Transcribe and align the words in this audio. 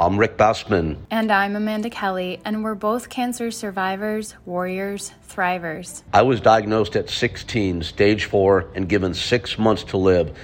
I'm 0.00 0.16
Rick 0.16 0.38
Bassman. 0.38 0.96
And 1.10 1.30
I'm 1.30 1.54
Amanda 1.54 1.90
Kelly, 1.90 2.40
and 2.46 2.64
we're 2.64 2.74
both 2.74 3.10
cancer 3.10 3.50
survivors, 3.50 4.34
warriors, 4.46 5.12
thrivers. 5.28 6.02
I 6.14 6.22
was 6.22 6.40
diagnosed 6.40 6.96
at 6.96 7.10
16, 7.10 7.82
stage 7.82 8.24
four, 8.24 8.68
and 8.74 8.88
given 8.88 9.12
six 9.12 9.58
months 9.58 9.84
to 9.84 9.98
live. 9.98 10.34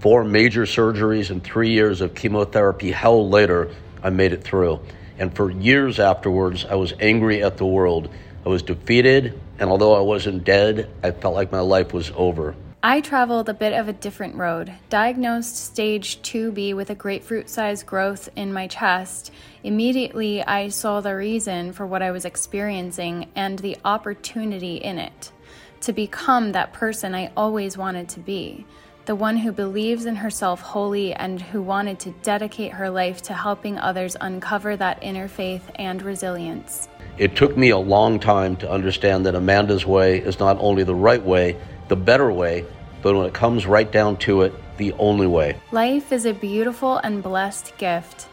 Four 0.00 0.24
major 0.24 0.62
surgeries 0.62 1.30
and 1.30 1.44
three 1.44 1.70
years 1.70 2.00
of 2.00 2.16
chemotherapy. 2.16 2.90
Hell, 2.90 3.28
later, 3.28 3.70
I 4.02 4.10
made 4.10 4.32
it 4.32 4.42
through. 4.42 4.80
And 5.16 5.32
for 5.32 5.48
years 5.48 6.00
afterwards, 6.00 6.64
I 6.64 6.74
was 6.74 6.92
angry 6.98 7.40
at 7.44 7.56
the 7.56 7.66
world. 7.66 8.12
I 8.44 8.48
was 8.48 8.64
defeated, 8.64 9.40
and 9.60 9.70
although 9.70 9.94
I 9.94 10.00
wasn't 10.00 10.42
dead, 10.42 10.90
I 11.04 11.12
felt 11.12 11.36
like 11.36 11.52
my 11.52 11.60
life 11.60 11.92
was 11.92 12.10
over. 12.16 12.56
I 12.86 13.00
traveled 13.00 13.48
a 13.48 13.54
bit 13.54 13.72
of 13.72 13.88
a 13.88 13.94
different 13.94 14.34
road. 14.34 14.70
Diagnosed 14.90 15.56
stage 15.56 16.20
2B 16.20 16.76
with 16.76 16.90
a 16.90 16.94
grapefruit 16.94 17.48
sized 17.48 17.86
growth 17.86 18.28
in 18.36 18.52
my 18.52 18.66
chest, 18.66 19.32
immediately 19.62 20.44
I 20.44 20.68
saw 20.68 21.00
the 21.00 21.16
reason 21.16 21.72
for 21.72 21.86
what 21.86 22.02
I 22.02 22.10
was 22.10 22.26
experiencing 22.26 23.30
and 23.34 23.58
the 23.58 23.78
opportunity 23.86 24.76
in 24.76 24.98
it 24.98 25.32
to 25.80 25.94
become 25.94 26.52
that 26.52 26.74
person 26.74 27.14
I 27.14 27.32
always 27.38 27.78
wanted 27.78 28.10
to 28.10 28.20
be. 28.20 28.66
The 29.06 29.14
one 29.14 29.38
who 29.38 29.50
believes 29.50 30.04
in 30.04 30.16
herself 30.16 30.60
wholly 30.60 31.14
and 31.14 31.40
who 31.40 31.62
wanted 31.62 31.98
to 32.00 32.10
dedicate 32.22 32.72
her 32.72 32.90
life 32.90 33.22
to 33.22 33.32
helping 33.32 33.78
others 33.78 34.14
uncover 34.20 34.76
that 34.76 35.02
inner 35.02 35.28
faith 35.28 35.70
and 35.76 36.02
resilience. 36.02 36.88
It 37.16 37.34
took 37.34 37.56
me 37.56 37.70
a 37.70 37.78
long 37.78 38.20
time 38.20 38.56
to 38.56 38.70
understand 38.70 39.24
that 39.24 39.34
Amanda's 39.34 39.86
way 39.86 40.18
is 40.18 40.38
not 40.38 40.58
only 40.58 40.84
the 40.84 40.94
right 40.94 41.22
way, 41.22 41.56
the 41.88 41.96
better 41.96 42.32
way, 42.32 42.64
but 43.04 43.14
when 43.14 43.26
it 43.26 43.34
comes 43.34 43.66
right 43.66 43.92
down 43.92 44.16
to 44.16 44.42
it, 44.42 44.54
the 44.78 44.94
only 44.94 45.26
way. 45.26 45.60
Life 45.72 46.10
is 46.10 46.24
a 46.24 46.32
beautiful 46.32 46.96
and 46.96 47.22
blessed 47.22 47.76
gift. 47.76 48.28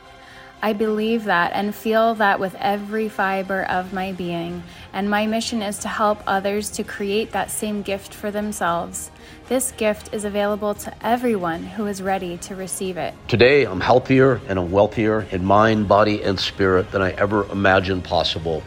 I 0.63 0.71
believe 0.71 1.25
that 1.25 1.52
and 1.53 1.75
feel 1.75 2.16
that 2.16 2.39
with 2.39 2.55
every 2.55 3.09
fiber 3.09 3.64
of 3.66 3.92
my 3.92 4.14
being, 4.14 4.64
and 4.94 5.09
my 5.09 5.27
mission 5.27 5.61
is 5.61 5.80
to 5.80 5.89
help 5.89 6.23
others 6.25 6.69
to 6.72 6.86
create 6.86 7.33
that 7.33 7.52
same 7.52 7.81
gift 7.81 8.14
for 8.14 8.31
themselves. 8.31 9.11
This 9.49 9.73
gift 9.73 10.14
is 10.14 10.23
available 10.23 10.73
to 10.75 11.05
everyone 11.05 11.64
who 11.64 11.88
is 11.88 12.02
ready 12.02 12.38
to 12.38 12.55
receive 12.55 12.95
it. 12.95 13.14
Today, 13.27 13.66
I'm 13.66 13.81
healthier 13.81 14.39
and 14.47 14.58
I'm 14.58 14.72
wealthier 14.72 15.23
in 15.31 15.44
mind, 15.44 15.89
body, 15.89 16.23
and 16.23 16.39
spirit 16.39 16.92
than 16.92 17.02
I 17.02 17.11
ever 17.11 17.44
imagined 17.52 18.05
possible. 18.05 18.64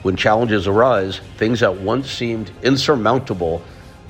When 0.00 0.16
challenges 0.16 0.66
arise, 0.66 1.20
things 1.36 1.60
that 1.60 1.76
once 1.76 2.10
seemed 2.10 2.50
insurmountable 2.62 3.62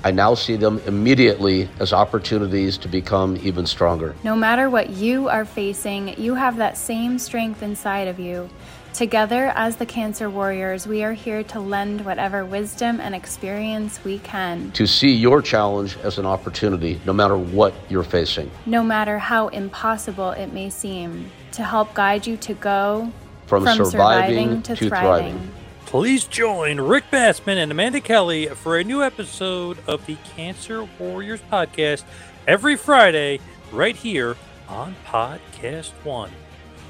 I 0.04 0.10
now 0.10 0.34
see 0.34 0.56
them 0.56 0.80
immediately 0.86 1.68
as 1.78 1.92
opportunities 1.92 2.76
to 2.78 2.88
become 2.88 3.36
even 3.36 3.66
stronger. 3.66 4.16
No 4.24 4.34
matter 4.34 4.68
what 4.68 4.90
you 4.90 5.28
are 5.28 5.44
facing, 5.44 6.20
you 6.20 6.34
have 6.34 6.56
that 6.56 6.76
same 6.76 7.20
strength 7.20 7.62
inside 7.62 8.08
of 8.08 8.18
you. 8.18 8.50
Together, 8.94 9.52
as 9.54 9.76
the 9.76 9.86
Cancer 9.86 10.28
Warriors, 10.28 10.86
we 10.88 11.02
are 11.04 11.12
here 11.12 11.44
to 11.44 11.60
lend 11.60 12.04
whatever 12.04 12.44
wisdom 12.44 13.00
and 13.00 13.14
experience 13.14 14.02
we 14.04 14.18
can. 14.18 14.72
To 14.72 14.86
see 14.86 15.12
your 15.12 15.40
challenge 15.40 15.96
as 15.98 16.18
an 16.18 16.26
opportunity, 16.26 17.00
no 17.06 17.12
matter 17.12 17.38
what 17.38 17.72
you're 17.88 18.02
facing. 18.02 18.50
No 18.66 18.82
matter 18.82 19.18
how 19.18 19.48
impossible 19.48 20.32
it 20.32 20.52
may 20.52 20.68
seem. 20.68 21.30
To 21.52 21.62
help 21.62 21.94
guide 21.94 22.26
you 22.26 22.36
to 22.38 22.54
go 22.54 23.12
from, 23.46 23.64
from 23.64 23.76
surviving, 23.76 23.90
surviving, 23.90 24.62
to, 24.62 24.76
to 24.76 24.88
thriving. 24.88 25.38
thriving. 25.38 25.61
Please 25.92 26.24
join 26.24 26.80
Rick 26.80 27.04
Bassman 27.10 27.58
and 27.58 27.70
Amanda 27.70 28.00
Kelly 28.00 28.46
for 28.46 28.78
a 28.78 28.82
new 28.82 29.02
episode 29.02 29.76
of 29.86 30.06
the 30.06 30.16
Cancer 30.34 30.88
Warriors 30.98 31.42
podcast 31.52 32.04
every 32.48 32.76
Friday 32.76 33.40
right 33.70 33.94
here 33.94 34.34
on 34.70 34.96
Podcast 35.04 35.90
One. 36.02 36.30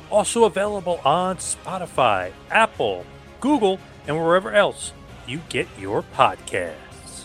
Also 0.08 0.45
available 0.45 1.00
on 1.05 1.39
Spotify, 1.39 2.30
Apple, 2.53 3.05
Google, 3.41 3.80
and 4.06 4.17
wherever 4.17 4.53
else 4.53 4.92
you 5.27 5.41
get 5.48 5.67
your 5.80 6.05
podcasts. 6.14 7.24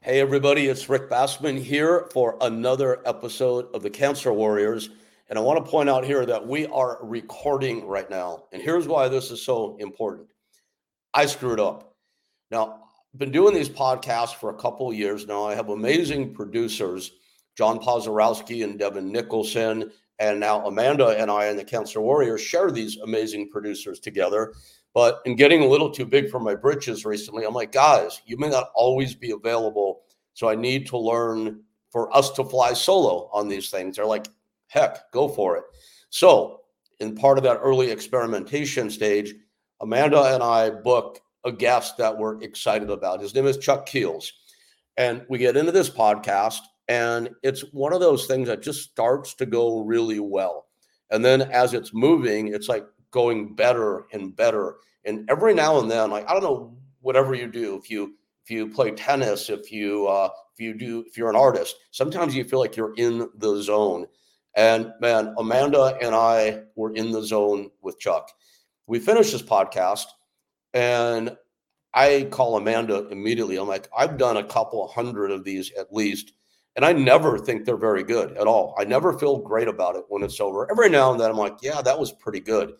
Hey, 0.00 0.20
everybody, 0.20 0.68
it's 0.68 0.88
Rick 0.88 1.10
Bassman 1.10 1.62
here 1.62 2.08
for 2.14 2.38
another 2.40 3.06
episode 3.06 3.66
of 3.74 3.82
the 3.82 3.90
Cancer 3.90 4.32
Warriors. 4.32 4.88
And 5.28 5.38
I 5.38 5.42
want 5.42 5.64
to 5.64 5.70
point 5.70 5.88
out 5.88 6.04
here 6.04 6.24
that 6.24 6.46
we 6.46 6.66
are 6.66 6.98
recording 7.02 7.86
right 7.86 8.08
now. 8.08 8.44
And 8.52 8.62
here's 8.62 8.86
why 8.86 9.08
this 9.08 9.30
is 9.30 9.42
so 9.42 9.76
important. 9.80 10.28
I 11.14 11.26
screwed 11.26 11.58
up. 11.58 11.96
Now, 12.50 12.82
I've 13.12 13.18
been 13.18 13.32
doing 13.32 13.54
these 13.54 13.68
podcasts 13.68 14.34
for 14.34 14.50
a 14.50 14.54
couple 14.54 14.92
years 14.92 15.26
now. 15.26 15.44
I 15.44 15.54
have 15.54 15.70
amazing 15.70 16.32
producers, 16.32 17.12
John 17.56 17.80
Pozorowski 17.80 18.62
and 18.62 18.78
Devin 18.78 19.10
Nicholson. 19.10 19.90
And 20.18 20.38
now 20.38 20.64
Amanda 20.64 21.08
and 21.08 21.30
I 21.30 21.46
and 21.46 21.58
the 21.58 21.64
Cancer 21.64 22.00
Warriors 22.00 22.40
share 22.40 22.70
these 22.70 22.96
amazing 22.98 23.50
producers 23.50 23.98
together. 23.98 24.54
But 24.94 25.20
in 25.26 25.36
getting 25.36 25.62
a 25.62 25.66
little 25.66 25.90
too 25.90 26.06
big 26.06 26.30
for 26.30 26.40
my 26.40 26.54
britches 26.54 27.04
recently, 27.04 27.44
I'm 27.44 27.52
like, 27.52 27.72
guys, 27.72 28.22
you 28.24 28.38
may 28.38 28.48
not 28.48 28.70
always 28.74 29.14
be 29.14 29.32
available. 29.32 30.02
So 30.34 30.48
I 30.48 30.54
need 30.54 30.86
to 30.86 30.96
learn 30.96 31.62
for 31.90 32.14
us 32.16 32.30
to 32.32 32.44
fly 32.44 32.72
solo 32.72 33.28
on 33.32 33.48
these 33.48 33.70
things. 33.70 33.96
They're 33.96 34.06
like, 34.06 34.28
heck, 34.68 35.10
go 35.12 35.28
for 35.28 35.56
it. 35.56 35.64
So, 36.10 36.60
in 37.00 37.14
part 37.14 37.38
of 37.38 37.44
that 37.44 37.58
early 37.62 37.90
experimentation 37.90 38.90
stage, 38.90 39.34
Amanda 39.80 40.34
and 40.34 40.42
I 40.42 40.70
book 40.70 41.20
a 41.44 41.52
guest 41.52 41.96
that 41.98 42.16
we're 42.16 42.40
excited 42.42 42.90
about. 42.90 43.20
His 43.20 43.34
name 43.34 43.46
is 43.46 43.58
Chuck 43.58 43.86
Keels. 43.86 44.32
And 44.96 45.24
we 45.28 45.38
get 45.38 45.56
into 45.56 45.72
this 45.72 45.90
podcast, 45.90 46.60
and 46.88 47.28
it's 47.42 47.60
one 47.72 47.92
of 47.92 48.00
those 48.00 48.26
things 48.26 48.48
that 48.48 48.62
just 48.62 48.90
starts 48.90 49.34
to 49.34 49.46
go 49.46 49.80
really 49.80 50.20
well. 50.20 50.66
And 51.10 51.24
then 51.24 51.42
as 51.42 51.74
it's 51.74 51.92
moving, 51.92 52.48
it's 52.48 52.68
like 52.68 52.86
going 53.10 53.54
better 53.54 54.06
and 54.12 54.34
better. 54.34 54.76
And 55.04 55.28
every 55.30 55.54
now 55.54 55.78
and 55.78 55.90
then, 55.90 56.10
like 56.10 56.28
I 56.28 56.32
don't 56.32 56.42
know, 56.42 56.76
whatever 57.00 57.34
you 57.34 57.46
do, 57.46 57.76
if 57.76 57.90
you 57.90 58.14
if 58.44 58.50
you 58.50 58.68
play 58.68 58.90
tennis, 58.90 59.50
if 59.50 59.70
you 59.70 60.06
uh, 60.06 60.30
if 60.54 60.60
you 60.60 60.74
do 60.74 61.04
if 61.06 61.16
you're 61.16 61.30
an 61.30 61.36
artist, 61.36 61.76
sometimes 61.90 62.34
you 62.34 62.44
feel 62.44 62.58
like 62.58 62.76
you're 62.76 62.94
in 62.96 63.28
the 63.36 63.62
zone. 63.62 64.06
And 64.56 64.92
man, 65.00 65.34
Amanda 65.38 65.98
and 66.00 66.14
I 66.14 66.62
were 66.74 66.94
in 66.94 67.12
the 67.12 67.22
zone 67.22 67.70
with 67.82 67.98
Chuck. 67.98 68.30
We 68.86 68.98
finished 68.98 69.32
this 69.32 69.42
podcast 69.42 70.06
and 70.72 71.36
I 71.92 72.28
call 72.30 72.56
Amanda 72.56 73.08
immediately. 73.08 73.56
I'm 73.56 73.68
like, 73.68 73.88
I've 73.96 74.18
done 74.18 74.36
a 74.36 74.44
couple 74.44 74.86
hundred 74.88 75.30
of 75.30 75.44
these 75.44 75.72
at 75.72 75.94
least, 75.94 76.32
and 76.76 76.84
I 76.84 76.92
never 76.92 77.38
think 77.38 77.64
they're 77.64 77.78
very 77.78 78.02
good 78.02 78.36
at 78.36 78.46
all. 78.46 78.74
I 78.78 78.84
never 78.84 79.18
feel 79.18 79.38
great 79.38 79.66
about 79.66 79.96
it 79.96 80.04
when 80.08 80.22
it's 80.22 80.38
over. 80.38 80.70
Every 80.70 80.90
now 80.90 81.10
and 81.10 81.18
then 81.18 81.30
I'm 81.30 81.38
like, 81.38 81.56
yeah, 81.62 81.80
that 81.80 81.98
was 81.98 82.12
pretty 82.12 82.40
good. 82.40 82.74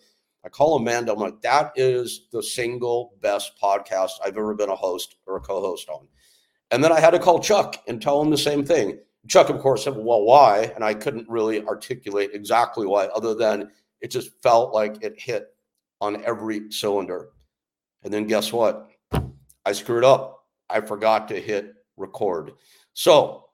I 0.44 0.50
call 0.50 0.76
Amanda. 0.76 1.12
I'm 1.12 1.18
like, 1.18 1.40
that 1.40 1.72
is 1.76 2.28
the 2.30 2.42
single 2.42 3.14
best 3.22 3.52
podcast 3.60 4.10
I've 4.22 4.36
ever 4.36 4.54
been 4.54 4.68
a 4.68 4.76
host 4.76 5.16
or 5.26 5.36
a 5.36 5.40
co 5.40 5.62
host 5.62 5.88
on. 5.88 6.06
And 6.70 6.84
then 6.84 6.92
I 6.92 7.00
had 7.00 7.12
to 7.12 7.18
call 7.18 7.40
Chuck 7.40 7.82
and 7.88 8.02
tell 8.02 8.20
him 8.20 8.30
the 8.30 8.36
same 8.36 8.66
thing. 8.66 8.98
Chuck, 9.28 9.48
of 9.48 9.58
course, 9.60 9.84
said, 9.84 9.96
Well, 9.96 10.22
why? 10.22 10.72
And 10.74 10.84
I 10.84 10.94
couldn't 10.94 11.28
really 11.28 11.64
articulate 11.64 12.30
exactly 12.32 12.86
why, 12.86 13.06
other 13.06 13.34
than 13.34 13.70
it 14.00 14.10
just 14.10 14.30
felt 14.42 14.74
like 14.74 15.02
it 15.02 15.20
hit 15.20 15.48
on 16.00 16.22
every 16.24 16.70
cylinder. 16.70 17.30
And 18.02 18.12
then 18.12 18.26
guess 18.26 18.52
what? 18.52 18.88
I 19.64 19.72
screwed 19.72 20.04
up. 20.04 20.44
I 20.68 20.80
forgot 20.80 21.28
to 21.28 21.40
hit 21.40 21.74
record. 21.96 22.52
So 22.92 23.48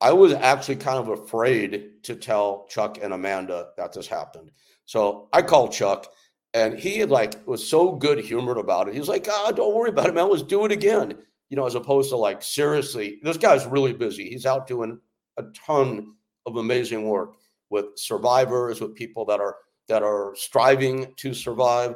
I 0.00 0.12
was 0.12 0.32
actually 0.32 0.76
kind 0.76 0.98
of 0.98 1.08
afraid 1.08 2.02
to 2.04 2.14
tell 2.14 2.66
Chuck 2.68 2.98
and 3.02 3.12
Amanda 3.12 3.68
that 3.76 3.92
this 3.92 4.06
happened. 4.06 4.50
So 4.84 5.28
I 5.32 5.42
called 5.42 5.72
Chuck 5.72 6.12
and 6.52 6.78
he 6.78 7.04
like 7.04 7.46
was 7.46 7.66
so 7.66 7.92
good 7.92 8.18
humored 8.18 8.58
about 8.58 8.88
it. 8.88 8.94
He 8.94 9.00
was 9.00 9.08
like, 9.08 9.26
ah, 9.30 9.50
don't 9.50 9.74
worry 9.74 9.90
about 9.90 10.08
it, 10.08 10.14
man. 10.14 10.30
Let's 10.30 10.42
do 10.42 10.64
it 10.64 10.72
again 10.72 11.18
you 11.50 11.56
know, 11.56 11.66
as 11.66 11.74
opposed 11.74 12.10
to 12.10 12.16
like 12.16 12.42
seriously, 12.42 13.18
this 13.22 13.36
guy's 13.36 13.66
really 13.66 13.92
busy. 13.92 14.28
He's 14.28 14.46
out 14.46 14.66
doing 14.66 14.98
a 15.36 15.44
ton 15.54 16.14
of 16.46 16.56
amazing 16.56 17.08
work 17.08 17.36
with 17.70 17.86
survivors, 17.96 18.80
with 18.80 18.94
people 18.94 19.24
that 19.26 19.40
are 19.40 19.56
that 19.88 20.02
are 20.02 20.34
striving 20.36 21.12
to 21.16 21.34
survive, 21.34 21.94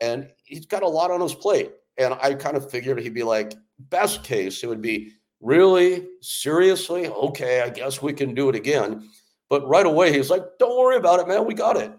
and 0.00 0.28
he's 0.44 0.66
got 0.66 0.82
a 0.82 0.88
lot 0.88 1.10
on 1.10 1.20
his 1.20 1.34
plate. 1.34 1.72
And 1.98 2.14
I 2.14 2.34
kind 2.34 2.56
of 2.56 2.70
figured 2.70 2.98
he'd 2.98 3.14
be 3.14 3.22
like, 3.22 3.54
best 3.78 4.24
case, 4.24 4.62
it 4.62 4.68
would 4.68 4.80
be 4.80 5.12
really 5.40 6.08
seriously 6.20 7.08
okay. 7.08 7.60
I 7.60 7.70
guess 7.70 8.02
we 8.02 8.12
can 8.12 8.34
do 8.34 8.48
it 8.48 8.54
again. 8.54 9.08
But 9.48 9.66
right 9.68 9.86
away, 9.86 10.12
he's 10.12 10.30
like, 10.30 10.42
don't 10.58 10.78
worry 10.78 10.96
about 10.96 11.20
it, 11.20 11.28
man. 11.28 11.44
We 11.44 11.54
got 11.54 11.76
it. 11.76 11.92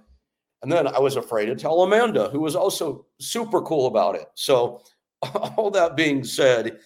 And 0.61 0.71
then 0.71 0.87
I 0.87 0.99
was 0.99 1.15
afraid 1.15 1.47
to 1.47 1.55
tell 1.55 1.81
Amanda, 1.81 2.29
who 2.29 2.39
was 2.39 2.55
also 2.55 3.05
super 3.19 3.61
cool 3.61 3.87
about 3.87 4.15
it. 4.15 4.27
So 4.35 4.81
all 5.57 5.71
that 5.71 5.95
being 5.95 6.23
said, 6.23 6.79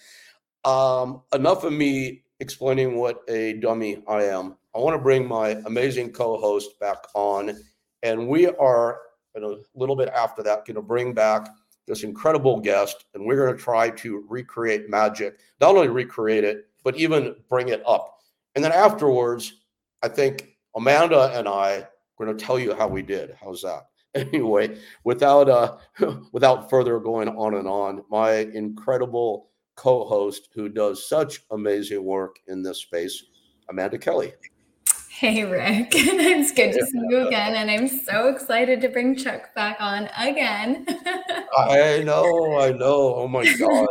um, 0.64 1.22
enough 1.32 1.64
of 1.64 1.72
me 1.72 2.22
explaining 2.40 2.96
what 2.96 3.22
a 3.28 3.54
dummy 3.54 4.02
I 4.08 4.24
am. 4.24 4.56
I 4.74 4.78
want 4.78 4.94
to 4.94 5.02
bring 5.02 5.26
my 5.26 5.50
amazing 5.64 6.12
co-host 6.12 6.78
back 6.80 6.98
on, 7.14 7.56
and 8.02 8.28
we 8.28 8.48
are 8.48 8.98
in 9.34 9.44
a 9.44 9.56
little 9.74 9.96
bit 9.96 10.08
after 10.08 10.42
that 10.42 10.66
going 10.66 10.74
to 10.74 10.82
bring 10.82 11.14
back 11.14 11.48
this 11.86 12.02
incredible 12.02 12.60
guest, 12.60 13.04
and 13.14 13.24
we're 13.24 13.36
going 13.36 13.56
to 13.56 13.62
try 13.62 13.90
to 13.90 14.24
recreate 14.28 14.90
magic. 14.90 15.38
Not 15.60 15.76
only 15.76 15.88
recreate 15.88 16.44
it, 16.44 16.66
but 16.84 16.96
even 16.96 17.36
bring 17.48 17.68
it 17.68 17.82
up. 17.86 18.18
And 18.54 18.64
then 18.64 18.72
afterwards, 18.72 19.54
I 20.02 20.08
think 20.08 20.56
Amanda 20.74 21.32
and 21.38 21.48
I 21.48 21.78
are 21.78 21.88
going 22.18 22.36
to 22.36 22.44
tell 22.44 22.58
you 22.58 22.74
how 22.74 22.88
we 22.88 23.02
did. 23.02 23.36
How's 23.40 23.62
that? 23.62 23.86
Anyway, 24.16 24.78
without 25.04 25.48
uh, 25.48 25.76
without 26.32 26.70
further 26.70 26.98
going 26.98 27.28
on 27.28 27.54
and 27.54 27.68
on, 27.68 28.02
my 28.10 28.32
incredible 28.32 29.50
co-host 29.74 30.48
who 30.54 30.68
does 30.70 31.06
such 31.06 31.42
amazing 31.50 32.02
work 32.02 32.36
in 32.48 32.62
this 32.62 32.78
space, 32.78 33.24
Amanda 33.68 33.98
Kelly. 33.98 34.32
Hey, 35.10 35.44
Rick. 35.44 35.88
it's 35.94 36.52
good 36.52 36.72
to 36.72 36.84
see 36.84 37.00
you 37.08 37.26
again. 37.26 37.54
And 37.54 37.70
I'm 37.70 37.88
so 37.88 38.28
excited 38.28 38.80
to 38.82 38.88
bring 38.88 39.16
Chuck 39.16 39.54
back 39.54 39.78
on 39.80 40.10
again. 40.18 40.86
I 41.58 42.02
know, 42.04 42.58
I 42.58 42.72
know. 42.72 43.14
Oh 43.16 43.28
my 43.28 43.44
God. 43.56 43.88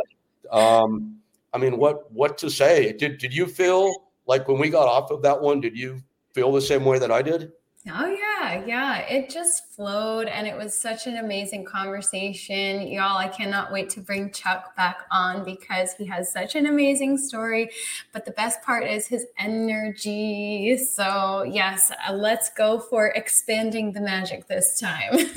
Um, 0.52 1.16
I 1.52 1.58
mean, 1.58 1.78
what 1.78 2.12
what 2.12 2.38
to 2.38 2.50
say? 2.50 2.92
Did 2.92 3.18
did 3.18 3.34
you 3.34 3.46
feel 3.46 3.92
like 4.26 4.46
when 4.48 4.58
we 4.58 4.70
got 4.70 4.86
off 4.88 5.10
of 5.10 5.22
that 5.22 5.40
one, 5.40 5.60
did 5.60 5.76
you 5.76 6.00
feel 6.32 6.52
the 6.52 6.60
same 6.60 6.84
way 6.84 6.98
that 6.98 7.10
I 7.10 7.22
did? 7.22 7.52
Oh, 7.88 8.06
yeah. 8.06 8.25
Yeah. 8.52 8.64
yeah. 8.66 8.98
It 9.08 9.30
just 9.30 9.72
flowed 9.72 10.26
and 10.28 10.46
it 10.46 10.56
was 10.56 10.74
such 10.74 11.06
an 11.06 11.18
amazing 11.18 11.64
conversation. 11.64 12.86
Y'all, 12.88 13.16
I 13.16 13.28
cannot 13.28 13.72
wait 13.72 13.90
to 13.90 14.00
bring 14.00 14.30
Chuck 14.32 14.74
back 14.76 15.00
on 15.10 15.44
because 15.44 15.92
he 15.94 16.06
has 16.06 16.32
such 16.32 16.54
an 16.54 16.66
amazing 16.66 17.18
story. 17.18 17.70
But 18.12 18.24
the 18.24 18.30
best 18.32 18.62
part 18.62 18.84
is 18.84 19.06
his 19.06 19.26
energy. 19.38 20.76
So, 20.78 21.42
yes, 21.42 21.90
uh, 22.08 22.12
let's 22.12 22.50
go 22.50 22.78
for 22.78 23.08
expanding 23.08 23.92
the 23.92 24.00
magic 24.00 24.46
this 24.46 24.78
time. 24.80 25.12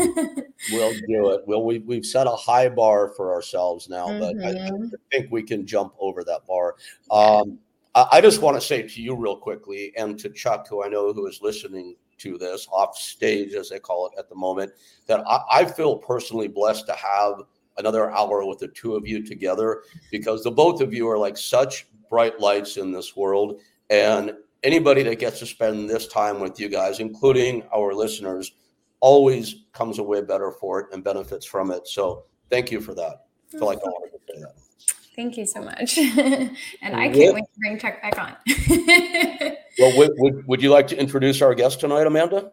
we'll 0.72 0.94
do 1.08 1.30
it. 1.30 1.42
Well, 1.46 1.64
we, 1.64 1.80
we've 1.80 2.06
set 2.06 2.28
a 2.28 2.36
high 2.36 2.70
bar 2.70 3.10
for 3.10 3.34
ourselves 3.34 3.90
now, 3.90 4.08
mm-hmm. 4.08 4.20
but 4.20 4.48
I, 4.48 4.54
mm-hmm. 4.54 4.88
think 5.12 5.32
we 5.32 5.44
can 5.44 5.66
jump 5.66 5.94
over 6.00 6.24
that 6.24 6.46
bar. 6.48 6.76
Um, 7.12 7.60
I 7.96 8.22
just 8.22 8.42
want 8.42 8.56
to 8.56 8.62
say 8.62 8.84
to 8.84 9.02
you 9.02 9.16
real 9.16 9.36
quickly 9.36 9.92
and 9.98 10.18
to 10.20 10.30
Chuck, 10.30 10.68
who 10.68 10.84
I 10.84 10.88
know 10.88 11.12
who 11.12 11.26
is 11.28 11.42
listening 11.42 11.96
to 12.20 12.38
this 12.38 12.68
off 12.72 12.98
stage, 12.98 13.54
as 13.54 13.70
they 13.70 13.80
call 13.80 14.08
it 14.08 14.20
at 14.20 14.30
the 14.30 14.36
moment, 14.36 14.72
that 15.08 15.22
I, 15.28 15.42
I 15.52 15.66
feel 15.66 15.98
personally 15.98 16.48
blessed 16.48 16.86
to 16.88 16.94
have 16.94 17.42
another 17.78 18.12
hour 18.12 18.46
with 18.46 18.60
the 18.60 18.68
two 18.70 18.96
of 18.96 19.08
you 19.08 19.26
together 19.26 19.84
because 20.12 20.44
the 20.44 20.52
both 20.52 20.82
of 20.82 20.94
you 20.94 21.10
are 21.10 21.18
like 21.18 21.38
such 21.38 21.88
bright 22.10 22.40
lights 22.40 22.78
in 22.78 22.92
this 22.92 23.16
world. 23.16 23.62
And 23.90 24.34
anybody 24.64 25.04
that 25.04 25.20
gets 25.20 25.40
to 25.40 25.46
spend 25.46 25.90
this 25.90 26.08
time 26.08 26.40
with 26.40 26.60
you 26.60 26.70
guys, 26.70 27.00
including 27.00 27.64
our 27.74 27.94
listeners, 27.94 28.52
always 29.00 29.64
comes 29.72 30.00
away 30.00 30.22
better 30.22 30.52
for 30.52 30.82
it 30.82 30.88
and 30.92 31.04
benefits 31.04 31.46
from 31.46 31.72
it. 31.72 31.88
So 31.88 32.26
thank 32.50 32.72
you 32.72 32.82
for 32.82 32.94
that. 32.96 33.26
I 33.54 33.58
feel 33.58 33.66
like 33.66 33.80
I 33.80 33.88
wanted 33.88 34.12
to 34.12 34.34
say 34.34 34.42
that. 34.42 34.69
Thank 35.16 35.38
you 35.38 35.46
so 35.46 35.62
much. 35.62 35.98
and 35.98 36.56
I 36.84 37.10
can't 37.10 37.36
wait 37.36 37.44
to 37.44 37.60
bring 37.60 37.80
Chuck 37.80 38.02
back 38.02 38.18
on. 38.18 38.36
well, 39.80 39.98
would, 39.98 40.12
would, 40.18 40.48
would, 40.48 40.62
you 40.62 40.70
like 40.70 40.88
to 40.88 40.98
introduce 40.98 41.42
our 41.42 41.54
guest 41.54 41.80
tonight, 41.80 42.08
Amanda? 42.08 42.52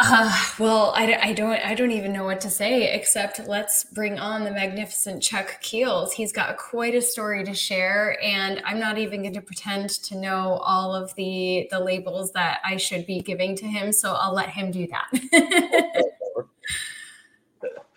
Uh, 0.00 0.32
well, 0.60 0.92
I, 0.94 1.18
I 1.20 1.32
don't 1.32 1.58
I 1.64 1.74
don't 1.74 1.90
even 1.90 2.12
know 2.12 2.24
what 2.24 2.40
to 2.42 2.50
say 2.50 2.94
except 2.94 3.44
let's 3.48 3.82
bring 3.82 4.16
on 4.16 4.44
the 4.44 4.52
magnificent 4.52 5.20
Chuck 5.20 5.60
Keels. 5.60 6.12
He's 6.12 6.32
got 6.32 6.56
quite 6.56 6.94
a 6.94 7.02
story 7.02 7.42
to 7.42 7.52
share, 7.52 8.16
and 8.22 8.62
I'm 8.64 8.78
not 8.78 8.98
even 8.98 9.22
going 9.22 9.34
to 9.34 9.40
pretend 9.40 9.90
to 9.90 10.16
know 10.16 10.60
all 10.62 10.94
of 10.94 11.12
the 11.16 11.66
the 11.72 11.80
labels 11.80 12.30
that 12.34 12.60
I 12.64 12.76
should 12.76 13.06
be 13.06 13.20
giving 13.20 13.56
to 13.56 13.66
him. 13.66 13.90
So 13.90 14.12
I'll 14.12 14.34
let 14.34 14.50
him 14.50 14.70
do 14.70 14.86
that. 14.86 16.04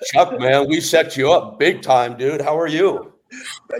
Chuck, 0.05 0.39
man, 0.39 0.67
we 0.67 0.81
set 0.81 1.15
you 1.15 1.31
up 1.31 1.59
big 1.59 1.81
time, 1.81 2.17
dude. 2.17 2.41
How 2.41 2.57
are 2.57 2.67
you? 2.67 3.13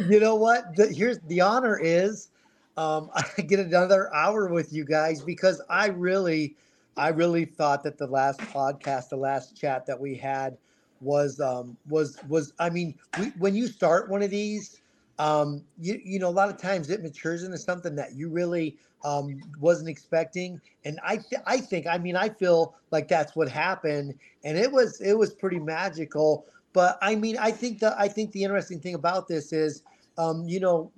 You 0.08 0.20
know 0.20 0.36
what? 0.36 0.76
The, 0.76 0.88
here's 0.88 1.20
the 1.28 1.42
honor 1.42 1.80
is 1.82 2.30
um, 2.78 3.10
I 3.38 3.42
get 3.42 3.60
another 3.60 4.14
hour 4.14 4.48
with 4.48 4.72
you 4.72 4.86
guys 4.86 5.22
because 5.22 5.62
I 5.70 5.88
really, 5.88 6.56
I 6.98 7.10
really 7.10 7.46
thought 7.46 7.84
that 7.84 7.98
the 7.98 8.08
last 8.08 8.40
podcast, 8.40 9.10
the 9.10 9.18
last 9.18 9.56
chat 9.56 9.86
that 9.88 10.00
we 10.00 10.16
had 10.16 10.58
was 11.00 11.40
um, 11.40 11.76
was 11.90 12.18
was. 12.28 12.54
I 12.60 12.70
mean, 12.70 12.96
we, 13.20 13.28
when 13.40 13.56
you 13.56 13.68
start 13.68 14.10
one 14.10 14.22
of 14.22 14.30
these, 14.30 14.81
um, 15.22 15.64
you 15.80 16.02
you 16.04 16.18
know, 16.18 16.30
a 16.30 16.32
lot 16.32 16.50
of 16.50 16.58
times 16.58 16.90
it 16.90 17.04
matures 17.04 17.44
into 17.44 17.60
something 17.60 17.96
that 17.96 18.16
you 18.16 18.28
really 18.28 18.76
um, 19.04 19.40
wasn't 19.60 19.88
expecting. 19.88 20.60
And 20.84 21.00
I, 21.04 21.18
th- 21.18 21.44
I 21.46 21.60
think, 21.60 21.86
I 21.86 22.00
mean, 22.00 22.16
I 22.16 22.30
feel 22.30 22.74
like 22.90 23.08
that's 23.08 23.36
what 23.36 23.48
happened, 23.48 24.16
and 24.44 24.58
it 24.58 24.72
was, 24.72 25.00
it 25.00 25.14
was 25.14 25.32
pretty 25.32 25.60
magical. 25.60 26.46
But 26.74 26.98
I 27.04 27.16
mean, 27.16 27.38
I 27.38 27.52
think 27.52 27.80
the, 27.80 27.96
I 28.00 28.08
think 28.08 28.32
the 28.32 28.44
interesting 28.44 28.80
thing 28.80 28.96
about 28.96 29.28
this 29.28 29.54
is, 29.54 29.84
um, 30.18 30.48
you 30.48 30.60
know, 30.60 30.92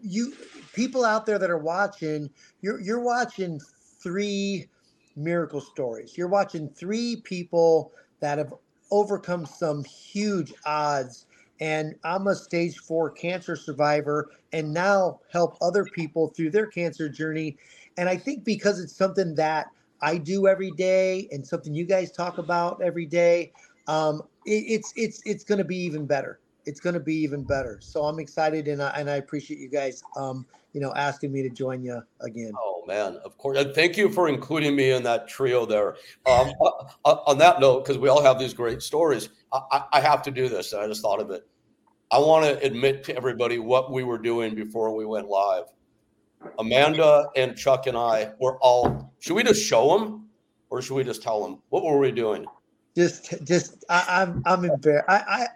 you 0.00 0.34
people 0.72 1.04
out 1.04 1.26
there 1.26 1.40
that 1.40 1.50
are 1.50 1.58
watching, 1.58 2.30
you're, 2.60 2.80
you're 2.80 3.02
watching 3.02 3.60
three 4.00 4.68
miracle 5.16 5.60
stories. 5.60 6.16
You're 6.16 6.28
watching 6.28 6.68
three 6.68 7.16
people 7.24 7.90
that 8.20 8.38
have 8.38 8.54
overcome 8.92 9.46
some 9.46 9.82
huge 9.82 10.52
odds 10.64 11.26
and 11.60 11.94
I'm 12.04 12.26
a 12.26 12.34
stage 12.34 12.78
four 12.78 13.10
cancer 13.10 13.56
survivor 13.56 14.30
and 14.52 14.72
now 14.72 15.20
help 15.32 15.56
other 15.60 15.84
people 15.84 16.28
through 16.28 16.50
their 16.50 16.66
cancer 16.66 17.08
journey. 17.08 17.56
And 17.96 18.08
I 18.08 18.16
think 18.16 18.44
because 18.44 18.80
it's 18.80 18.96
something 18.96 19.34
that 19.36 19.66
I 20.00 20.18
do 20.18 20.46
every 20.46 20.72
day 20.72 21.28
and 21.30 21.46
something 21.46 21.74
you 21.74 21.84
guys 21.84 22.10
talk 22.12 22.38
about 22.38 22.82
every 22.82 23.06
day, 23.06 23.52
um, 23.86 24.22
it, 24.44 24.64
it's 24.66 24.92
it's 24.96 25.22
it's 25.24 25.44
going 25.44 25.58
to 25.58 25.64
be 25.64 25.76
even 25.76 26.06
better. 26.06 26.40
It's 26.66 26.80
going 26.80 26.94
to 26.94 27.00
be 27.00 27.16
even 27.16 27.42
better. 27.42 27.78
So 27.80 28.04
I'm 28.04 28.18
excited 28.18 28.68
and 28.68 28.82
I, 28.82 28.90
and 28.90 29.10
I 29.10 29.16
appreciate 29.16 29.60
you 29.60 29.68
guys, 29.68 30.02
um, 30.16 30.46
you 30.74 30.80
know, 30.80 30.92
asking 30.94 31.32
me 31.32 31.40
to 31.40 31.48
join 31.48 31.82
you 31.82 32.02
again. 32.20 32.52
Oh 32.58 32.82
man, 32.86 33.16
of 33.24 33.38
course. 33.38 33.56
And 33.56 33.74
thank 33.74 33.96
you 33.96 34.10
for 34.10 34.28
including 34.28 34.76
me 34.76 34.90
in 34.90 35.04
that 35.04 35.28
trio 35.28 35.64
there. 35.64 35.96
Um, 36.26 36.52
uh, 36.60 36.70
uh, 37.04 37.16
on 37.26 37.38
that 37.38 37.60
note, 37.60 37.84
because 37.84 37.96
we 37.96 38.08
all 38.08 38.22
have 38.22 38.38
these 38.38 38.52
great 38.52 38.82
stories, 38.82 39.30
I, 39.52 39.84
I 39.92 40.00
have 40.00 40.20
to 40.24 40.30
do 40.32 40.48
this. 40.48 40.72
And 40.72 40.82
I 40.82 40.88
just 40.88 41.00
thought 41.00 41.20
of 41.20 41.30
it. 41.30 41.46
I 42.10 42.18
want 42.18 42.44
to 42.44 42.66
admit 42.66 43.04
to 43.04 43.16
everybody 43.16 43.58
what 43.58 43.92
we 43.92 44.02
were 44.02 44.18
doing 44.18 44.54
before 44.54 44.94
we 44.94 45.06
went 45.06 45.28
live. 45.28 45.64
Amanda 46.58 47.28
and 47.36 47.56
Chuck 47.56 47.86
and 47.86 47.96
I 47.96 48.32
were 48.40 48.58
all. 48.58 49.14
Should 49.20 49.34
we 49.34 49.44
just 49.44 49.64
show 49.64 49.96
them, 49.96 50.26
or 50.70 50.82
should 50.82 50.94
we 50.94 51.04
just 51.04 51.22
tell 51.22 51.42
them 51.42 51.62
what 51.70 51.84
were 51.84 51.98
we 51.98 52.10
doing? 52.10 52.44
Just, 52.96 53.44
just 53.44 53.84
I, 53.88 54.22
am 54.22 54.42
I'm, 54.44 54.64
I'm 54.64 54.70
embarrassed. 54.70 55.06
I, 55.08 55.16
I 55.16 55.46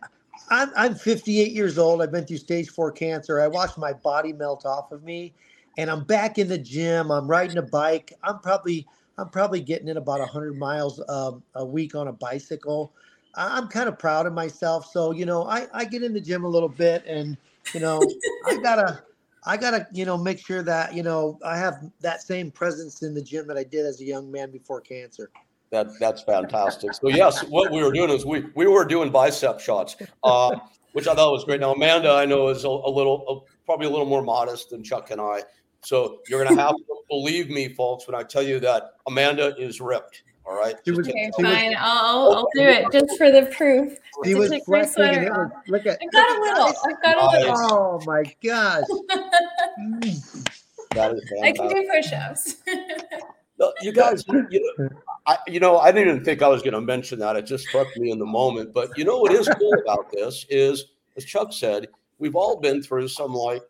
I'm, 0.51 0.71
I'm 0.77 0.95
58 0.95 1.53
years 1.53 1.79
old. 1.79 2.03
I've 2.03 2.13
been 2.13 2.25
through 2.25 2.39
stage 2.39 2.69
four 2.71 2.91
cancer. 2.91 3.41
I 3.41 3.49
watched 3.49 3.79
my 3.79 3.93
body 3.93 4.33
melt 4.33 4.65
off 4.65 4.93
of 4.93 5.03
me, 5.03 5.35
and 5.77 5.91
I'm 5.91 6.05
back 6.05 6.39
in 6.39 6.49
the 6.49 6.59
gym. 6.59 7.11
I'm 7.11 7.29
riding 7.29 7.59
a 7.59 7.63
bike. 7.63 8.13
I'm 8.23 8.41
probably 8.41 8.87
I'm 9.19 9.29
probably 9.29 9.61
getting 9.61 9.89
in 9.89 9.97
about 9.97 10.21
100 10.21 10.57
miles 10.57 11.03
um, 11.09 11.43
a 11.55 11.65
week 11.65 11.95
on 11.97 12.09
a 12.09 12.13
bicycle. 12.13 12.95
I'm 13.35 13.69
kind 13.69 13.89
of 13.89 13.99
proud 13.99 14.27
of 14.27 14.33
myself. 14.33 14.87
So, 14.91 15.11
you 15.11 15.27
know, 15.27 15.45
I, 15.45 15.67
I 15.75 15.85
get 15.85 16.03
in 16.03 16.13
the 16.13 16.21
gym 16.21 16.45
a 16.45 16.49
little 16.49 16.69
bit 16.69 17.05
and, 17.05 17.37
you 17.75 17.81
know, 17.81 18.01
I 18.47 18.57
gotta, 18.57 19.03
I 19.45 19.57
gotta, 19.57 19.87
you 19.93 20.05
know, 20.05 20.17
make 20.17 20.39
sure 20.39 20.63
that, 20.63 20.95
you 20.95 21.03
know, 21.03 21.39
I 21.45 21.59
have 21.59 21.85
that 22.01 22.23
same 22.23 22.51
presence 22.51 23.03
in 23.03 23.13
the 23.13 23.23
gym 23.23 23.47
that 23.49 23.57
I 23.57 23.65
did 23.65 23.87
as 23.87 24.01
a 24.01 24.05
young 24.05 24.31
man 24.31 24.51
before 24.51 24.81
cancer. 24.81 25.31
That, 25.71 25.89
that's 26.01 26.23
fantastic. 26.23 26.95
So 26.95 27.09
yes, 27.09 27.45
what 27.45 27.71
we 27.71 27.83
were 27.83 27.93
doing 27.93 28.11
is 28.11 28.25
we, 28.25 28.45
we 28.55 28.67
were 28.67 28.85
doing 28.85 29.11
bicep 29.11 29.61
shots, 29.61 29.97
uh, 30.25 30.57
which 30.93 31.07
I 31.07 31.15
thought 31.15 31.33
was 31.33 31.45
great. 31.45 31.61
Now, 31.61 31.73
Amanda, 31.73 32.11
I 32.13 32.25
know 32.25 32.49
is 32.49 32.65
a, 32.65 32.69
a 32.69 32.91
little, 32.91 33.25
a, 33.29 33.65
probably 33.67 33.87
a 33.87 33.91
little 33.91 34.07
more 34.07 34.23
modest 34.23 34.71
than 34.71 34.83
Chuck 34.83 35.11
and 35.11 35.21
I. 35.21 35.43
So 35.83 36.21
you're 36.29 36.43
going 36.43 36.57
to 36.57 36.63
have 36.63 36.75
to 36.75 36.97
believe 37.09 37.51
me, 37.51 37.69
folks, 37.75 38.07
when 38.07 38.15
I 38.15 38.23
tell 38.23 38.43
you 38.43 38.61
that 38.61 38.95
Amanda 39.07 39.55
is 39.59 39.81
ripped. 39.81 40.23
All 40.49 40.57
right. 40.59 40.77
okay, 40.89 41.31
fine. 41.39 41.77
I'll, 41.79 42.33
I'll 42.33 42.49
do 42.55 42.63
it 42.63 42.87
just 42.91 43.19
for 43.19 43.31
the 43.31 43.53
proof. 43.55 43.99
He 44.25 44.35
was 44.35 44.51
flexing 44.65 45.05
and 45.05 45.27
it 45.27 45.31
was, 45.31 45.51
look 45.69 45.85
at. 45.85 45.99
I 46.01 46.07
got 46.11 46.39
a 46.39 46.41
little. 46.41 46.75
I've 46.87 47.03
got 47.03 47.17
a 47.19 47.39
little. 47.39 47.57
Oh 47.71 48.01
my 48.07 48.23
gosh. 48.43 48.85
that 50.93 51.13
is 51.13 51.33
I 51.43 51.53
can 51.53 51.69
do 51.69 51.87
push-ups. 51.93 52.57
you 53.83 53.93
guys, 53.93 54.25
you 54.51 54.75
know, 54.79 54.89
I, 55.27 55.39
you 55.47 55.61
know, 55.61 55.79
I 55.79 55.93
didn't 55.93 56.09
even 56.09 56.25
think 56.25 56.43
I 56.43 56.49
was 56.49 56.63
going 56.63 56.75
to 56.75 56.81
mention 56.81 57.19
that. 57.21 57.37
It 57.37 57.47
just 57.47 57.67
struck 57.69 57.89
me 57.97 58.11
in 58.11 58.19
the 58.19 58.27
moment. 58.27 58.73
But 58.73 58.97
you 58.97 59.05
know 59.05 59.19
what 59.19 59.33
is 59.33 59.49
cool 59.59 59.75
about 59.83 60.11
this 60.11 60.47
is, 60.49 60.87
as 61.17 61.25
Chuck 61.25 61.53
said, 61.53 61.89
we've 62.19 62.37
all 62.37 62.61
been 62.61 62.83
through 62.83 63.09
some 63.09 63.35
like 63.35 63.63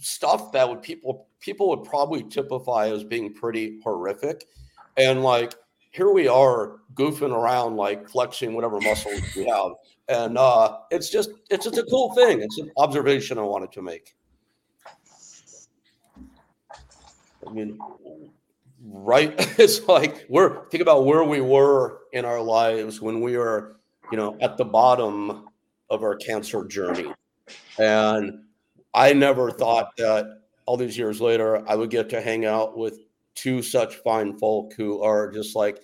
stuff 0.00 0.50
that 0.52 0.68
would 0.68 0.82
people 0.82 1.28
people 1.40 1.68
would 1.68 1.84
probably 1.84 2.22
typify 2.24 2.88
as 2.88 3.04
being 3.04 3.32
pretty 3.32 3.80
horrific, 3.82 4.46
and 4.96 5.22
like 5.22 5.54
here 5.90 6.10
we 6.10 6.26
are 6.26 6.80
goofing 6.94 7.32
around 7.32 7.76
like 7.76 8.08
flexing 8.08 8.54
whatever 8.54 8.80
muscles 8.80 9.20
we 9.36 9.44
have. 9.46 9.72
And 10.08 10.36
uh, 10.36 10.78
it's 10.90 11.08
just 11.08 11.30
it's 11.50 11.64
just 11.64 11.78
a 11.78 11.84
cool 11.84 12.12
thing. 12.14 12.42
It's 12.42 12.58
an 12.58 12.70
observation 12.76 13.38
i 13.38 13.42
wanted 13.42 13.72
to 13.72 13.82
make. 13.82 14.16
I 17.46 17.52
mean 17.52 17.78
right 18.84 19.34
it's 19.58 19.86
like 19.88 20.26
we're 20.28 20.66
think 20.68 20.82
about 20.82 21.06
where 21.06 21.24
we 21.24 21.40
were 21.40 22.00
in 22.12 22.24
our 22.24 22.40
lives 22.40 23.00
when 23.00 23.20
we 23.20 23.36
were 23.36 23.76
you 24.10 24.16
know 24.16 24.36
at 24.40 24.56
the 24.56 24.64
bottom 24.64 25.48
of 25.90 26.02
our 26.02 26.16
cancer 26.16 26.64
journey 26.64 27.12
and 27.78 28.40
i 28.92 29.12
never 29.12 29.50
thought 29.50 29.96
that 29.96 30.42
all 30.66 30.76
these 30.76 30.98
years 30.98 31.20
later 31.20 31.66
i 31.68 31.74
would 31.74 31.90
get 31.90 32.08
to 32.08 32.20
hang 32.20 32.44
out 32.44 32.76
with 32.76 32.98
two 33.34 33.62
such 33.62 33.96
fine 33.96 34.36
folk 34.38 34.72
who 34.74 35.02
are 35.02 35.30
just 35.30 35.56
like 35.56 35.80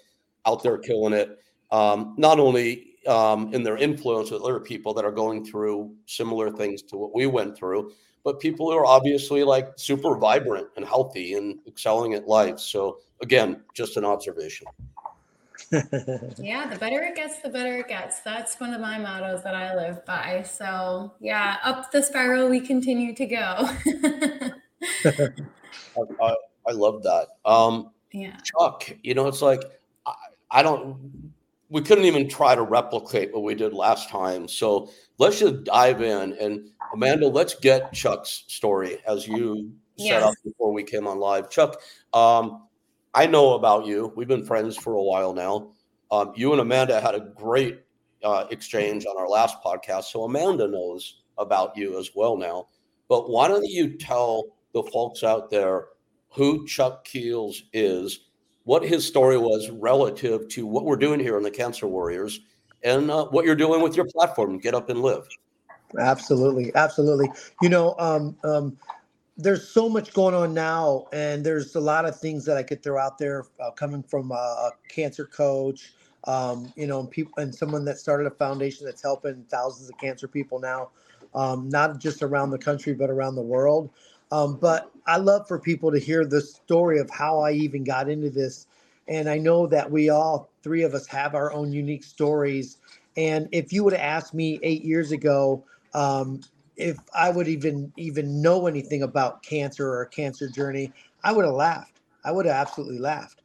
out 0.47 0.63
there 0.63 0.79
killing 0.79 1.13
it. 1.13 1.39
Um, 1.71 2.15
not 2.19 2.41
only 2.41 2.95
um, 3.07 3.53
in 3.55 3.63
their 3.63 3.77
influence 3.77 4.31
with 4.31 4.43
other 4.43 4.61
people 4.61 4.95
that 4.95 5.05
are 5.05 5.13
going 5.13 5.45
through 5.45 5.95
similar 6.07 6.51
things 6.51 6.83
to 6.83 6.97
what 6.97 7.15
we 7.15 7.27
went 7.27 7.57
through, 7.57 7.93
but 8.25 8.41
people 8.41 8.71
who 8.71 8.77
are 8.77 8.87
obviously 8.87 9.45
like 9.45 9.73
super 9.77 10.17
vibrant 10.17 10.69
and 10.77 10.85
healthy 10.85 11.35
and 11.35 11.59
excelling 11.67 12.15
at 12.15 12.27
life. 12.27 12.59
So 12.59 12.99
again, 13.21 13.63
just 13.75 13.97
an 13.97 14.05
observation. 14.05 14.67
yeah, 16.39 16.67
the 16.69 16.77
better 16.81 17.01
it 17.03 17.15
gets, 17.15 17.41
the 17.41 17.49
better 17.49 17.79
it 17.79 17.89
gets. 17.89 18.21
That's 18.21 18.59
one 18.59 18.75
of 18.75 18.81
my 18.81 18.99
mottos 18.99 19.45
that 19.45 19.55
I 19.55 19.77
live 19.77 20.05
by. 20.05 20.43
So, 20.43 21.13
yeah, 21.21 21.59
up 21.63 21.93
the 21.93 22.03
spiral 22.03 22.49
we 22.49 22.61
continue 22.61 23.15
to 23.15 23.27
go. 23.27 23.37
I, 25.05 25.31
I, 26.23 26.35
I, 26.67 26.73
love 26.73 27.03
that. 27.05 27.29
Um, 27.45 27.91
yeah. 28.13 28.37
Chuck, 28.43 28.91
you 29.03 29.15
know, 29.15 29.29
it's 29.29 29.43
like, 29.43 29.63
I, 30.07 30.15
I 30.51 30.63
don't, 30.63 31.33
we 31.69 31.83
couldn't 31.83 32.05
even 32.05 32.29
try 32.29 32.57
to 32.57 32.63
replicate 32.63 33.33
what 33.33 33.45
we 33.45 33.55
did 33.55 33.73
last 33.73 34.09
time. 34.09 34.49
So 34.49 34.91
let's 35.19 35.39
just 35.39 35.63
dive 35.65 36.03
in. 36.03 36.33
And 36.41 36.69
Amanda, 36.93 37.29
let's 37.29 37.55
get 37.55 37.93
Chuck's 37.93 38.45
story 38.49 38.99
as 39.07 39.27
you 39.27 39.73
yes. 39.97 40.23
set 40.23 40.23
up 40.23 40.35
before 40.45 40.73
we 40.73 40.83
came 40.83 41.07
on 41.07 41.19
live. 41.19 41.51
Chuck, 41.51 41.81
um, 42.13 42.67
I 43.15 43.27
know 43.27 43.55
about 43.55 43.87
you. 43.87 44.13
We've 44.17 44.29
been 44.29 44.45
friends 44.45 44.77
for 44.77 44.95
a 44.95 45.03
while 45.03 45.33
now. 45.33 45.73
Um, 46.11 46.33
you 46.37 46.53
and 46.53 46.61
Amanda 46.61 47.01
had 47.01 47.15
a 47.15 47.21
great 47.21 47.81
uh, 48.25 48.47
exchange 48.51 49.07
on 49.07 49.17
our 49.17 49.29
last 49.29 49.63
podcast. 49.65 50.05
So 50.05 50.25
Amanda 50.25 50.67
knows 50.67 51.23
about 51.39 51.77
you 51.77 51.99
as 51.99 52.11
well 52.15 52.37
now. 52.37 52.67
But 53.09 53.31
why 53.31 53.49
don't 53.49 53.65
you 53.65 53.97
tell 53.97 54.45
the 54.73 54.83
folks 54.85 55.25
out 55.25 55.51
there 55.51 55.87
who 56.29 56.67
Chuck 56.67 57.05
Keels 57.05 57.65
is, 57.73 58.27
what 58.65 58.85
his 58.85 59.07
story 59.07 59.37
was 59.37 59.71
relative 59.71 60.49
to 60.49 60.67
what 60.67 60.85
we're 60.85 60.97
doing 60.97 61.19
here 61.19 61.37
in 61.37 61.43
the 61.43 61.51
Cancer 61.51 61.89
Warriors, 61.89 62.41
and 62.83 63.11
uh, 63.11 63.27
what 63.27 63.45
you're 63.45 63.57
doing 63.57 63.83
with 63.83 63.97
your 63.97 64.07
platform, 64.07 64.59
Get 64.59 64.75
Up 64.75 64.91
and 64.91 65.03
Live? 65.03 65.27
Absolutely. 65.99 66.73
Absolutely. 66.75 67.29
You 67.61 67.69
know, 67.69 67.95
um, 67.99 68.37
um, 68.45 68.77
there's 69.37 69.69
so 69.69 69.89
much 69.89 70.13
going 70.13 70.35
on 70.35 70.53
now, 70.55 71.07
and 71.13 71.45
there's 71.45 71.75
a 71.75 71.81
lot 71.81 72.05
of 72.05 72.19
things 72.19 72.45
that 72.45 72.57
I 72.57 72.63
could 72.63 72.83
throw 72.83 73.01
out 73.01 73.19
there 73.19 73.47
uh, 73.61 73.71
coming 73.71 74.03
from 74.03 74.31
a, 74.33 74.35
a 74.35 74.71
cancer 74.89 75.25
coach, 75.25 75.93
um, 76.25 76.73
you 76.77 76.87
know, 76.87 77.01
and 77.01 77.11
people 77.11 77.33
and 77.39 77.55
someone 77.55 77.85
that 77.87 77.99
started 77.99 78.27
a 78.27 78.31
foundation 78.31 78.85
that's 78.85 79.03
helping 79.03 79.45
thousands 79.51 79.89
of 79.89 79.99
cancer 79.99 80.29
people 80.29 80.61
now, 80.61 80.91
um, 81.35 81.69
not 81.71 81.99
just 81.99 82.23
around 82.23 82.51
the 82.51 82.59
country 82.59 82.93
but 82.93 83.09
around 83.11 83.35
the 83.35 83.43
world. 83.43 83.91
Um, 84.31 84.57
but 84.61 84.91
I 85.07 85.17
love 85.17 85.49
for 85.49 85.59
people 85.59 85.91
to 85.91 85.99
hear 85.99 86.25
the 86.25 86.41
story 86.41 86.99
of 87.01 87.11
how 87.11 87.41
I 87.41 87.53
even 87.53 87.83
got 87.83 88.09
into 88.11 88.31
this, 88.31 88.67
and 89.09 89.29
I 89.29 89.39
know 89.39 89.67
that 89.69 89.91
we 89.91 90.11
all 90.11 90.51
three 90.63 90.83
of 90.83 90.95
us 90.95 91.07
have 91.07 91.35
our 91.35 91.53
own 91.53 91.73
unique 91.73 92.05
stories. 92.05 92.79
And 93.17 93.49
if 93.53 93.73
you 93.73 93.85
would 93.85 93.95
have 93.95 94.03
asked 94.03 94.35
me 94.35 94.61
eight 94.63 94.85
years 94.85 95.13
ago, 95.13 95.65
um, 95.95 96.41
if 96.77 96.99
I 97.15 97.31
would 97.31 97.49
even 97.49 97.93
even 97.97 98.41
know 98.41 98.67
anything 98.67 99.03
about 99.03 99.43
cancer 99.43 99.87
or 99.89 100.03
a 100.03 100.09
cancer 100.09 100.49
journey, 100.49 100.93
I 101.23 101.33
would 101.33 101.45
have 101.45 101.55
laughed. 101.55 102.01
I 102.25 102.33
would 102.33 102.47
have 102.47 102.57
absolutely 102.57 102.99
laughed. 102.99 103.43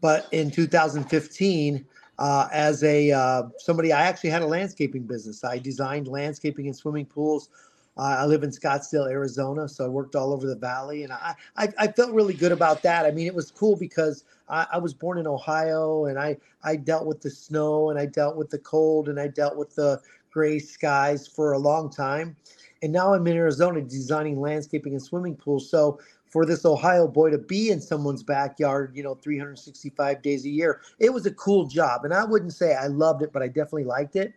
But 0.00 0.26
in 0.32 0.50
2015, 0.50 1.86
uh, 2.18 2.48
as 2.52 2.82
a 2.84 3.10
uh, 3.10 3.42
somebody, 3.58 3.92
I 3.92 4.02
actually 4.02 4.30
had 4.30 4.42
a 4.42 4.46
landscaping 4.46 5.02
business. 5.02 5.44
I 5.44 5.58
designed 5.58 6.08
landscaping 6.08 6.66
and 6.66 6.76
swimming 6.76 7.06
pools. 7.06 7.48
Uh, 7.96 8.16
I 8.18 8.26
live 8.26 8.42
in 8.42 8.50
Scottsdale, 8.50 9.08
Arizona, 9.08 9.68
so 9.68 9.84
I 9.84 9.88
worked 9.88 10.16
all 10.16 10.32
over 10.32 10.48
the 10.48 10.56
valley, 10.56 11.04
and 11.04 11.12
I, 11.12 11.34
I, 11.56 11.68
I 11.78 11.86
felt 11.86 12.12
really 12.12 12.34
good 12.34 12.50
about 12.50 12.82
that. 12.82 13.06
I 13.06 13.12
mean, 13.12 13.28
it 13.28 13.34
was 13.34 13.52
cool 13.52 13.76
because 13.76 14.24
I, 14.48 14.66
I 14.72 14.78
was 14.78 14.92
born 14.92 15.18
in 15.18 15.26
Ohio, 15.28 16.06
and 16.06 16.18
I 16.18 16.36
I 16.64 16.76
dealt 16.76 17.06
with 17.06 17.20
the 17.20 17.30
snow, 17.30 17.90
and 17.90 17.98
I 17.98 18.06
dealt 18.06 18.36
with 18.36 18.50
the 18.50 18.58
cold, 18.58 19.08
and 19.08 19.20
I 19.20 19.28
dealt 19.28 19.56
with 19.56 19.74
the 19.76 20.00
gray 20.34 20.58
skies 20.58 21.28
for 21.28 21.52
a 21.52 21.58
long 21.58 21.88
time. 21.88 22.36
And 22.82 22.92
now 22.92 23.14
I'm 23.14 23.26
in 23.28 23.36
Arizona 23.36 23.80
designing 23.80 24.40
landscaping 24.40 24.92
and 24.92 25.02
swimming 25.02 25.36
pools. 25.36 25.70
So 25.70 26.00
for 26.28 26.44
this 26.44 26.64
Ohio 26.66 27.06
boy 27.06 27.30
to 27.30 27.38
be 27.38 27.70
in 27.70 27.80
someone's 27.80 28.24
backyard, 28.24 28.92
you 28.94 29.04
know, 29.04 29.14
365 29.14 30.20
days 30.20 30.44
a 30.44 30.50
year, 30.50 30.82
it 30.98 31.12
was 31.12 31.24
a 31.24 31.30
cool 31.30 31.66
job. 31.66 32.04
And 32.04 32.12
I 32.12 32.24
wouldn't 32.24 32.52
say 32.52 32.74
I 32.74 32.88
loved 32.88 33.22
it, 33.22 33.32
but 33.32 33.42
I 33.42 33.46
definitely 33.46 33.84
liked 33.84 34.16
it. 34.16 34.34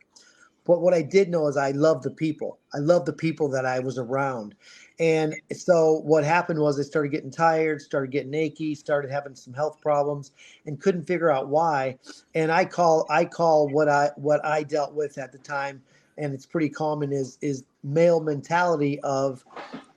But 0.67 0.81
what 0.81 0.93
I 0.93 1.01
did 1.01 1.29
know 1.29 1.47
is 1.47 1.57
I 1.57 1.71
loved 1.71 2.03
the 2.03 2.12
people. 2.12 2.59
I 2.74 2.79
loved 2.79 3.05
the 3.05 3.13
people 3.13 3.50
that 3.50 3.65
I 3.65 3.79
was 3.79 3.97
around. 3.97 4.53
And 5.00 5.33
so 5.53 6.01
what 6.03 6.24
happened 6.24 6.59
was 6.59 6.79
I 6.79 6.83
started 6.83 7.09
getting 7.09 7.31
tired, 7.31 7.81
started 7.81 8.12
getting 8.12 8.33
achy, 8.33 8.75
started 8.75 9.09
having 9.09 9.36
some 9.36 9.53
health 9.53 9.79
problems 9.81 10.31
and 10.65 10.79
couldn't 10.79 11.05
figure 11.05 11.31
out 11.31 11.47
why. 11.47 11.97
And 12.36 12.51
I 12.51 12.65
call 12.65 13.05
I 13.09 13.25
call 13.25 13.69
what 13.69 13.88
I 13.88 14.12
what 14.17 14.45
I 14.45 14.63
dealt 14.63 14.93
with 14.93 15.17
at 15.17 15.31
the 15.31 15.38
time 15.38 15.81
and 16.17 16.33
it's 16.33 16.45
pretty 16.45 16.69
common 16.69 17.12
is 17.12 17.38
is 17.41 17.63
male 17.83 18.19
mentality 18.19 19.00
of 19.01 19.45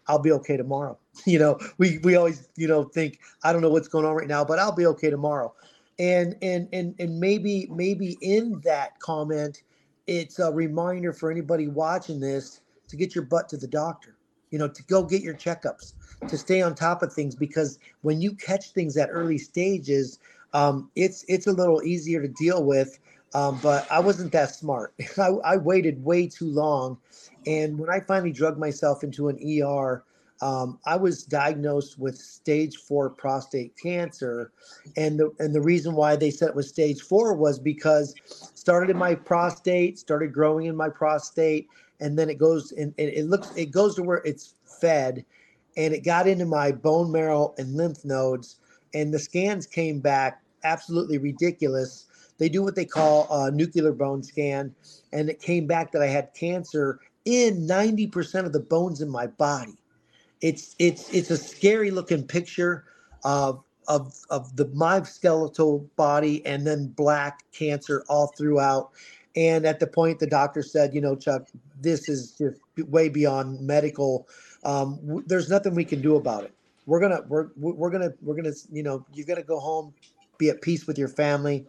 I'll 0.06 0.18
be 0.18 0.32
okay 0.32 0.56
tomorrow. 0.56 0.98
You 1.26 1.38
know, 1.38 1.58
we 1.76 1.98
we 1.98 2.14
always, 2.14 2.48
you 2.56 2.66
know, 2.66 2.84
think 2.84 3.18
I 3.44 3.52
don't 3.52 3.60
know 3.60 3.68
what's 3.68 3.88
going 3.88 4.06
on 4.06 4.14
right 4.14 4.28
now, 4.28 4.42
but 4.42 4.58
I'll 4.58 4.74
be 4.74 4.86
okay 4.86 5.10
tomorrow. 5.10 5.52
And 5.98 6.34
and 6.40 6.66
and 6.72 6.94
and 6.98 7.20
maybe 7.20 7.68
maybe 7.70 8.16
in 8.22 8.58
that 8.64 8.98
comment 9.00 9.62
it's 10.10 10.38
a 10.40 10.50
reminder 10.50 11.12
for 11.12 11.30
anybody 11.30 11.68
watching 11.68 12.20
this 12.20 12.60
to 12.88 12.96
get 12.96 13.14
your 13.14 13.24
butt 13.24 13.48
to 13.50 13.56
the 13.56 13.68
doctor. 13.68 14.16
You 14.50 14.58
know, 14.58 14.66
to 14.66 14.82
go 14.84 15.04
get 15.04 15.22
your 15.22 15.34
checkups, 15.34 15.92
to 16.26 16.36
stay 16.36 16.60
on 16.60 16.74
top 16.74 17.04
of 17.04 17.12
things 17.12 17.36
because 17.36 17.78
when 18.02 18.20
you 18.20 18.34
catch 18.34 18.72
things 18.72 18.96
at 18.96 19.08
early 19.12 19.38
stages, 19.38 20.18
um, 20.52 20.90
it's 20.96 21.24
it's 21.28 21.46
a 21.46 21.52
little 21.52 21.82
easier 21.84 22.20
to 22.20 22.26
deal 22.26 22.64
with 22.64 22.98
um, 23.34 23.60
but 23.62 23.90
I 23.90 24.00
wasn't 24.00 24.32
that 24.32 24.54
smart. 24.54 24.94
I, 25.18 25.28
I, 25.44 25.56
waited 25.56 26.04
way 26.04 26.26
too 26.26 26.50
long. 26.50 26.98
And 27.46 27.78
when 27.78 27.88
I 27.88 28.00
finally 28.00 28.32
drug 28.32 28.58
myself 28.58 29.04
into 29.04 29.28
an 29.28 29.38
ER, 29.38 30.02
um, 30.42 30.78
I 30.86 30.96
was 30.96 31.24
diagnosed 31.24 31.98
with 31.98 32.16
stage 32.16 32.76
four 32.76 33.10
prostate 33.10 33.76
cancer. 33.76 34.52
And 34.96 35.18
the, 35.18 35.30
and 35.38 35.54
the 35.54 35.60
reason 35.60 35.94
why 35.94 36.16
they 36.16 36.30
said 36.30 36.48
it 36.48 36.54
was 36.54 36.68
stage 36.68 37.02
four 37.02 37.34
was 37.34 37.58
because 37.58 38.14
started 38.24 38.90
in 38.90 38.96
my 38.96 39.14
prostate, 39.14 39.98
started 39.98 40.32
growing 40.32 40.66
in 40.66 40.76
my 40.76 40.88
prostate, 40.88 41.68
and 42.00 42.18
then 42.18 42.30
it 42.30 42.38
goes 42.38 42.72
and 42.72 42.94
it, 42.96 43.26
looks 43.26 43.54
it 43.56 43.70
goes 43.70 43.94
to 43.96 44.02
where 44.02 44.22
it's 44.24 44.54
fed, 44.80 45.24
and 45.76 45.92
it 45.92 46.04
got 46.04 46.26
into 46.26 46.46
my 46.46 46.72
bone 46.72 47.12
marrow 47.12 47.54
and 47.58 47.76
lymph 47.76 48.04
nodes, 48.04 48.56
and 48.94 49.12
the 49.12 49.18
scans 49.18 49.66
came 49.66 50.00
back 50.00 50.42
absolutely 50.64 51.18
ridiculous 51.18 52.06
they 52.40 52.48
do 52.48 52.62
what 52.62 52.74
they 52.74 52.86
call 52.86 53.28
a 53.30 53.50
nuclear 53.50 53.92
bone 53.92 54.22
scan, 54.22 54.74
and 55.12 55.28
it 55.28 55.42
came 55.42 55.66
back 55.66 55.92
that 55.92 56.00
I 56.00 56.06
had 56.06 56.32
cancer 56.32 56.98
in 57.26 57.66
90% 57.66 58.46
of 58.46 58.54
the 58.54 58.60
bones 58.60 59.02
in 59.02 59.10
my 59.10 59.26
body. 59.26 59.79
It's 60.40 60.76
it's 60.78 61.12
it's 61.12 61.30
a 61.30 61.36
scary 61.36 61.90
looking 61.90 62.26
picture 62.26 62.84
of 63.24 63.62
of 63.88 64.14
of 64.30 64.56
the 64.56 64.68
my 64.74 65.02
skeletal 65.02 65.90
body 65.96 66.44
and 66.46 66.66
then 66.66 66.88
black 66.88 67.44
cancer 67.52 68.04
all 68.08 68.28
throughout. 68.28 68.90
And 69.36 69.66
at 69.66 69.80
the 69.80 69.86
point, 69.86 70.18
the 70.20 70.26
doctor 70.26 70.62
said, 70.62 70.94
you 70.94 71.00
know, 71.00 71.16
Chuck, 71.16 71.48
this 71.80 72.08
is 72.08 72.32
just 72.32 72.60
way 72.90 73.08
beyond 73.08 73.60
medical. 73.60 74.28
Um, 74.64 74.96
w- 75.06 75.24
there's 75.26 75.50
nothing 75.50 75.74
we 75.74 75.84
can 75.84 76.02
do 76.02 76.16
about 76.16 76.44
it. 76.44 76.52
We're 76.86 77.00
gonna 77.00 77.22
we're 77.28 77.48
we're 77.56 77.90
gonna 77.90 78.12
we're 78.22 78.36
gonna 78.36 78.54
you 78.72 78.82
know 78.82 79.06
you're 79.14 79.26
gonna 79.26 79.42
go 79.42 79.60
home, 79.60 79.94
be 80.38 80.50
at 80.50 80.62
peace 80.62 80.86
with 80.86 80.98
your 80.98 81.08
family 81.08 81.66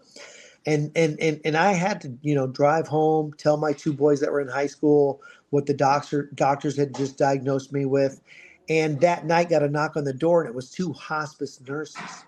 and 0.68 0.92
and 0.96 1.20
and 1.22 1.42
and 1.46 1.58
I 1.58 1.74
had 1.74 2.02
to 2.04 2.14
you 2.24 2.36
know 2.36 2.48
drive 2.48 2.88
home, 2.88 3.34
tell 3.38 3.58
my 3.58 3.74
two 3.74 3.94
boys 3.94 4.22
that 4.22 4.32
were 4.32 4.42
in 4.42 4.50
high 4.50 4.68
school 4.68 5.22
what 5.52 5.68
the 5.68 5.76
doctor 5.76 6.32
doctors 6.36 6.78
had 6.78 6.96
just 6.96 7.20
diagnosed 7.20 7.74
me 7.74 7.86
with, 7.86 8.22
and 8.72 9.02
that 9.02 9.26
night 9.26 9.50
got 9.50 9.64
a 9.64 9.68
knock 9.68 9.98
on 9.98 10.06
the 10.06 10.14
door 10.14 10.40
and 10.40 10.50
it 10.50 10.56
was 10.56 10.72
two 10.72 10.94
hospice 10.94 11.60
nurses. 11.68 12.24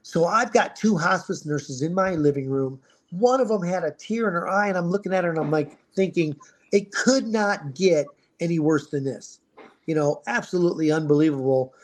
So 0.00 0.24
I've 0.24 0.50
got 0.50 0.74
two 0.74 0.96
hospice 0.96 1.44
nurses 1.44 1.82
in 1.82 1.92
my 1.92 2.12
living 2.12 2.48
room. 2.48 2.80
One 3.10 3.42
of 3.42 3.48
them 3.48 3.62
had 3.62 3.84
a 3.84 3.90
tear 3.90 4.26
in 4.28 4.32
her 4.32 4.48
eye, 4.48 4.68
and 4.68 4.78
I'm 4.78 4.90
looking 4.90 5.12
at 5.12 5.24
her 5.24 5.30
and 5.30 5.38
I'm 5.38 5.50
like 5.50 5.76
thinking 5.94 6.34
it 6.72 6.92
could 6.92 7.26
not 7.26 7.74
get 7.74 8.06
any 8.40 8.58
worse 8.58 8.86
than 8.88 9.04
this. 9.04 9.40
You 9.84 9.94
know, 9.94 10.22
absolutely 10.26 10.90
unbelievable. 10.90 11.74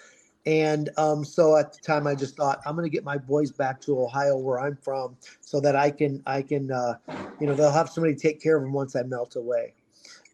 And 0.46 0.88
um, 0.96 1.22
so 1.22 1.56
at 1.58 1.74
the 1.74 1.80
time, 1.80 2.06
I 2.06 2.14
just 2.14 2.34
thought 2.34 2.60
I'm 2.64 2.74
going 2.74 2.90
to 2.90 2.94
get 2.94 3.04
my 3.04 3.18
boys 3.18 3.52
back 3.52 3.78
to 3.82 4.00
Ohio, 4.00 4.38
where 4.38 4.58
I'm 4.58 4.76
from, 4.76 5.18
so 5.42 5.60
that 5.60 5.76
I 5.76 5.90
can, 5.90 6.22
I 6.26 6.40
can, 6.40 6.72
uh, 6.72 6.94
you 7.40 7.46
know, 7.46 7.54
they'll 7.54 7.70
have 7.70 7.90
somebody 7.90 8.14
take 8.14 8.42
care 8.42 8.56
of 8.56 8.62
them 8.62 8.72
once 8.72 8.96
I 8.96 9.02
melt 9.02 9.36
away. 9.36 9.74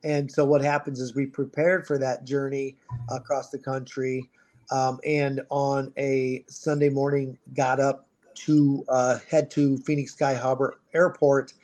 And 0.05 0.31
so 0.31 0.45
what 0.45 0.63
happens 0.63 1.01
is 1.01 1.15
we 1.15 1.27
prepared 1.27 1.87
for 1.87 1.99
that 1.99 2.25
journey 2.25 2.77
across 3.09 3.51
the 3.51 3.59
country, 3.59 4.29
um, 4.71 5.01
and 5.05 5.41
on 5.51 5.93
a 5.97 6.45
Sunday 6.49 6.89
morning, 6.89 7.39
got 7.55 7.81
up 7.81 8.07
to 8.35 8.85
uh, 8.89 9.19
head 9.29 9.51
to 9.53 9.79
Phoenix 9.79 10.13
Sky 10.13 10.35
Harbor 10.35 10.79
Airport, 10.95 11.55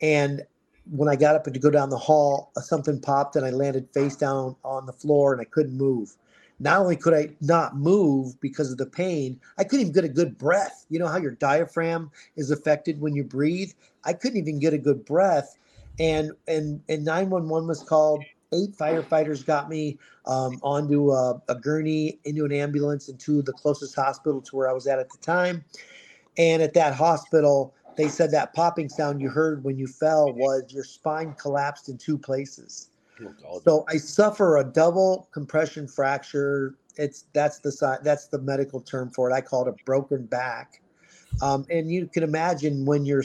and 0.00 0.42
when 0.90 1.08
I 1.08 1.16
got 1.16 1.34
up 1.34 1.44
to 1.44 1.58
go 1.58 1.70
down 1.70 1.88
the 1.88 1.98
hall, 1.98 2.52
something 2.58 3.00
popped 3.00 3.36
and 3.36 3.46
I 3.46 3.50
landed 3.50 3.88
face 3.94 4.16
down 4.16 4.54
on 4.62 4.84
the 4.84 4.92
floor 4.92 5.32
and 5.32 5.40
I 5.40 5.44
couldn't 5.44 5.76
move 5.76 6.14
not 6.60 6.80
only 6.80 6.96
could 6.96 7.14
I 7.14 7.30
not 7.40 7.76
move 7.76 8.40
because 8.40 8.70
of 8.70 8.78
the 8.78 8.86
pain, 8.86 9.40
I 9.58 9.64
couldn't 9.64 9.80
even 9.82 9.92
get 9.92 10.04
a 10.04 10.08
good 10.08 10.38
breath. 10.38 10.86
You 10.88 10.98
know 10.98 11.08
how 11.08 11.18
your 11.18 11.32
diaphragm 11.32 12.10
is 12.36 12.50
affected 12.50 13.00
when 13.00 13.14
you 13.14 13.24
breathe? 13.24 13.72
I 14.04 14.12
couldn't 14.12 14.38
even 14.38 14.58
get 14.58 14.72
a 14.72 14.78
good 14.78 15.04
breath. 15.04 15.58
And 15.98 16.32
and 16.48 16.80
and 16.88 17.04
911 17.04 17.68
was 17.68 17.82
called. 17.82 18.24
Eight 18.52 18.76
firefighters 18.76 19.44
got 19.44 19.68
me 19.68 19.98
um, 20.26 20.60
onto 20.62 21.10
a, 21.10 21.42
a 21.48 21.56
gurney, 21.56 22.20
into 22.24 22.44
an 22.44 22.52
ambulance, 22.52 23.08
into 23.08 23.42
the 23.42 23.52
closest 23.52 23.96
hospital 23.96 24.40
to 24.42 24.56
where 24.56 24.70
I 24.70 24.72
was 24.72 24.86
at 24.86 24.98
at 24.98 25.10
the 25.10 25.18
time. 25.18 25.64
And 26.38 26.62
at 26.62 26.74
that 26.74 26.94
hospital, 26.94 27.74
they 27.96 28.08
said 28.08 28.30
that 28.32 28.54
popping 28.54 28.88
sound 28.88 29.20
you 29.20 29.28
heard 29.28 29.64
when 29.64 29.78
you 29.78 29.86
fell 29.86 30.32
was 30.32 30.64
your 30.68 30.84
spine 30.84 31.34
collapsed 31.34 31.88
in 31.88 31.98
two 31.98 32.18
places. 32.18 32.90
Oh, 33.46 33.60
so 33.64 33.84
I 33.88 33.96
suffer 33.96 34.56
a 34.56 34.64
double 34.64 35.28
compression 35.32 35.86
fracture. 35.86 36.74
It's 36.96 37.26
that's 37.32 37.58
the 37.60 37.98
that's 38.02 38.28
the 38.28 38.40
medical 38.40 38.80
term 38.80 39.10
for 39.10 39.30
it. 39.30 39.32
I 39.32 39.40
call 39.40 39.66
it 39.66 39.68
a 39.68 39.84
broken 39.84 40.26
back. 40.26 40.80
Um, 41.42 41.64
and 41.70 41.90
you 41.90 42.06
can 42.06 42.22
imagine 42.22 42.84
when 42.84 43.04
your 43.04 43.22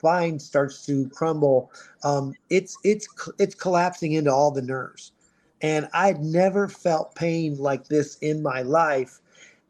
spine 0.00 0.38
starts 0.38 0.86
to 0.86 1.06
crumble, 1.10 1.70
um, 2.04 2.32
it's 2.48 2.78
it's 2.84 3.06
it's 3.38 3.54
collapsing 3.54 4.12
into 4.12 4.32
all 4.32 4.50
the 4.50 4.62
nerves. 4.62 5.12
And 5.60 5.90
I'd 5.92 6.20
never 6.20 6.68
felt 6.68 7.14
pain 7.14 7.58
like 7.58 7.88
this 7.88 8.16
in 8.22 8.42
my 8.42 8.62
life. 8.62 9.20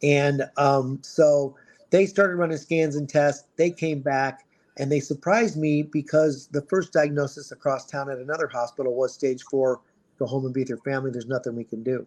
And 0.04 0.48
um, 0.56 1.00
so 1.02 1.56
they 1.90 2.06
started 2.06 2.36
running 2.36 2.58
scans 2.58 2.94
and 2.94 3.08
tests. 3.08 3.48
They 3.56 3.72
came 3.72 4.02
back 4.02 4.46
and 4.76 4.90
they 4.90 5.00
surprised 5.00 5.56
me 5.56 5.82
because 5.82 6.46
the 6.52 6.62
first 6.62 6.92
diagnosis 6.92 7.50
across 7.50 7.86
town 7.86 8.08
at 8.08 8.18
another 8.18 8.46
hospital 8.46 8.94
was 8.94 9.12
stage 9.12 9.42
four. 9.50 9.80
Go 10.20 10.26
home 10.26 10.44
and 10.44 10.54
be 10.54 10.60
with 10.60 10.68
your 10.68 10.78
family. 10.78 11.10
There's 11.10 11.26
nothing 11.26 11.56
we 11.56 11.64
can 11.64 11.82
do. 11.82 12.06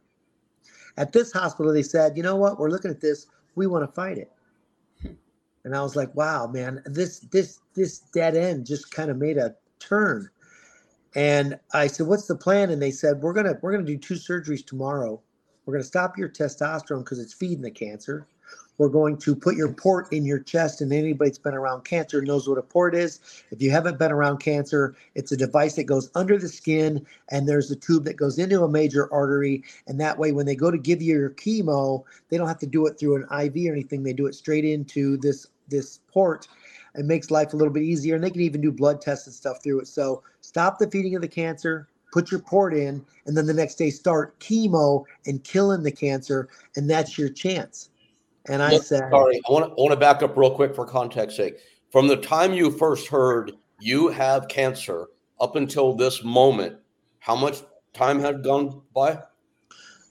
At 0.95 1.11
this 1.11 1.33
hospital, 1.33 1.73
they 1.73 1.83
said, 1.83 2.15
you 2.15 2.23
know 2.23 2.37
what? 2.37 2.57
We're 2.57 2.69
looking 2.69 2.91
at 2.91 3.01
this. 3.01 3.27
We 3.55 3.67
want 3.67 3.83
to 3.85 3.93
fight 3.93 4.17
it. 4.17 4.31
And 5.63 5.75
I 5.75 5.81
was 5.81 5.95
like, 5.95 6.13
wow, 6.15 6.47
man, 6.47 6.81
this 6.85 7.19
this 7.19 7.59
this 7.73 7.99
dead 7.99 8.35
end 8.35 8.65
just 8.65 8.91
kind 8.91 9.09
of 9.09 9.17
made 9.17 9.37
a 9.37 9.55
turn. 9.79 10.29
And 11.15 11.59
I 11.73 11.87
said, 11.87 12.07
what's 12.07 12.25
the 12.25 12.35
plan? 12.35 12.69
And 12.71 12.81
they 12.81 12.91
said, 12.91 13.21
we're 13.21 13.33
gonna 13.33 13.57
we're 13.61 13.71
gonna 13.71 13.83
do 13.83 13.97
two 13.97 14.15
surgeries 14.15 14.65
tomorrow. 14.65 15.21
We're 15.65 15.73
gonna 15.75 15.83
stop 15.83 16.17
your 16.17 16.29
testosterone 16.29 16.99
because 16.99 17.19
it's 17.19 17.33
feeding 17.33 17.61
the 17.61 17.71
cancer. 17.71 18.27
We're 18.77 18.89
going 18.89 19.17
to 19.17 19.35
put 19.35 19.55
your 19.55 19.71
port 19.71 20.11
in 20.11 20.25
your 20.25 20.39
chest, 20.39 20.81
and 20.81 20.91
anybody 20.91 21.29
that's 21.29 21.37
been 21.37 21.53
around 21.53 21.85
cancer 21.85 22.21
knows 22.21 22.49
what 22.49 22.57
a 22.57 22.63
port 22.63 22.95
is. 22.95 23.19
If 23.51 23.61
you 23.61 23.69
haven't 23.69 23.99
been 23.99 24.11
around 24.11 24.37
cancer, 24.37 24.95
it's 25.13 25.31
a 25.31 25.37
device 25.37 25.75
that 25.75 25.83
goes 25.83 26.09
under 26.15 26.39
the 26.39 26.49
skin, 26.49 27.05
and 27.29 27.47
there's 27.47 27.69
a 27.69 27.75
tube 27.75 28.03
that 28.05 28.15
goes 28.15 28.39
into 28.39 28.63
a 28.63 28.69
major 28.69 29.13
artery. 29.13 29.63
And 29.87 29.99
that 30.01 30.17
way, 30.17 30.31
when 30.31 30.47
they 30.47 30.55
go 30.55 30.71
to 30.71 30.77
give 30.77 31.01
you 31.01 31.19
your 31.19 31.29
chemo, 31.29 32.03
they 32.29 32.37
don't 32.37 32.47
have 32.47 32.59
to 32.59 32.67
do 32.67 32.87
it 32.87 32.99
through 32.99 33.17
an 33.17 33.23
IV 33.23 33.69
or 33.69 33.73
anything. 33.73 34.01
They 34.01 34.13
do 34.13 34.25
it 34.25 34.33
straight 34.33 34.65
into 34.65 35.17
this 35.17 35.47
this 35.67 35.99
port. 36.11 36.47
It 36.95 37.05
makes 37.05 37.31
life 37.31 37.53
a 37.53 37.57
little 37.57 37.73
bit 37.73 37.83
easier, 37.83 38.15
and 38.15 38.23
they 38.23 38.29
can 38.29 38.41
even 38.41 38.61
do 38.61 38.71
blood 38.71 39.01
tests 39.01 39.27
and 39.27 39.35
stuff 39.35 39.63
through 39.63 39.81
it. 39.81 39.87
So 39.87 40.23
stop 40.41 40.77
the 40.77 40.89
feeding 40.89 41.15
of 41.15 41.21
the 41.21 41.27
cancer, 41.27 41.87
put 42.11 42.29
your 42.29 42.39
port 42.39 42.73
in, 42.75 43.03
and 43.25 43.35
then 43.35 43.47
the 43.47 43.53
next 43.53 43.75
day 43.75 43.89
start 43.89 44.39
chemo 44.39 45.03
and 45.25 45.43
killing 45.43 45.83
the 45.83 45.91
cancer, 45.91 46.49
and 46.75 46.89
that's 46.89 47.17
your 47.17 47.29
chance. 47.29 47.89
And 48.47 48.61
I 48.61 48.77
said, 48.77 49.09
sorry, 49.09 49.41
I 49.47 49.51
want 49.51 49.65
to 49.65 49.71
I 49.71 49.75
want 49.75 49.91
to 49.91 49.97
back 49.97 50.21
up 50.21 50.35
real 50.35 50.53
quick 50.53 50.75
for 50.75 50.85
context 50.85 51.37
sake. 51.37 51.57
From 51.91 52.07
the 52.07 52.17
time 52.17 52.53
you 52.53 52.71
first 52.71 53.07
heard 53.07 53.53
you 53.79 54.09
have 54.09 54.47
cancer 54.47 55.07
up 55.39 55.55
until 55.55 55.93
this 55.93 56.23
moment, 56.23 56.77
how 57.19 57.35
much 57.35 57.61
time 57.93 58.19
had 58.19 58.43
gone 58.43 58.81
by? 58.93 59.19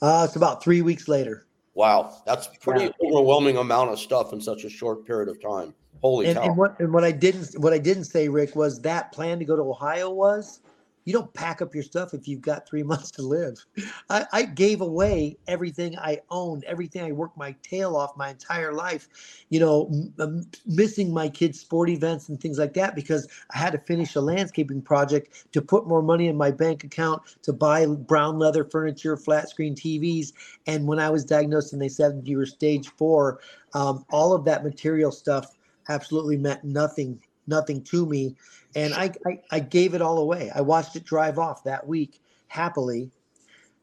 Uh, 0.01 0.25
it's 0.27 0.37
about 0.37 0.63
three 0.63 0.83
weeks 0.83 1.09
later. 1.09 1.47
Wow, 1.75 2.17
that's 2.27 2.49
pretty 2.61 2.85
yeah. 2.85 3.09
overwhelming 3.11 3.57
amount 3.57 3.91
of 3.91 3.99
stuff 3.99 4.33
in 4.33 4.41
such 4.41 4.65
a 4.65 4.71
short 4.71 5.07
period 5.07 5.29
of 5.29 5.41
time. 5.41 5.75
Holy 6.03 6.27
and, 6.27 6.37
cow! 6.37 6.45
And 6.45 6.57
what 6.57 6.81
and 6.81 6.93
what 6.93 7.05
I 7.05 7.13
didn't 7.13 7.55
what 7.59 7.73
I 7.73 7.79
didn't 7.79 8.05
say, 8.05 8.29
Rick, 8.29 8.55
was 8.57 8.81
that 8.83 9.13
plan 9.13 9.39
to 9.39 9.45
go 9.45 9.57
to 9.57 9.63
Ohio 9.63 10.11
was 10.11 10.61
you 11.05 11.13
don't 11.13 11.33
pack 11.35 11.63
up 11.63 11.75
your 11.75 11.85
stuff 11.85 12.15
if 12.15 12.29
you've 12.29 12.41
got 12.41 12.69
three 12.69 12.83
months 12.93 13.11
to 13.13 13.23
live. 13.23 13.65
I, 14.11 14.27
I, 14.33 14.43
gave 14.45 14.81
away 14.81 15.37
everything 15.49 15.99
I 15.99 16.21
owned, 16.31 16.65
everything 16.65 17.03
I 17.03 17.13
worked 17.13 17.37
my 17.37 17.55
tail 17.63 17.97
off 17.97 18.17
my 18.17 18.31
entire 18.31 18.73
life, 18.73 19.09
you 19.49 19.61
know, 19.61 19.91
m- 20.21 20.47
missing 20.67 21.13
my 21.13 21.29
kids' 21.29 21.61
sport 21.61 21.89
events 21.89 22.29
and 22.29 22.41
things 22.41 22.59
like 22.59 22.75
that 22.75 22.95
because 22.95 23.29
I 23.55 23.59
had 23.59 23.73
to 23.73 23.79
finish 23.79 24.15
a 24.15 24.21
landscaping 24.21 24.83
project 24.83 25.47
to 25.53 25.63
put 25.63 25.87
more 25.87 26.03
money 26.03 26.29
in 26.29 26.37
my 26.37 26.51
bank 26.51 26.85
account 26.85 27.23
to 27.43 27.53
buy 27.53 27.87
brown 27.87 28.39
leather 28.39 28.65
furniture, 28.65 29.17
flat 29.17 29.49
screen 29.49 29.75
TVs. 29.75 30.33
And 30.67 30.87
when 30.87 30.99
I 30.99 31.11
was 31.11 31.25
diagnosed 31.25 31.73
and 31.73 31.81
they 31.81 31.89
said 31.89 32.23
you 32.25 32.37
were 32.37 32.47
stage 32.47 32.89
four, 32.89 33.41
um, 33.75 34.05
all 34.11 34.33
of 34.33 34.45
that 34.45 34.65
material 34.65 35.11
stuff 35.11 35.57
absolutely 35.89 36.37
meant 36.37 36.65
nothing, 36.65 37.21
nothing 37.53 37.83
to 37.85 38.07
me 38.07 38.35
and 38.75 38.95
I, 38.95 39.13
I, 39.27 39.41
I 39.51 39.61
gave 39.61 39.95
it 39.95 40.03
all 40.03 40.19
away. 40.19 40.51
I 40.55 40.61
watched 40.61 40.97
it 40.97 41.05
drive 41.05 41.39
off 41.39 41.65
that 41.65 41.87
week 41.87 42.21
happily, 42.49 43.11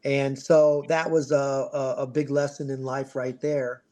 and 0.04 0.38
so 0.38 0.84
that 0.88 1.10
was 1.10 1.30
a 1.30 1.36
a, 1.36 1.94
a 1.98 2.06
big 2.06 2.30
lesson 2.30 2.70
in 2.70 2.82
life 2.82 3.14
right 3.14 3.40
there. 3.40 3.82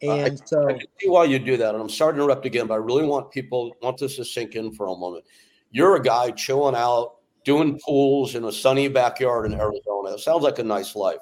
And 0.00 0.30
uh, 0.30 0.42
I, 0.42 0.46
so 0.46 0.70
I 0.70 0.78
see 1.00 1.08
why 1.08 1.24
you 1.24 1.38
do 1.38 1.56
that, 1.56 1.74
and 1.74 1.82
I'm 1.82 1.88
sorry 1.88 2.14
to 2.14 2.20
interrupt 2.20 2.46
again, 2.46 2.66
but 2.66 2.74
I 2.74 2.78
really 2.78 3.04
want 3.04 3.30
people 3.30 3.76
want 3.82 3.98
this 3.98 4.16
to 4.16 4.24
sink 4.24 4.54
in 4.54 4.72
for 4.72 4.86
a 4.86 4.96
moment. 4.96 5.24
You're 5.70 5.96
a 5.96 6.02
guy 6.02 6.30
chilling 6.30 6.74
out, 6.74 7.16
doing 7.44 7.78
pools 7.84 8.34
in 8.34 8.44
a 8.44 8.52
sunny 8.52 8.88
backyard 8.88 9.46
in 9.46 9.60
Arizona. 9.60 10.14
It 10.14 10.20
sounds 10.20 10.42
like 10.42 10.58
a 10.58 10.64
nice 10.64 10.96
life. 10.96 11.20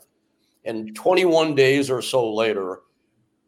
And 0.65 0.95
21 0.95 1.55
days 1.55 1.91
or 1.91 2.03
so 2.03 2.33
later, 2.33 2.81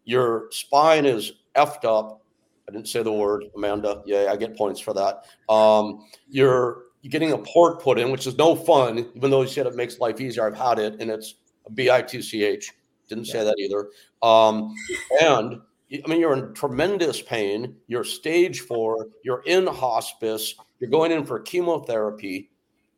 your 0.05 0.49
spine 0.51 1.05
is 1.05 1.33
effed 1.57 1.85
up 1.85 2.23
I 2.69 2.71
didn't 2.71 2.89
say 2.89 3.03
the 3.03 3.13
word, 3.13 3.45
Amanda. 3.57 4.03
Yeah, 4.05 4.27
I 4.31 4.37
get 4.37 4.57
points 4.57 4.79
for 4.79 4.93
that. 4.95 5.25
Um, 5.53 6.07
you're 6.29 6.85
you're 7.01 7.11
getting 7.11 7.33
a 7.33 7.39
port 7.39 7.81
put 7.81 7.99
in, 7.99 8.11
which 8.11 8.27
is 8.27 8.37
no 8.37 8.55
fun, 8.55 9.11
even 9.15 9.31
though 9.31 9.43
you 9.43 9.49
said 9.49 9.67
it 9.67 9.75
makes 9.75 9.99
life 10.01 10.21
easier. 10.21 10.47
I've 10.47 10.57
had 10.57 10.79
it, 10.79 11.01
and 11.01 11.11
it's 11.11 11.37
a 11.65 11.71
B-I-T-C-H. 11.71 12.73
Didn't 13.09 13.27
say 13.27 13.45
that 13.45 13.55
either. 13.59 13.89
Um, 14.23 14.75
and 15.23 15.61
I 15.93 16.09
mean, 16.09 16.21
you're 16.21 16.35
in 16.35 16.53
tremendous 16.55 17.23
pain. 17.23 17.77
You're 17.87 18.05
stage 18.05 18.61
four. 18.61 19.07
You're 19.23 19.43
in 19.47 19.67
hospice. 19.67 20.55
You're 20.81 20.91
going 20.91 21.13
in 21.13 21.25
for 21.25 21.41
chemotherapy. 21.41 22.51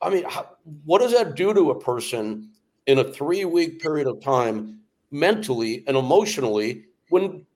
I 0.02 0.10
mean, 0.10 0.24
how, 0.26 0.48
what 0.84 1.00
does 1.00 1.12
that 1.12 1.36
do 1.36 1.54
to 1.54 1.70
a 1.70 1.78
person 1.78 2.50
in 2.86 2.98
a 2.98 3.04
three-week 3.04 3.80
period 3.80 4.08
of 4.08 4.20
time, 4.20 4.80
mentally 5.10 5.84
and 5.86 5.96
emotionally, 5.96 6.86
when 7.10 7.46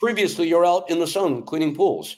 previously 0.00 0.48
you're 0.48 0.66
out 0.66 0.90
in 0.90 0.98
the 0.98 1.06
sun 1.06 1.42
cleaning 1.42 1.76
pools. 1.76 2.16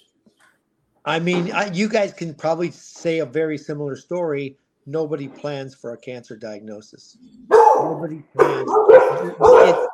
I 1.04 1.18
mean, 1.18 1.50
I, 1.52 1.66
you 1.72 1.88
guys 1.88 2.12
can 2.12 2.32
probably 2.32 2.70
say 2.70 3.18
a 3.18 3.26
very 3.26 3.58
similar 3.58 3.96
story. 3.96 4.56
Nobody 4.86 5.26
plans 5.26 5.74
for 5.74 5.92
a 5.92 5.96
cancer 5.96 6.36
diagnosis. 6.36 7.18
Nobody 7.50 8.22
plans. 8.34 8.70
It's, 8.70 9.88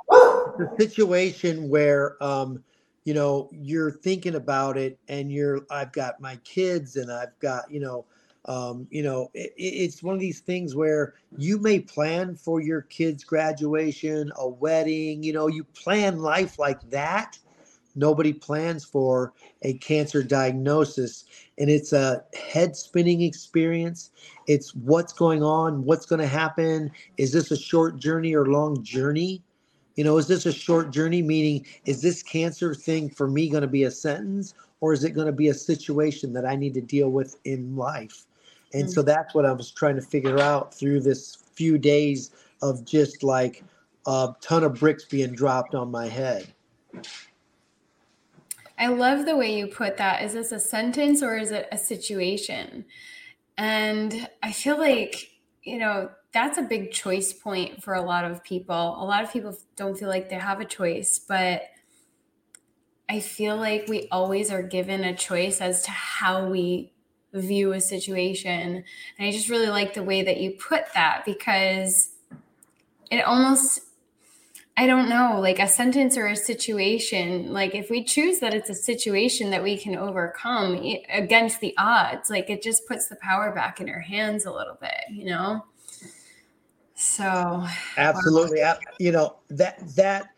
a 0.61 0.81
situation 0.81 1.68
where, 1.68 2.22
um, 2.22 2.62
you 3.05 3.14
know, 3.14 3.48
you're 3.53 3.92
thinking 3.92 4.35
about 4.35 4.77
it, 4.77 4.98
and 5.09 5.31
you're. 5.31 5.61
I've 5.70 5.92
got 5.92 6.20
my 6.20 6.37
kids, 6.44 6.96
and 6.96 7.12
I've 7.12 7.38
got, 7.38 7.70
you 7.70 7.81
know, 7.81 8.07
um, 8.46 8.88
you 8.90 9.03
know, 9.03 9.31
it, 9.35 9.53
it's 9.57 10.03
one 10.03 10.14
of 10.14 10.20
these 10.20 10.40
things 10.40 10.74
where 10.74 11.14
you 11.37 11.59
may 11.59 11.79
plan 11.79 12.35
for 12.35 12.61
your 12.61 12.83
kids' 12.83 13.24
graduation, 13.24 14.33
a 14.37 14.48
wedding. 14.48 15.22
You 15.22 15.33
know, 15.33 15.46
you 15.46 15.64
plan 15.64 16.18
life 16.18 16.59
like 16.59 16.81
that 16.90 17.38
nobody 17.99 18.33
plans 18.33 18.85
for 18.85 19.33
a 19.63 19.75
cancer 19.75 20.23
diagnosis. 20.23 21.25
And 21.59 21.69
it's 21.69 21.93
a 21.93 22.25
head 22.35 22.77
spinning 22.77 23.23
experience. 23.23 24.11
It's 24.47 24.75
what's 24.75 25.13
going 25.13 25.43
on 25.43 25.85
what's 25.85 26.07
going 26.07 26.21
to 26.21 26.27
happen. 26.27 26.91
Is 27.17 27.33
this 27.33 27.51
a 27.51 27.57
short 27.57 27.99
journey 27.99 28.35
or 28.35 28.47
long 28.47 28.83
journey? 28.83 29.43
You 29.97 30.05
know 30.05 30.17
is 30.17 30.29
this 30.29 30.47
a 30.47 30.53
short 30.53 30.93
journey 30.93 31.23
meaning 31.23 31.67
is 31.85 32.03
this 32.03 32.23
cancer 32.23 32.73
thing 32.73 33.11
for 33.11 33.27
me 33.27 33.49
going 33.51 33.63
to 33.63 33.67
be 33.67 33.83
a 33.83 33.91
sentence 33.91 34.55
or 34.81 34.93
is 34.93 35.03
it 35.03 35.11
going 35.11 35.27
to 35.27 35.33
be 35.33 35.49
a 35.49 35.55
situation 35.55 36.33
that 36.35 36.47
i 36.47 36.55
need 36.55 36.75
to 36.75 36.81
deal 36.81 37.11
with 37.11 37.37
in 37.45 37.75
life? 37.75 38.25
And 38.73 38.85
mm-hmm. 38.85 38.93
so 38.93 39.03
that's 39.03 39.35
what 39.35 39.45
i 39.45 39.51
was 39.51 39.73
trying 39.73 39.97
to 39.97 40.03
figure 40.03 40.39
out 40.39 40.73
through 40.73 41.01
this 41.01 41.39
few 41.53 41.79
days 41.79 42.31
of 42.63 42.85
just 42.85 43.25
like 43.25 43.65
a 44.07 44.29
ton 44.41 44.63
of 44.63 44.75
bricks 44.75 45.05
being 45.05 45.35
dropped 45.35 45.75
on 45.75 45.91
my 45.91 46.07
head 46.07 46.47
I 48.79 48.87
love 48.87 49.27
the 49.27 49.37
way 49.37 49.57
you 49.57 49.67
put 49.67 49.97
that. 49.97 50.23
Is 50.23 50.35
this 50.35 50.53
a 50.53 50.61
sentence 50.61 51.23
or 51.23 51.37
is 51.37 51.51
it 51.51 51.69
a 51.73 51.79
situation? 51.79 52.85
And 53.57 54.29
I 54.43 54.53
feel 54.53 54.79
like, 54.79 55.31
you 55.64 55.79
know, 55.79 56.11
that's 56.33 56.59
a 56.59 56.62
big 56.62 56.93
choice 56.93 57.33
point 57.33 57.83
for 57.83 57.95
a 57.95 58.03
lot 58.03 58.25
of 58.25 58.45
people. 58.45 58.77
A 58.77 59.05
lot 59.05 59.25
of 59.25 59.33
people 59.33 59.57
don't 59.77 59.99
feel 59.99 60.09
like 60.09 60.29
they 60.29 60.37
have 60.37 60.61
a 60.61 60.64
choice, 60.64 61.19
but 61.19 61.62
I 63.09 63.21
feel 63.21 63.57
like 63.57 63.87
we 63.88 64.07
always 64.12 64.53
are 64.53 64.62
given 64.62 65.03
a 65.03 65.17
choice 65.17 65.61
as 65.61 65.83
to 65.85 65.91
how 65.91 66.47
we 66.47 66.93
view 67.33 67.73
a 67.73 67.81
situation. 67.81 68.85
And 69.19 69.29
I 69.29 69.33
just 69.33 69.49
really 69.49 69.69
like 69.69 69.95
the 69.95 70.03
way 70.03 70.23
that 70.23 70.41
you 70.41 70.53
put 70.53 70.85
that 70.95 71.25
because 71.25 72.12
it 73.11 73.23
almost 73.23 73.81
I 74.79 74.87
don't 74.87 75.09
know, 75.09 75.41
like 75.41 75.59
a 75.59 75.67
sentence 75.67 76.17
or 76.17 76.29
a 76.29 76.37
situation, 76.37 77.53
like 77.53 77.75
if 77.75 77.91
we 77.91 78.05
choose 78.05 78.38
that 78.38 78.55
it's 78.55 78.71
a 78.71 78.75
situation 78.75 79.51
that 79.51 79.61
we 79.61 79.77
can 79.77 79.97
overcome 79.97 80.81
against 81.12 81.61
the 81.61 81.75
odds, 81.77 82.31
like 82.31 82.49
it 82.49 82.62
just 82.62 82.87
puts 82.87 83.09
the 83.09 83.17
power 83.17 83.53
back 83.53 83.81
in 83.81 83.88
our 83.88 83.99
hands 83.99 84.47
a 84.47 84.53
little 84.53 84.79
bit, 84.81 84.93
you 85.11 85.25
know? 85.25 85.64
So 86.95 87.67
absolutely. 87.97 88.61
Wow. 88.61 88.79
You 89.01 89.11
know, 89.11 89.37
that 89.51 89.81
that 89.97 90.29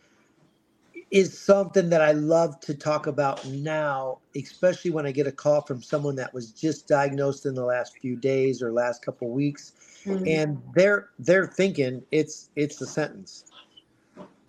is 1.11 1.39
something 1.39 1.91
that 1.91 2.01
I 2.01 2.13
love 2.13 2.61
to 2.61 2.73
talk 2.73 3.09
about 3.09 3.45
now, 3.45 4.21
especially 4.35 4.91
when 4.91 5.05
I 5.05 5.13
get 5.13 5.27
a 5.27 5.33
call 5.33 5.61
from 5.61 5.83
someone 5.83 6.17
that 6.17 6.33
was 6.33 6.51
just 6.51 6.89
diagnosed 6.89 7.45
in 7.45 7.55
the 7.55 7.65
last 7.65 7.99
few 7.99 8.17
days 8.17 8.63
or 8.63 8.73
last 8.73 9.05
couple 9.05 9.29
weeks. 9.29 9.73
Mm-hmm. 10.07 10.25
And 10.27 10.63
they're 10.75 11.11
they're 11.19 11.47
thinking 11.47 12.03
it's 12.11 12.49
it's 12.57 12.81
a 12.81 12.87
sentence 12.87 13.45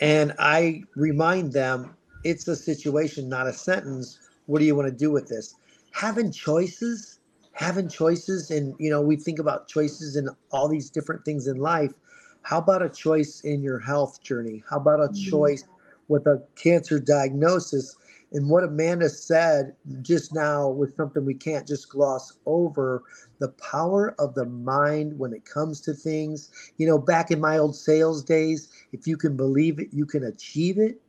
and 0.01 0.33
I 0.39 0.83
remind 0.95 1.53
them 1.53 1.95
it's 2.23 2.47
a 2.47 2.55
situation, 2.55 3.29
not 3.29 3.47
a 3.47 3.53
sentence. 3.53 4.19
What 4.47 4.59
do 4.59 4.65
you 4.65 4.75
want 4.75 4.87
to 4.87 4.95
do 4.95 5.11
with 5.11 5.27
this? 5.27 5.55
Having 5.91 6.31
choices, 6.31 7.19
having 7.53 7.87
choices, 7.87 8.49
and 8.51 8.75
you 8.79 8.89
know, 8.89 9.01
we 9.01 9.15
think 9.15 9.39
about 9.39 9.67
choices 9.67 10.15
and 10.15 10.29
all 10.51 10.67
these 10.67 10.89
different 10.89 11.23
things 11.23 11.47
in 11.47 11.57
life. 11.57 11.93
How 12.41 12.57
about 12.57 12.81
a 12.81 12.89
choice 12.89 13.41
in 13.41 13.61
your 13.61 13.79
health 13.79 14.21
journey? 14.23 14.63
How 14.69 14.77
about 14.77 14.99
a 14.99 15.09
mm-hmm. 15.09 15.29
choice 15.29 15.63
with 16.07 16.25
a 16.25 16.43
cancer 16.55 16.99
diagnosis? 16.99 17.95
And 18.33 18.49
what 18.49 18.63
Amanda 18.63 19.09
said 19.09 19.75
just 20.01 20.33
now 20.33 20.69
was 20.69 20.95
something 20.95 21.25
we 21.25 21.33
can't 21.33 21.67
just 21.67 21.89
gloss 21.89 22.33
over 22.45 23.03
the 23.39 23.49
power 23.49 24.15
of 24.19 24.35
the 24.35 24.45
mind 24.45 25.17
when 25.19 25.33
it 25.33 25.43
comes 25.43 25.81
to 25.81 25.93
things. 25.93 26.49
You 26.77 26.87
know, 26.87 26.97
back 26.97 27.31
in 27.31 27.41
my 27.41 27.57
old 27.57 27.75
sales 27.75 28.23
days, 28.23 28.69
if 28.93 29.05
you 29.05 29.17
can 29.17 29.35
believe 29.35 29.79
it, 29.79 29.89
you 29.91 30.05
can 30.05 30.23
achieve 30.23 30.77
it. 30.77 31.01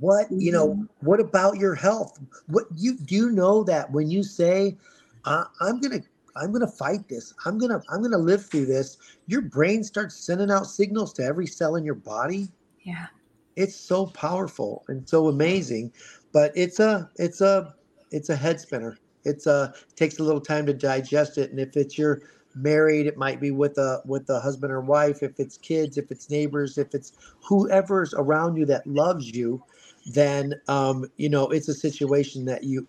What, 0.00 0.26
you 0.30 0.52
know, 0.52 0.70
mm-hmm. 0.70 1.06
what 1.06 1.20
about 1.20 1.56
your 1.56 1.74
health? 1.74 2.18
What 2.48 2.64
you 2.76 2.98
do 2.98 3.14
you 3.14 3.30
know 3.30 3.62
that 3.64 3.90
when 3.92 4.10
you 4.10 4.22
say, 4.22 4.76
I'm 5.24 5.80
going 5.80 6.00
to 6.00 6.02
I'm 6.36 6.50
going 6.50 6.66
to 6.66 6.72
fight 6.72 7.08
this. 7.08 7.32
I'm 7.46 7.58
going 7.58 7.70
to 7.70 7.80
I'm 7.90 8.00
going 8.00 8.10
to 8.10 8.18
live 8.18 8.44
through 8.44 8.66
this. 8.66 8.98
Your 9.28 9.40
brain 9.40 9.84
starts 9.84 10.16
sending 10.16 10.50
out 10.50 10.66
signals 10.66 11.12
to 11.14 11.22
every 11.22 11.46
cell 11.46 11.76
in 11.76 11.84
your 11.84 11.94
body. 11.94 12.48
Yeah. 12.82 13.06
It's 13.56 13.76
so 13.76 14.06
powerful 14.06 14.84
and 14.88 15.08
so 15.08 15.28
amazing 15.28 15.92
but 16.34 16.52
it's 16.56 16.80
a 16.80 17.08
it's 17.16 17.40
a 17.40 17.74
it's 18.10 18.28
a 18.28 18.36
head 18.36 18.60
spinner. 18.60 18.98
It's 19.24 19.46
a 19.46 19.72
takes 19.96 20.18
a 20.18 20.24
little 20.24 20.40
time 20.40 20.66
to 20.66 20.74
digest 20.74 21.38
it, 21.38 21.50
and 21.50 21.58
if 21.58 21.76
it's 21.78 21.96
you're 21.96 22.22
married, 22.56 23.06
it 23.06 23.16
might 23.16 23.40
be 23.40 23.52
with 23.52 23.78
a 23.78 24.02
with 24.04 24.28
a 24.28 24.40
husband 24.40 24.72
or 24.72 24.82
wife. 24.82 25.22
If 25.22 25.38
it's 25.38 25.56
kids, 25.56 25.96
if 25.96 26.10
it's 26.10 26.28
neighbors, 26.28 26.76
if 26.76 26.92
it's 26.92 27.12
whoever's 27.40 28.12
around 28.14 28.56
you 28.56 28.66
that 28.66 28.86
loves 28.86 29.30
you, 29.30 29.62
then 30.06 30.60
um, 30.68 31.06
you 31.16 31.30
know 31.30 31.48
it's 31.48 31.68
a 31.68 31.74
situation 31.74 32.44
that 32.46 32.64
you 32.64 32.86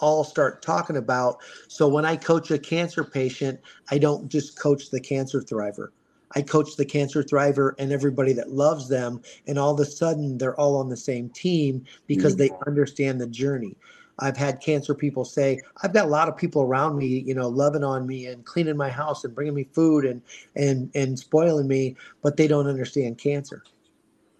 all 0.00 0.24
start 0.24 0.60
talking 0.60 0.96
about. 0.96 1.38
So 1.68 1.86
when 1.86 2.04
I 2.04 2.16
coach 2.16 2.50
a 2.50 2.58
cancer 2.58 3.04
patient, 3.04 3.60
I 3.92 3.98
don't 3.98 4.28
just 4.28 4.58
coach 4.58 4.90
the 4.90 5.00
cancer 5.00 5.40
thriver. 5.40 5.90
I 6.34 6.42
coach 6.42 6.76
the 6.76 6.84
cancer 6.84 7.22
thriver 7.22 7.74
and 7.78 7.92
everybody 7.92 8.32
that 8.34 8.52
loves 8.52 8.88
them. 8.88 9.22
And 9.46 9.58
all 9.58 9.74
of 9.74 9.80
a 9.80 9.84
sudden, 9.84 10.38
they're 10.38 10.58
all 10.58 10.76
on 10.76 10.88
the 10.88 10.96
same 10.96 11.28
team 11.30 11.84
because 12.06 12.36
they 12.36 12.48
mm-hmm. 12.48 12.68
understand 12.68 13.20
the 13.20 13.26
journey. 13.26 13.76
I've 14.18 14.36
had 14.36 14.60
cancer 14.60 14.94
people 14.94 15.24
say, 15.24 15.60
I've 15.82 15.92
got 15.92 16.06
a 16.06 16.10
lot 16.10 16.28
of 16.28 16.36
people 16.36 16.62
around 16.62 16.96
me, 16.96 17.24
you 17.26 17.34
know, 17.34 17.48
loving 17.48 17.82
on 17.82 18.06
me 18.06 18.26
and 18.26 18.44
cleaning 18.44 18.76
my 18.76 18.88
house 18.88 19.24
and 19.24 19.34
bringing 19.34 19.54
me 19.54 19.64
food 19.72 20.04
and 20.04 20.22
and 20.54 20.90
and 20.94 21.18
spoiling 21.18 21.66
me, 21.66 21.96
but 22.22 22.36
they 22.36 22.46
don't 22.46 22.68
understand 22.68 23.18
cancer. 23.18 23.64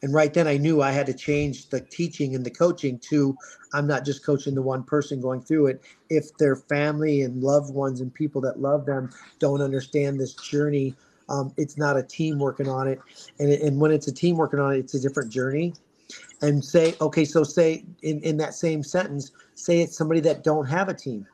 And 0.03 0.13
right 0.13 0.33
then 0.33 0.47
I 0.47 0.59
knew 0.59 0.83
I 0.83 0.91
had 0.93 1.07
to 1.07 1.15
change 1.15 1.71
the 1.71 1.81
teaching 1.81 2.35
and 2.35 2.45
the 2.45 2.51
coaching 2.51 2.99
to 3.11 3.37
I'm 3.73 3.87
not 3.87 4.05
just 4.05 4.25
coaching 4.25 4.55
the 4.55 4.63
one 4.63 4.85
person 4.85 5.21
going 5.21 5.41
through 5.41 5.69
it. 5.69 5.83
If 6.09 6.37
their 6.37 6.57
family 6.57 7.23
and 7.23 7.43
loved 7.43 7.75
ones 7.75 8.01
and 8.01 8.15
people 8.15 8.41
that 8.43 8.61
love 8.61 8.87
them 8.87 9.11
don't 9.41 9.63
understand 9.63 10.21
this 10.21 10.35
journey 10.35 10.95
um, 11.29 11.53
it's 11.57 11.77
not 11.77 11.97
a 11.97 12.03
team 12.03 12.39
working 12.39 12.69
on 12.69 12.89
it, 12.89 13.01
and 13.39 13.51
and 13.51 13.81
when 13.81 13.91
it's 13.91 14.09
a 14.09 14.13
team 14.13 14.37
working 14.37 14.61
on 14.61 14.75
it, 14.75 14.79
it's 14.79 14.95
a 14.95 15.01
different 15.01 15.31
journey. 15.31 15.75
And 16.43 16.63
say, 16.63 16.95
okay, 17.01 17.25
so 17.25 17.43
say 17.45 17.85
in 18.03 18.21
in 18.21 18.37
that 18.39 18.55
same 18.55 18.83
sentence, 18.83 19.33
say 19.55 19.81
it's 19.81 19.97
somebody 19.97 20.21
that 20.21 20.45
don't 20.45 20.67
have 20.67 20.89
a 20.89 20.95
team. 20.95 21.27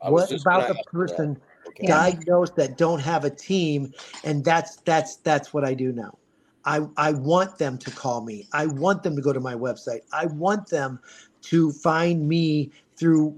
What 0.00 0.32
about 0.32 0.68
the 0.68 0.82
person 0.90 1.40
okay. 1.68 1.86
diagnosed 1.86 2.56
that 2.56 2.76
don't 2.76 2.98
have 2.98 3.24
a 3.24 3.30
team? 3.30 3.92
And 4.24 4.44
that's 4.44 4.76
that's 4.76 5.16
that's 5.16 5.54
what 5.54 5.64
I 5.64 5.74
do 5.74 5.92
now. 5.92 6.18
I, 6.64 6.86
I 6.96 7.12
want 7.12 7.58
them 7.58 7.78
to 7.78 7.90
call 7.90 8.20
me. 8.20 8.46
I 8.52 8.66
want 8.66 9.02
them 9.02 9.16
to 9.16 9.22
go 9.22 9.32
to 9.32 9.40
my 9.40 9.54
website. 9.54 10.00
I 10.12 10.26
want 10.26 10.68
them 10.68 11.00
to 11.42 11.72
find 11.72 12.28
me 12.28 12.70
through 12.96 13.36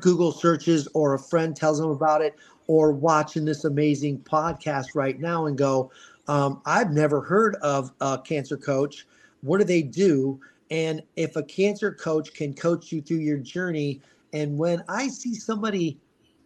Google 0.00 0.30
searches 0.32 0.86
or 0.94 1.14
a 1.14 1.18
friend 1.18 1.56
tells 1.56 1.80
them 1.80 1.90
about 1.90 2.22
it 2.22 2.36
or 2.70 2.92
watching 2.92 3.44
this 3.44 3.64
amazing 3.64 4.16
podcast 4.20 4.94
right 4.94 5.18
now 5.18 5.46
and 5.46 5.58
go, 5.58 5.90
um, 6.28 6.62
I've 6.64 6.92
never 6.92 7.20
heard 7.20 7.56
of 7.62 7.90
a 8.00 8.16
cancer 8.16 8.56
coach. 8.56 9.08
What 9.40 9.58
do 9.58 9.64
they 9.64 9.82
do? 9.82 10.38
And 10.70 11.02
if 11.16 11.34
a 11.34 11.42
cancer 11.42 11.92
coach 11.92 12.32
can 12.32 12.54
coach 12.54 12.92
you 12.92 13.02
through 13.02 13.16
your 13.16 13.38
journey, 13.38 14.00
and 14.32 14.56
when 14.56 14.84
I 14.88 15.08
see 15.08 15.34
somebody 15.34 15.98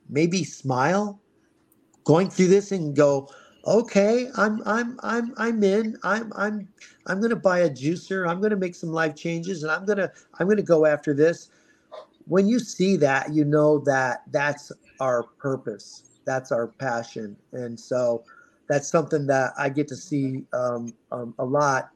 maybe 0.08 0.44
smile 0.44 1.20
going 2.04 2.30
through 2.30 2.48
this 2.48 2.72
and 2.72 2.96
go, 2.96 3.28
okay, 3.66 4.28
I'm 4.38 4.62
I'm 4.64 4.98
I'm 5.02 5.34
I'm 5.36 5.62
in. 5.62 5.98
I'm 6.04 6.32
I'm 6.36 6.66
I'm 7.06 7.20
gonna 7.20 7.36
buy 7.36 7.58
a 7.58 7.70
juicer. 7.70 8.26
I'm 8.26 8.40
gonna 8.40 8.56
make 8.56 8.74
some 8.74 8.92
life 8.92 9.14
changes, 9.14 9.62
and 9.62 9.70
I'm 9.70 9.84
gonna 9.84 10.10
I'm 10.38 10.48
gonna 10.48 10.62
go 10.62 10.86
after 10.86 11.12
this. 11.12 11.50
When 12.24 12.46
you 12.48 12.60
see 12.60 12.96
that, 12.96 13.34
you 13.34 13.44
know 13.44 13.80
that 13.80 14.22
that's 14.30 14.72
our 15.00 15.24
purpose 15.24 16.13
that's 16.24 16.52
our 16.52 16.68
passion, 16.68 17.36
and 17.52 17.78
so 17.78 18.24
that's 18.68 18.88
something 18.88 19.26
that 19.26 19.52
I 19.58 19.68
get 19.68 19.88
to 19.88 19.96
see 19.96 20.44
um, 20.52 20.94
um, 21.12 21.34
a 21.38 21.44
lot. 21.44 21.90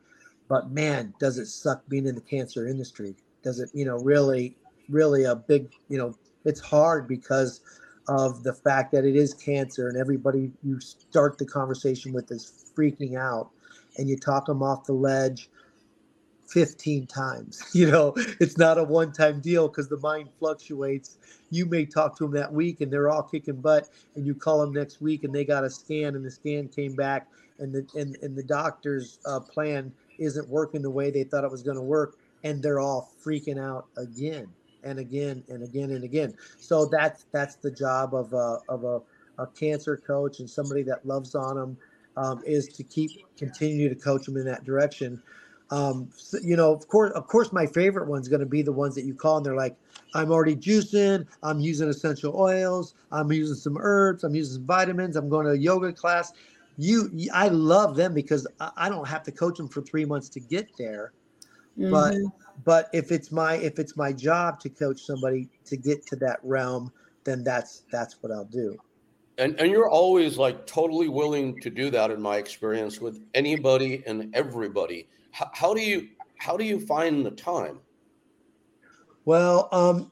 But 0.48 0.70
man, 0.70 1.14
does 1.18 1.38
it 1.38 1.46
suck 1.46 1.82
being 1.88 2.06
in 2.06 2.14
the 2.14 2.20
cancer 2.20 2.66
industry? 2.66 3.14
Does 3.42 3.60
it, 3.60 3.70
you 3.74 3.84
know, 3.84 3.98
really, 3.98 4.56
really 4.88 5.24
a 5.24 5.36
big, 5.36 5.72
you 5.88 5.98
know, 5.98 6.14
it's 6.44 6.60
hard 6.60 7.06
because 7.06 7.60
of 8.08 8.42
the 8.42 8.54
fact 8.54 8.92
that 8.92 9.04
it 9.04 9.16
is 9.16 9.34
cancer, 9.34 9.88
and 9.88 9.98
everybody 9.98 10.50
you 10.62 10.80
start 10.80 11.36
the 11.38 11.44
conversation 11.46 12.12
with 12.12 12.30
is 12.30 12.72
freaking 12.76 13.18
out, 13.18 13.50
and 13.98 14.08
you 14.08 14.16
talk 14.16 14.46
them 14.46 14.62
off 14.62 14.84
the 14.84 14.92
ledge 14.92 15.50
15 16.48 17.06
times. 17.06 17.62
You 17.74 17.90
know, 17.90 18.14
it's 18.40 18.58
not 18.58 18.78
a 18.78 18.82
one 18.82 19.12
time 19.12 19.40
deal 19.40 19.68
because 19.68 19.88
the 19.88 19.98
mind 19.98 20.30
fluctuates. 20.38 21.18
You 21.50 21.66
may 21.66 21.86
talk 21.86 22.16
to 22.18 22.24
them 22.24 22.32
that 22.34 22.52
week 22.52 22.80
and 22.80 22.92
they're 22.92 23.08
all 23.08 23.22
kicking 23.22 23.60
butt, 23.60 23.88
and 24.16 24.26
you 24.26 24.34
call 24.34 24.60
them 24.60 24.72
next 24.72 25.00
week 25.00 25.24
and 25.24 25.34
they 25.34 25.44
got 25.44 25.64
a 25.64 25.70
scan 25.70 26.16
and 26.16 26.24
the 26.24 26.30
scan 26.30 26.68
came 26.68 26.94
back 26.94 27.28
and 27.58 27.72
the 27.72 27.86
and, 27.98 28.16
and 28.22 28.36
the 28.36 28.42
doctor's 28.42 29.18
uh, 29.26 29.40
plan 29.40 29.92
isn't 30.18 30.48
working 30.48 30.82
the 30.82 30.90
way 30.90 31.10
they 31.10 31.24
thought 31.24 31.44
it 31.44 31.50
was 31.50 31.62
going 31.62 31.76
to 31.76 31.82
work 31.82 32.16
and 32.44 32.62
they're 32.62 32.80
all 32.80 33.12
freaking 33.24 33.60
out 33.60 33.86
again 33.96 34.48
and 34.84 34.98
again 34.98 35.42
and 35.48 35.62
again 35.62 35.90
and 35.90 36.04
again. 36.04 36.34
So 36.58 36.86
that's 36.86 37.26
that's 37.32 37.56
the 37.56 37.70
job 37.70 38.14
of 38.14 38.32
a 38.32 38.58
of 38.68 38.84
a, 38.84 39.00
a 39.38 39.46
cancer 39.46 39.96
coach 39.96 40.40
and 40.40 40.48
somebody 40.48 40.82
that 40.84 41.06
loves 41.06 41.34
on 41.34 41.56
them 41.56 41.76
um, 42.16 42.42
is 42.44 42.68
to 42.68 42.82
keep 42.82 43.10
continue 43.36 43.88
to 43.88 43.94
coach 43.94 44.26
them 44.26 44.36
in 44.36 44.44
that 44.46 44.64
direction. 44.64 45.22
Um, 45.70 46.08
you 46.42 46.56
know, 46.56 46.72
of 46.72 46.88
course, 46.88 47.12
of 47.12 47.26
course, 47.26 47.52
my 47.52 47.66
favorite 47.66 48.08
one's 48.08 48.28
going 48.28 48.40
to 48.40 48.46
be 48.46 48.62
the 48.62 48.72
ones 48.72 48.94
that 48.94 49.04
you 49.04 49.14
call 49.14 49.36
and 49.36 49.46
they're 49.46 49.54
like, 49.54 49.76
I'm 50.14 50.30
already 50.32 50.56
juicing, 50.56 51.26
I'm 51.42 51.60
using 51.60 51.88
essential 51.88 52.34
oils, 52.34 52.94
I'm 53.12 53.30
using 53.30 53.56
some 53.56 53.76
herbs, 53.78 54.24
I'm 54.24 54.34
using 54.34 54.54
some 54.54 54.66
vitamins, 54.66 55.16
I'm 55.16 55.28
going 55.28 55.44
to 55.44 55.52
a 55.52 55.56
yoga 55.56 55.92
class. 55.92 56.32
You, 56.78 57.10
I 57.34 57.48
love 57.48 57.96
them 57.96 58.14
because 58.14 58.46
I 58.76 58.88
don't 58.88 59.06
have 59.06 59.22
to 59.24 59.32
coach 59.32 59.58
them 59.58 59.68
for 59.68 59.82
three 59.82 60.04
months 60.04 60.28
to 60.30 60.40
get 60.40 60.68
there. 60.78 61.12
Mm-hmm. 61.78 61.90
But, 61.90 62.14
but 62.64 62.88
if 62.92 63.12
it's 63.12 63.30
my 63.30 63.54
if 63.54 63.78
it's 63.78 63.96
my 63.96 64.12
job 64.12 64.60
to 64.60 64.68
coach 64.68 65.00
somebody 65.00 65.48
to 65.66 65.76
get 65.76 66.06
to 66.06 66.16
that 66.16 66.40
realm, 66.42 66.92
then 67.24 67.44
that's 67.44 67.82
that's 67.90 68.22
what 68.22 68.32
I'll 68.32 68.44
do. 68.44 68.76
And 69.38 69.58
and 69.60 69.70
you're 69.70 69.88
always 69.88 70.38
like 70.38 70.66
totally 70.66 71.08
willing 71.08 71.60
to 71.60 71.70
do 71.70 71.90
that 71.90 72.10
in 72.10 72.20
my 72.20 72.36
experience 72.36 73.00
with 73.00 73.20
anybody 73.34 74.02
and 74.06 74.34
everybody 74.34 75.08
how, 75.32 75.50
how 75.52 75.74
do 75.74 75.80
you 75.80 76.08
how 76.38 76.56
do 76.56 76.64
you 76.64 76.80
find 76.80 77.24
the 77.26 77.30
time? 77.30 77.80
Well, 79.24 79.68
um, 79.72 80.10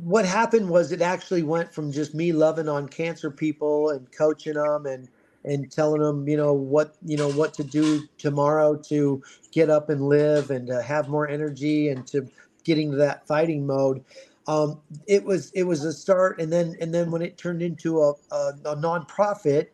what 0.00 0.24
happened 0.24 0.68
was 0.68 0.92
it 0.92 1.00
actually 1.00 1.42
went 1.42 1.72
from 1.72 1.92
just 1.92 2.14
me 2.14 2.32
loving 2.32 2.68
on 2.68 2.88
cancer 2.88 3.30
people 3.30 3.90
and 3.90 4.10
coaching 4.12 4.54
them 4.54 4.86
and 4.86 5.08
and 5.44 5.70
telling 5.70 6.02
them 6.02 6.28
you 6.28 6.36
know 6.36 6.52
what 6.52 6.96
you 7.04 7.16
know 7.16 7.30
what 7.30 7.54
to 7.54 7.64
do 7.64 8.02
tomorrow 8.18 8.76
to 8.76 9.22
get 9.52 9.70
up 9.70 9.88
and 9.88 10.08
live 10.08 10.50
and 10.50 10.66
to 10.66 10.82
have 10.82 11.08
more 11.08 11.28
energy 11.28 11.88
and 11.88 12.06
to 12.06 12.28
getting 12.64 12.90
to 12.90 12.96
that 12.96 13.26
fighting 13.26 13.66
mode 13.66 14.04
um, 14.46 14.80
it 15.06 15.24
was 15.24 15.50
it 15.52 15.62
was 15.62 15.84
a 15.84 15.92
start 15.92 16.40
and 16.40 16.52
then 16.52 16.74
and 16.80 16.92
then 16.92 17.10
when 17.10 17.22
it 17.22 17.38
turned 17.38 17.62
into 17.62 18.00
a, 18.00 18.12
a, 18.32 18.52
a 18.64 18.76
nonprofit 18.76 19.68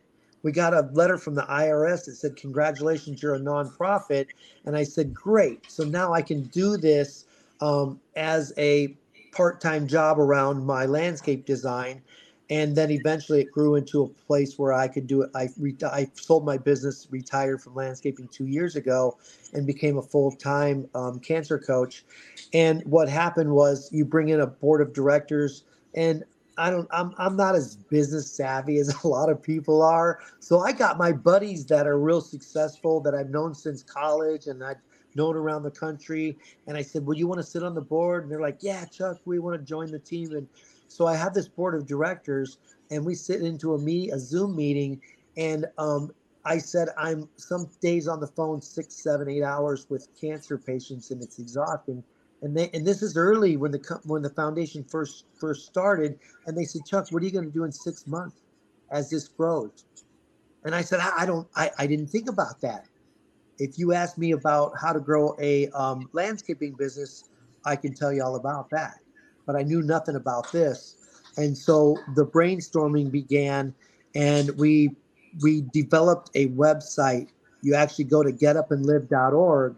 we 0.45 0.51
got 0.51 0.75
a 0.75 0.87
letter 0.93 1.17
from 1.17 1.33
the 1.33 1.41
IRS 1.41 2.05
that 2.05 2.15
said, 2.17 2.35
Congratulations, 2.37 3.23
you're 3.23 3.33
a 3.33 3.39
nonprofit. 3.39 4.27
And 4.65 4.77
I 4.77 4.83
said, 4.83 5.11
Great. 5.11 5.71
So 5.71 5.83
now 5.83 6.13
I 6.13 6.21
can 6.21 6.43
do 6.43 6.77
this 6.77 7.25
um, 7.61 7.99
as 8.15 8.53
a 8.59 8.95
part 9.31 9.59
time 9.59 9.87
job 9.87 10.19
around 10.19 10.63
my 10.63 10.85
landscape 10.85 11.47
design. 11.47 12.03
And 12.51 12.75
then 12.75 12.91
eventually 12.91 13.41
it 13.41 13.51
grew 13.51 13.73
into 13.73 14.03
a 14.03 14.07
place 14.07 14.59
where 14.59 14.71
I 14.71 14.87
could 14.87 15.07
do 15.07 15.23
it. 15.23 15.31
I, 15.33 15.49
re- 15.59 15.75
I 15.83 16.07
sold 16.13 16.45
my 16.45 16.59
business, 16.59 17.07
retired 17.09 17.59
from 17.63 17.73
landscaping 17.73 18.27
two 18.27 18.45
years 18.45 18.75
ago, 18.75 19.17
and 19.53 19.65
became 19.65 19.97
a 19.97 20.03
full 20.03 20.31
time 20.31 20.87
um, 20.93 21.19
cancer 21.21 21.57
coach. 21.57 22.05
And 22.53 22.83
what 22.85 23.09
happened 23.09 23.49
was 23.49 23.89
you 23.91 24.05
bring 24.05 24.29
in 24.29 24.41
a 24.41 24.47
board 24.47 24.81
of 24.81 24.93
directors, 24.93 25.63
and 25.95 26.23
I 26.57 26.69
don't 26.69 26.87
I'm 26.91 27.13
I'm 27.17 27.35
not 27.35 27.55
as 27.55 27.75
business 27.75 28.31
savvy 28.31 28.77
as 28.77 28.93
a 29.03 29.07
lot 29.07 29.29
of 29.29 29.41
people 29.41 29.81
are. 29.81 30.19
So 30.39 30.59
I 30.59 30.71
got 30.71 30.97
my 30.97 31.11
buddies 31.11 31.65
that 31.67 31.87
are 31.87 31.99
real 31.99 32.21
successful 32.21 33.01
that 33.01 33.15
I've 33.15 33.29
known 33.29 33.53
since 33.53 33.83
college 33.83 34.47
and 34.47 34.63
I've 34.63 34.77
known 35.15 35.35
around 35.35 35.63
the 35.63 35.71
country. 35.71 36.37
And 36.67 36.77
I 36.77 36.81
said, 36.81 37.05
Well, 37.05 37.17
you 37.17 37.27
want 37.27 37.39
to 37.39 37.47
sit 37.47 37.63
on 37.63 37.75
the 37.75 37.81
board? 37.81 38.23
And 38.23 38.31
they're 38.31 38.41
like, 38.41 38.59
Yeah, 38.61 38.85
Chuck, 38.85 39.17
we 39.25 39.39
want 39.39 39.59
to 39.59 39.65
join 39.65 39.91
the 39.91 39.99
team. 39.99 40.31
And 40.33 40.47
so 40.87 41.07
I 41.07 41.15
have 41.15 41.33
this 41.33 41.47
board 41.47 41.75
of 41.75 41.87
directors 41.87 42.57
and 42.91 43.05
we 43.05 43.15
sit 43.15 43.41
into 43.41 43.73
a 43.73 43.79
meet 43.79 44.13
a 44.13 44.19
Zoom 44.19 44.55
meeting 44.55 45.01
and 45.37 45.65
um 45.77 46.11
I 46.45 46.59
said 46.59 46.89
I'm 46.97 47.27
some 47.37 47.69
days 47.81 48.07
on 48.07 48.19
the 48.19 48.27
phone 48.27 48.61
six, 48.61 49.01
seven, 49.01 49.27
eight 49.27 49.41
hours 49.41 49.87
with 49.89 50.07
cancer 50.19 50.59
patients, 50.59 51.09
and 51.09 51.21
it's 51.23 51.39
exhausting 51.39 52.03
and 52.41 52.55
they 52.55 52.69
and 52.73 52.85
this 52.85 53.01
is 53.01 53.17
early 53.17 53.57
when 53.57 53.71
the 53.71 53.99
when 54.05 54.21
the 54.21 54.29
foundation 54.29 54.83
first 54.83 55.25
first 55.39 55.65
started 55.65 56.19
and 56.45 56.57
they 56.57 56.65
said 56.65 56.85
chuck 56.85 57.07
what 57.09 57.21
are 57.21 57.25
you 57.25 57.31
going 57.31 57.45
to 57.45 57.51
do 57.51 57.63
in 57.63 57.71
six 57.71 58.05
months 58.07 58.41
as 58.91 59.09
this 59.09 59.27
grows? 59.27 59.85
And 60.63 60.75
i 60.75 60.81
said 60.81 60.99
i, 60.99 61.11
I 61.19 61.25
don't 61.25 61.47
I, 61.55 61.71
I 61.79 61.87
didn't 61.87 62.07
think 62.07 62.29
about 62.29 62.61
that. 62.61 62.85
If 63.57 63.79
you 63.79 63.93
ask 63.93 64.17
me 64.17 64.31
about 64.31 64.73
how 64.79 64.91
to 64.91 64.99
grow 64.99 65.35
a 65.39 65.69
um, 65.69 66.09
landscaping 66.13 66.73
business 66.73 67.29
i 67.65 67.75
can 67.75 67.93
tell 67.93 68.11
you 68.13 68.23
all 68.23 68.35
about 68.35 68.69
that. 68.71 68.99
But 69.45 69.55
i 69.55 69.61
knew 69.61 69.81
nothing 69.81 70.15
about 70.15 70.51
this. 70.51 70.97
And 71.37 71.57
so 71.57 71.99
the 72.15 72.25
brainstorming 72.25 73.11
began 73.11 73.73
and 74.13 74.49
we 74.57 74.95
we 75.41 75.61
developed 75.73 76.29
a 76.35 76.47
website. 76.49 77.29
You 77.61 77.75
actually 77.75 78.05
go 78.05 78.23
to 78.23 78.31
getupandlive.org 78.31 79.75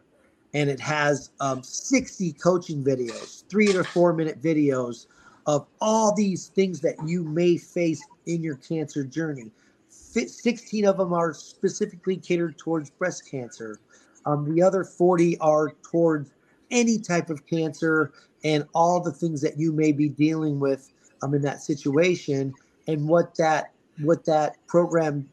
and 0.53 0.69
it 0.69 0.79
has 0.79 1.31
um, 1.39 1.61
60 1.61 2.33
coaching 2.33 2.83
videos, 2.83 3.47
three 3.49 3.67
to 3.67 3.83
four 3.83 4.13
minute 4.13 4.41
videos 4.41 5.07
of 5.45 5.65
all 5.81 6.13
these 6.13 6.47
things 6.47 6.81
that 6.81 6.95
you 7.05 7.23
may 7.23 7.57
face 7.57 8.05
in 8.25 8.43
your 8.43 8.55
cancer 8.57 9.03
journey. 9.03 9.51
16 9.89 10.85
of 10.85 10.97
them 10.97 11.13
are 11.13 11.33
specifically 11.33 12.17
catered 12.17 12.57
towards 12.57 12.89
breast 12.89 13.29
cancer. 13.29 13.79
Um, 14.25 14.53
the 14.53 14.61
other 14.61 14.83
40 14.83 15.37
are 15.39 15.73
towards 15.83 16.31
any 16.71 16.97
type 16.97 17.29
of 17.29 17.45
cancer 17.45 18.11
and 18.43 18.65
all 18.73 19.01
the 19.01 19.11
things 19.11 19.41
that 19.41 19.57
you 19.57 19.71
may 19.71 19.91
be 19.91 20.09
dealing 20.09 20.59
with 20.59 20.91
um, 21.21 21.33
in 21.33 21.41
that 21.43 21.61
situation. 21.61 22.53
And 22.87 23.07
what 23.07 23.35
that 23.35 23.71
what 24.01 24.25
that 24.25 24.57
program, 24.67 25.27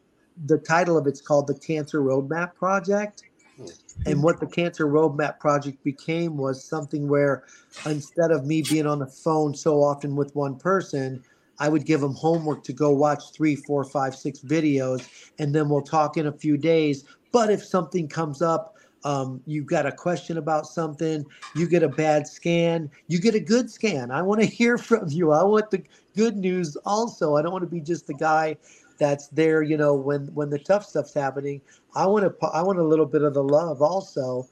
the 0.45 0.57
title 0.57 0.97
of 0.97 1.07
it's 1.07 1.21
called 1.21 1.47
the 1.47 1.53
Cancer 1.53 2.01
Roadmap 2.01 2.55
Project 2.55 3.23
and 4.05 4.21
what 4.21 4.39
the 4.39 4.47
Cancer 4.47 4.85
Roadmap 4.85 5.39
Project 5.39 5.83
became 5.83 6.37
was 6.37 6.63
something 6.63 7.07
where 7.07 7.43
instead 7.85 8.31
of 8.31 8.45
me 8.45 8.61
being 8.61 8.85
on 8.85 8.99
the 8.99 9.07
phone 9.07 9.55
so 9.55 9.81
often 9.81 10.15
with 10.15 10.35
one 10.35 10.57
person, 10.57 11.23
I 11.59 11.69
would 11.69 11.85
give 11.85 12.01
them 12.01 12.13
homework 12.13 12.63
to 12.65 12.73
go 12.73 12.91
watch 12.91 13.31
three, 13.33 13.55
four, 13.55 13.83
five, 13.85 14.15
six 14.15 14.39
videos, 14.39 15.07
and 15.39 15.55
then 15.55 15.69
we'll 15.69 15.81
talk 15.81 16.17
in 16.17 16.27
a 16.27 16.31
few 16.31 16.57
days. 16.57 17.05
But 17.31 17.49
if 17.49 17.63
something 17.63 18.07
comes 18.07 18.41
up, 18.41 18.75
um, 19.05 19.41
you've 19.45 19.67
got 19.67 19.85
a 19.85 19.91
question 19.91 20.37
about 20.37 20.65
something, 20.65 21.25
you 21.55 21.67
get 21.67 21.83
a 21.83 21.87
bad 21.87 22.27
scan, 22.27 22.89
you 23.07 23.19
get 23.19 23.35
a 23.35 23.39
good 23.39 23.69
scan. 23.69 24.11
I 24.11 24.21
want 24.21 24.41
to 24.41 24.47
hear 24.61 24.77
from 24.77 25.09
you. 25.09 25.31
I 25.31 25.43
want 25.43 25.71
the 25.71 25.83
good 26.15 26.35
news 26.35 26.75
also. 26.85 27.35
I 27.35 27.41
don't 27.41 27.51
want 27.51 27.63
to 27.63 27.69
be 27.69 27.81
just 27.81 28.07
the 28.07 28.15
guy 28.15 28.57
that's 28.97 29.27
there, 29.27 29.61
you 29.61 29.77
know, 29.77 29.93
when 29.93 30.27
when 30.33 30.49
the 30.49 30.59
tough 30.59 30.85
stuff's 30.85 31.13
happening. 31.13 31.61
I 31.95 32.05
want 32.05 32.25
to 32.25 32.47
I 32.47 32.61
want 32.61 32.79
a 32.79 32.83
little 32.83 33.05
bit 33.05 33.21
of 33.21 33.33
the 33.33 33.43
love 33.43 33.81
also. 33.81 34.47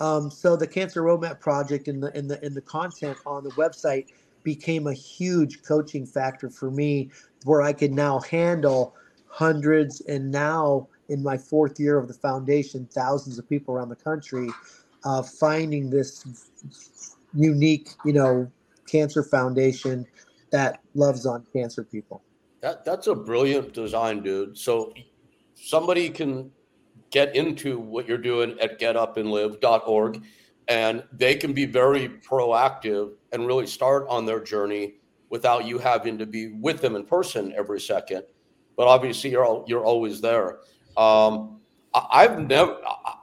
Um, 0.00 0.30
so 0.30 0.56
the 0.56 0.66
Cancer 0.66 1.02
Roadmap 1.02 1.40
Project 1.40 1.88
and 1.88 2.02
the 2.02 2.16
in 2.16 2.28
the 2.28 2.44
in 2.44 2.54
the 2.54 2.60
content 2.60 3.18
on 3.26 3.44
the 3.44 3.50
website 3.50 4.06
became 4.44 4.86
a 4.86 4.94
huge 4.94 5.62
coaching 5.62 6.06
factor 6.06 6.48
for 6.48 6.70
me, 6.70 7.10
where 7.44 7.62
I 7.62 7.72
could 7.72 7.92
now 7.92 8.20
handle 8.20 8.94
hundreds 9.28 10.00
and 10.02 10.30
now 10.30 10.88
in 11.08 11.22
my 11.22 11.36
fourth 11.36 11.80
year 11.80 11.98
of 11.98 12.08
the 12.08 12.14
foundation, 12.14 12.88
thousands 12.92 13.38
of 13.38 13.48
people 13.48 13.74
around 13.74 13.88
the 13.88 13.96
country, 13.96 14.48
uh, 15.04 15.22
finding 15.22 15.90
this 15.90 17.16
unique, 17.34 17.90
you 18.04 18.12
know, 18.12 18.50
cancer 18.86 19.22
foundation 19.22 20.06
that 20.50 20.80
loves 20.94 21.26
on 21.26 21.44
cancer 21.52 21.84
people. 21.84 22.22
That 22.60 22.84
that's 22.84 23.06
a 23.06 23.14
brilliant 23.14 23.72
design, 23.72 24.22
dude. 24.22 24.58
So 24.58 24.92
somebody 25.54 26.10
can 26.10 26.50
get 27.10 27.34
into 27.34 27.78
what 27.78 28.06
you're 28.06 28.18
doing 28.18 28.58
at 28.60 28.78
getupandlive.org 28.80 30.22
and 30.68 31.02
they 31.12 31.34
can 31.34 31.52
be 31.52 31.64
very 31.64 32.08
proactive 32.08 33.12
and 33.32 33.46
really 33.46 33.66
start 33.66 34.06
on 34.08 34.26
their 34.26 34.40
journey 34.40 34.94
without 35.30 35.66
you 35.66 35.78
having 35.78 36.18
to 36.18 36.26
be 36.26 36.48
with 36.48 36.80
them 36.80 36.96
in 36.96 37.04
person 37.04 37.52
every 37.56 37.80
second. 37.80 38.22
But 38.76 38.86
obviously, 38.86 39.30
you're 39.30 39.64
you're 39.66 39.84
always 39.84 40.20
there. 40.20 40.60
Um, 40.96 41.60
I've 41.94 42.38
never 42.38 42.76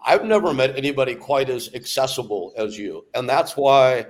I've 0.06 0.26
never 0.26 0.54
met 0.54 0.78
anybody 0.78 1.16
quite 1.16 1.50
as 1.50 1.74
accessible 1.74 2.54
as 2.58 2.78
you, 2.78 3.06
and 3.14 3.30
that's 3.30 3.56
why, 3.56 4.08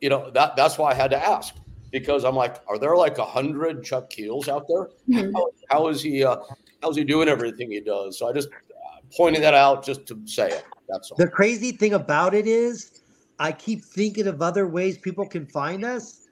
you 0.00 0.08
know 0.08 0.30
that 0.30 0.56
that's 0.56 0.78
why 0.78 0.92
I 0.92 0.94
had 0.94 1.10
to 1.10 1.28
ask 1.28 1.54
because 1.90 2.24
I'm 2.24 2.34
like, 2.34 2.56
are 2.68 2.78
there 2.78 2.96
like 2.96 3.18
a 3.18 3.24
hundred 3.24 3.84
Chuck 3.84 4.10
Keels 4.10 4.48
out 4.48 4.66
there? 4.68 4.90
Mm-hmm. 5.08 5.34
How, 5.34 5.50
how 5.70 5.88
is 5.88 6.02
he? 6.02 6.24
Uh, 6.24 6.36
how's 6.82 6.96
he 6.96 7.04
doing 7.04 7.28
everything 7.28 7.70
he 7.70 7.80
does? 7.80 8.18
So 8.18 8.28
I 8.28 8.32
just 8.32 8.48
uh, 8.48 9.00
pointed 9.16 9.42
that 9.42 9.54
out 9.54 9.84
just 9.84 10.06
to 10.06 10.20
say 10.24 10.48
it. 10.48 10.64
That's 10.88 11.10
all. 11.10 11.16
The 11.16 11.28
crazy 11.28 11.72
thing 11.72 11.94
about 11.94 12.34
it 12.34 12.46
is, 12.46 13.02
I 13.38 13.52
keep 13.52 13.84
thinking 13.84 14.26
of 14.26 14.42
other 14.42 14.66
ways 14.66 14.98
people 14.98 15.26
can 15.26 15.46
find 15.46 15.84
us. 15.84 16.24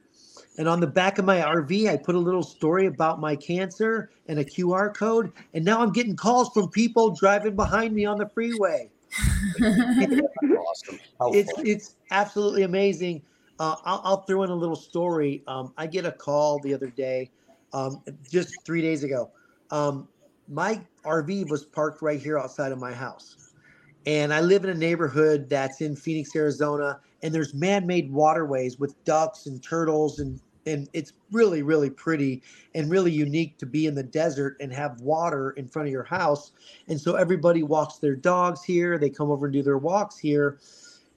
And 0.59 0.69
on 0.69 0.81
the 0.81 0.87
back 0.87 1.19
of 1.19 1.27
my 1.27 1.41
RV, 1.41 1.91
I 1.91 1.99
put 1.99 2.15
a 2.15 2.19
little 2.19 2.43
story 2.43 2.87
about 2.87 3.21
my 3.21 3.37
cancer 3.37 4.11
and 4.27 4.39
a 4.39 4.45
QR 4.45 4.95
code. 4.95 5.31
And 5.53 5.63
now 5.65 5.83
I'm 5.83 5.93
getting 5.93 6.17
calls 6.17 6.49
from 6.55 6.71
people 6.71 7.11
driving 7.11 7.55
behind 7.55 7.95
me 7.95 8.07
on 8.07 8.17
the 8.17 8.29
freeway. 8.31 8.89
awesome. 9.61 10.99
It's 11.33 11.53
it's 11.59 11.95
absolutely 12.11 12.63
amazing. 12.63 13.23
Uh, 13.59 13.77
I'll, 13.85 14.01
I'll, 14.05 14.23
throw 14.23 14.43
in 14.43 14.51
a 14.51 14.55
little 14.55 14.77
story. 14.77 15.43
Um, 15.47 15.73
I 15.79 15.87
get 15.87 16.05
a 16.05 16.13
call 16.13 16.59
the 16.61 16.75
other 16.75 16.91
day, 16.91 17.31
um, 17.73 18.03
just 18.31 18.55
three 18.65 18.83
days 18.83 19.03
ago. 19.03 19.31
Um, 19.71 20.09
my 20.49 20.81
RV 21.05 21.49
was 21.49 21.65
parked 21.65 22.03
right 22.03 22.21
here 22.21 22.39
outside 22.39 22.71
of 22.71 22.79
my 22.79 22.93
house. 22.93 23.53
And 24.05 24.33
I 24.33 24.41
live 24.41 24.65
in 24.65 24.71
a 24.71 24.75
neighborhood 24.75 25.49
that's 25.49 25.81
in 25.81 25.97
Phoenix, 25.97 26.37
Arizona, 26.37 27.01
and 27.23 27.35
there's 27.35 27.55
man-made 27.55 28.13
waterways 28.13 28.79
with 28.79 29.03
ducks 29.05 29.47
and 29.47 29.63
turtles 29.63 30.21
and 30.21 30.41
and 30.67 30.89
it's 30.93 31.13
really 31.31 31.63
really 31.63 31.91
pretty 31.91 32.43
and 32.75 32.91
really 32.91 33.13
unique 33.13 33.57
to 33.59 33.67
be 33.67 33.87
in 33.87 33.95
the 33.95 34.03
desert 34.03 34.57
and 34.61 34.73
have 34.73 35.01
water 35.01 35.51
in 35.53 35.69
front 35.69 35.87
of 35.87 35.93
your 35.93 36.05
house. 36.05 36.53
And 36.89 37.01
so 37.01 37.15
everybody 37.15 37.63
walks 37.63 37.99
their 37.99 38.17
dogs 38.17 38.63
here, 38.65 38.99
they 38.99 39.11
come 39.11 39.31
over 39.31 39.47
and 39.47 39.53
do 39.53 39.63
their 39.63 39.79
walks 39.79 40.19
here 40.19 40.59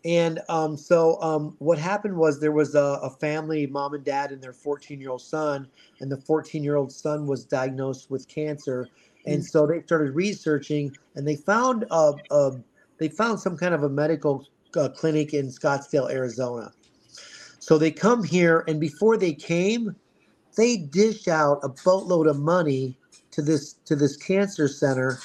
and 0.06 0.40
um, 0.48 0.78
so 0.78 1.22
um, 1.22 1.56
what 1.60 1.78
happened 1.78 2.16
was 2.16 2.40
there 2.40 2.54
was 2.54 2.74
a, 2.74 3.00
a, 3.04 3.10
family, 3.10 3.68
mom 3.68 3.94
and 3.94 4.04
dad, 4.04 4.32
and 4.32 4.42
their 4.42 4.54
14 4.54 5.00
year 5.00 5.10
old 5.10 5.22
son, 5.22 5.68
and 6.00 6.10
the 6.10 6.18
14 6.18 6.64
year 6.64 6.78
old 6.78 6.92
son 6.92 7.28
was 7.28 7.44
diagnosed 7.44 8.10
with 8.10 8.28
cancer. 8.28 8.88
And 9.26 9.42
mm. 9.42 9.46
so 9.46 9.68
they 9.68 9.82
started 9.82 10.16
researching, 10.16 10.96
and 11.16 11.28
they 11.28 11.36
found 11.36 11.86
uh, 11.92 12.14
uh, 12.32 12.52
they 12.98 13.10
found 13.10 13.42
some 13.42 13.58
kind 13.58 13.74
of 13.74 13.84
a 13.84 13.90
medical 13.90 14.48
uh, 14.78 14.88
clinic 14.90 15.34
in 15.34 15.48
Scottsdale, 15.48 16.10
Arizona. 16.10 16.72
So 17.60 17.78
they 17.78 17.92
come 17.92 18.24
here, 18.24 18.64
and 18.70 18.80
before 18.80 19.18
they 19.18 19.34
came, 19.34 19.98
they 20.56 20.78
dished 20.78 21.28
out 21.28 21.60
a 21.62 21.70
boatload 21.84 22.28
of 22.28 22.40
money 22.40 22.98
to 23.32 23.42
this 23.42 23.74
to 23.84 23.98
this 23.98 24.16
cancer 24.16 24.70
center. 24.70 25.20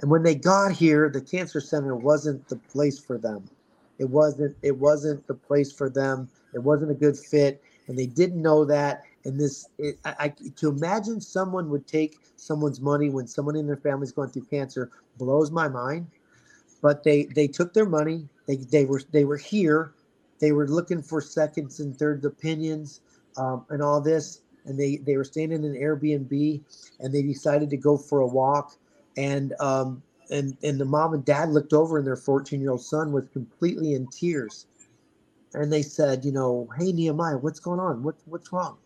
And 0.00 0.10
when 0.10 0.22
they 0.22 0.34
got 0.34 0.72
here, 0.72 1.08
the 1.08 1.22
cancer 1.22 1.62
center 1.62 1.96
wasn't 1.96 2.46
the 2.48 2.56
place 2.56 2.98
for 2.98 3.16
them 3.16 3.48
it 3.98 4.08
wasn't 4.08 4.56
it 4.62 4.76
wasn't 4.76 5.26
the 5.26 5.34
place 5.34 5.72
for 5.72 5.90
them. 5.90 6.28
It 6.54 6.62
wasn't 6.62 6.90
a 6.90 6.94
good 6.94 7.16
fit, 7.16 7.62
and 7.86 7.98
they 7.98 8.06
didn't 8.06 8.40
know 8.40 8.64
that. 8.64 9.02
And 9.24 9.38
this, 9.38 9.68
it, 9.78 9.98
I, 10.04 10.14
I, 10.18 10.28
to 10.56 10.68
imagine 10.68 11.20
someone 11.20 11.68
would 11.70 11.86
take 11.86 12.16
someone's 12.36 12.80
money 12.80 13.10
when 13.10 13.26
someone 13.26 13.56
in 13.56 13.66
their 13.66 13.76
family 13.76 14.04
is 14.04 14.12
going 14.12 14.30
through 14.30 14.46
cancer 14.46 14.90
blows 15.18 15.50
my 15.50 15.68
mind. 15.68 16.06
But 16.80 17.02
they 17.02 17.24
they 17.24 17.48
took 17.48 17.74
their 17.74 17.86
money. 17.86 18.28
They 18.46 18.56
they 18.56 18.84
were 18.84 19.02
they 19.10 19.24
were 19.24 19.36
here. 19.36 19.92
They 20.40 20.52
were 20.52 20.68
looking 20.68 21.02
for 21.02 21.20
seconds 21.20 21.80
and 21.80 21.96
third 21.98 22.24
opinions 22.24 23.00
um, 23.36 23.66
and 23.70 23.82
all 23.82 24.00
this. 24.00 24.42
And 24.64 24.78
they 24.78 24.96
they 24.96 25.16
were 25.16 25.24
staying 25.24 25.50
in 25.52 25.64
an 25.64 25.74
Airbnb, 25.74 26.60
and 27.00 27.12
they 27.12 27.22
decided 27.22 27.70
to 27.70 27.76
go 27.76 27.96
for 27.98 28.20
a 28.20 28.26
walk 28.26 28.76
and 29.16 29.52
um, 29.58 30.02
and 30.30 30.56
and 30.62 30.80
the 30.80 30.84
mom 30.84 31.14
and 31.14 31.24
dad 31.24 31.50
looked 31.50 31.72
over, 31.72 31.98
and 31.98 32.06
their 32.06 32.16
14 32.16 32.60
year 32.60 32.70
old 32.70 32.82
son 32.82 33.12
was 33.12 33.24
completely 33.32 33.94
in 33.94 34.06
tears, 34.08 34.66
and 35.54 35.72
they 35.72 35.82
said, 35.82 36.24
you 36.24 36.32
know, 36.32 36.68
hey 36.78 36.92
Nehemiah, 36.92 37.38
what's 37.38 37.60
going 37.60 37.80
on? 37.80 38.02
What 38.02 38.16
what's 38.26 38.52
wrong? 38.52 38.78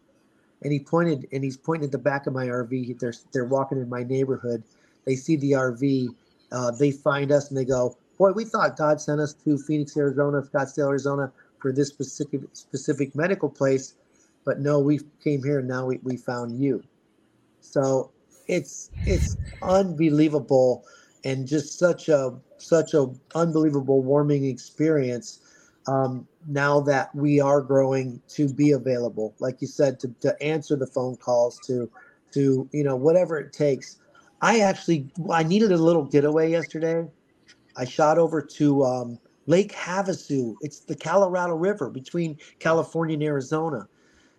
And 0.62 0.72
he 0.72 0.78
pointed, 0.78 1.26
and 1.32 1.42
he's 1.42 1.56
pointing 1.56 1.86
at 1.86 1.92
the 1.92 1.98
back 1.98 2.26
of 2.26 2.32
my 2.32 2.46
RV. 2.46 2.98
They're 2.98 3.14
they're 3.32 3.44
walking 3.44 3.78
in 3.78 3.88
my 3.88 4.04
neighborhood. 4.04 4.62
They 5.04 5.16
see 5.16 5.36
the 5.36 5.52
RV. 5.52 6.08
Uh, 6.52 6.70
they 6.72 6.90
find 6.90 7.32
us, 7.32 7.48
and 7.48 7.56
they 7.56 7.64
go, 7.64 7.96
boy, 8.18 8.30
we 8.32 8.44
thought 8.44 8.76
God 8.76 9.00
sent 9.00 9.20
us 9.20 9.32
to 9.32 9.58
Phoenix, 9.58 9.96
Arizona, 9.96 10.42
Scottsdale, 10.42 10.90
Arizona 10.90 11.32
for 11.58 11.72
this 11.72 11.88
specific 11.88 12.42
specific 12.52 13.14
medical 13.14 13.48
place, 13.48 13.94
but 14.44 14.60
no, 14.60 14.80
we 14.80 15.00
came 15.22 15.42
here 15.42 15.60
and 15.60 15.68
now 15.68 15.86
we, 15.86 15.98
we 16.02 16.16
found 16.16 16.60
you. 16.60 16.82
So 17.60 18.10
it's 18.48 18.90
it's 19.06 19.36
unbelievable 19.62 20.84
and 21.24 21.46
just 21.46 21.78
such 21.78 22.08
a 22.08 22.34
such 22.58 22.94
a 22.94 23.06
unbelievable 23.34 24.02
warming 24.02 24.44
experience 24.44 25.40
um, 25.86 26.26
now 26.46 26.80
that 26.80 27.14
we 27.14 27.40
are 27.40 27.60
growing 27.60 28.20
to 28.28 28.52
be 28.52 28.72
available 28.72 29.34
like 29.38 29.60
you 29.60 29.66
said 29.66 29.98
to, 30.00 30.08
to 30.20 30.40
answer 30.42 30.76
the 30.76 30.86
phone 30.86 31.16
calls 31.16 31.58
to 31.66 31.90
to 32.32 32.68
you 32.72 32.84
know 32.84 32.96
whatever 32.96 33.38
it 33.38 33.52
takes. 33.52 33.98
I 34.40 34.60
actually 34.60 35.08
i 35.30 35.42
needed 35.42 35.72
a 35.72 35.76
little 35.76 36.04
getaway 36.04 36.50
yesterday. 36.50 37.06
I 37.76 37.84
shot 37.84 38.18
over 38.18 38.42
to 38.42 38.84
um, 38.84 39.18
lake 39.46 39.72
havasu. 39.72 40.56
It's 40.60 40.80
the 40.80 40.96
colorado 40.96 41.54
river 41.54 41.90
between 41.90 42.38
california 42.58 43.14
and 43.14 43.22
arizona 43.22 43.88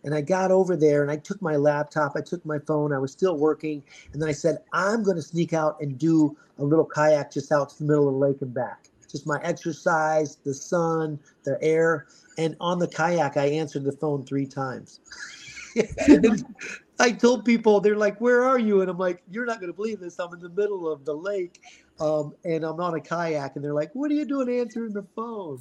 and 0.04 0.14
I 0.14 0.22
got 0.22 0.52
over 0.52 0.76
there 0.76 1.02
and 1.02 1.12
I 1.12 1.18
took 1.18 1.42
my 1.42 1.56
laptop, 1.56 2.14
I 2.16 2.22
took 2.22 2.46
my 2.46 2.60
phone, 2.60 2.94
I 2.94 2.98
was 2.98 3.12
still 3.12 3.38
working. 3.38 3.84
And 4.12 4.22
then 4.22 4.30
I 4.30 4.34
said, 4.34 4.60
I'm 4.74 5.04
going 5.04 5.18
to 5.18 5.22
sneak 5.22 5.54
out 5.54 5.78
and 5.82 5.98
do 5.98 6.36
a 6.58 6.64
little 6.64 6.86
kayak 6.86 7.32
just 7.32 7.52
out 7.52 7.70
to 7.70 7.78
the 7.80 7.86
middle 7.86 8.08
of 8.08 8.14
the 8.14 8.20
lake 8.20 8.42
and 8.42 8.54
back. 8.54 8.90
Just 9.10 9.28
my 9.28 9.40
exercise, 9.44 10.38
the 10.44 10.54
sun, 10.54 11.20
the 11.44 11.58
air. 11.62 12.08
And 12.38 12.56
on 12.60 12.80
the 12.80 12.88
kayak, 12.88 13.38
I 13.38 13.46
answered 13.46 13.84
the 13.84 13.92
phone 13.92 14.26
three 14.26 14.48
times. 14.48 15.00
I 17.00 17.12
told 17.12 17.46
people, 17.46 17.80
they're 17.80 17.98
like, 17.98 18.20
Where 18.22 18.44
are 18.44 18.60
you? 18.60 18.82
And 18.82 18.90
I'm 18.90 18.98
like, 18.98 19.24
You're 19.30 19.46
not 19.46 19.60
going 19.60 19.72
to 19.72 19.76
believe 19.76 20.00
this. 20.00 20.20
I'm 20.20 20.34
in 20.34 20.40
the 20.40 20.50
middle 20.50 20.92
of 20.92 21.06
the 21.06 21.14
lake 21.14 21.62
um, 22.00 22.34
and 22.46 22.64
I'm 22.64 22.80
on 22.80 22.96
a 22.96 23.02
kayak. 23.02 23.56
And 23.56 23.64
they're 23.64 23.74
like, 23.74 23.92
What 23.94 24.12
are 24.12 24.16
you 24.16 24.26
doing 24.26 24.50
answering 24.50 24.94
the 24.94 25.06
phone? 25.16 25.60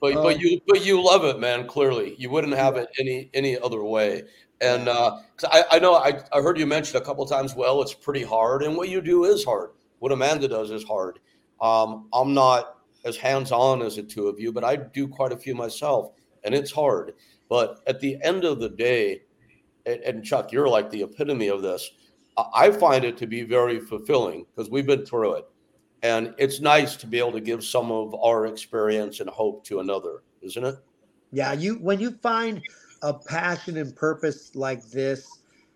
But, 0.00 0.16
um, 0.16 0.22
but 0.22 0.40
you 0.40 0.60
but 0.66 0.84
you 0.84 1.02
love 1.02 1.24
it, 1.24 1.40
man. 1.40 1.66
Clearly, 1.66 2.14
you 2.18 2.30
wouldn't 2.30 2.54
have 2.54 2.76
it 2.76 2.88
any 2.98 3.30
any 3.34 3.58
other 3.58 3.82
way. 3.82 4.24
And 4.60 4.88
uh, 4.88 5.18
I, 5.50 5.64
I 5.72 5.78
know 5.78 5.94
I, 5.94 6.20
I 6.32 6.40
heard 6.40 6.58
you 6.58 6.66
mention 6.66 6.96
a 6.96 7.00
couple 7.00 7.24
times. 7.26 7.54
Well, 7.54 7.82
it's 7.82 7.94
pretty 7.94 8.22
hard, 8.22 8.62
and 8.62 8.76
what 8.76 8.88
you 8.88 9.00
do 9.00 9.24
is 9.24 9.44
hard. 9.44 9.70
What 9.98 10.12
Amanda 10.12 10.48
does 10.48 10.70
is 10.70 10.84
hard. 10.84 11.20
Um, 11.60 12.08
I'm 12.12 12.34
not 12.34 12.78
as 13.04 13.16
hands 13.16 13.52
on 13.52 13.82
as 13.82 13.96
the 13.96 14.02
two 14.02 14.28
of 14.28 14.38
you, 14.38 14.52
but 14.52 14.64
I 14.64 14.76
do 14.76 15.08
quite 15.08 15.32
a 15.32 15.36
few 15.36 15.54
myself, 15.54 16.12
and 16.44 16.54
it's 16.54 16.70
hard. 16.70 17.14
But 17.48 17.80
at 17.86 18.00
the 18.00 18.18
end 18.22 18.44
of 18.44 18.60
the 18.60 18.68
day, 18.68 19.22
and, 19.86 20.24
Chuck, 20.24 20.52
you're 20.52 20.68
like 20.68 20.90
the 20.90 21.02
epitome 21.02 21.48
of 21.48 21.62
this. 21.62 21.90
I 22.54 22.70
find 22.70 23.04
it 23.04 23.16
to 23.18 23.26
be 23.26 23.42
very 23.42 23.80
fulfilling 23.80 24.46
because 24.54 24.70
we've 24.70 24.86
been 24.86 25.06
through 25.06 25.34
it. 25.34 25.44
And 26.02 26.34
it's 26.36 26.60
nice 26.60 26.96
to 26.96 27.06
be 27.06 27.18
able 27.18 27.32
to 27.32 27.40
give 27.40 27.64
some 27.64 27.90
of 27.90 28.14
our 28.14 28.46
experience 28.46 29.20
and 29.20 29.30
hope 29.30 29.64
to 29.64 29.80
another, 29.80 30.22
isn't 30.42 30.64
it? 30.64 30.76
Yeah, 31.32 31.52
you 31.52 31.76
when 31.76 31.98
you 31.98 32.12
find 32.22 32.60
a 33.02 33.14
passion 33.14 33.76
and 33.76 33.94
purpose 33.96 34.54
like 34.54 34.84
this, 34.90 35.26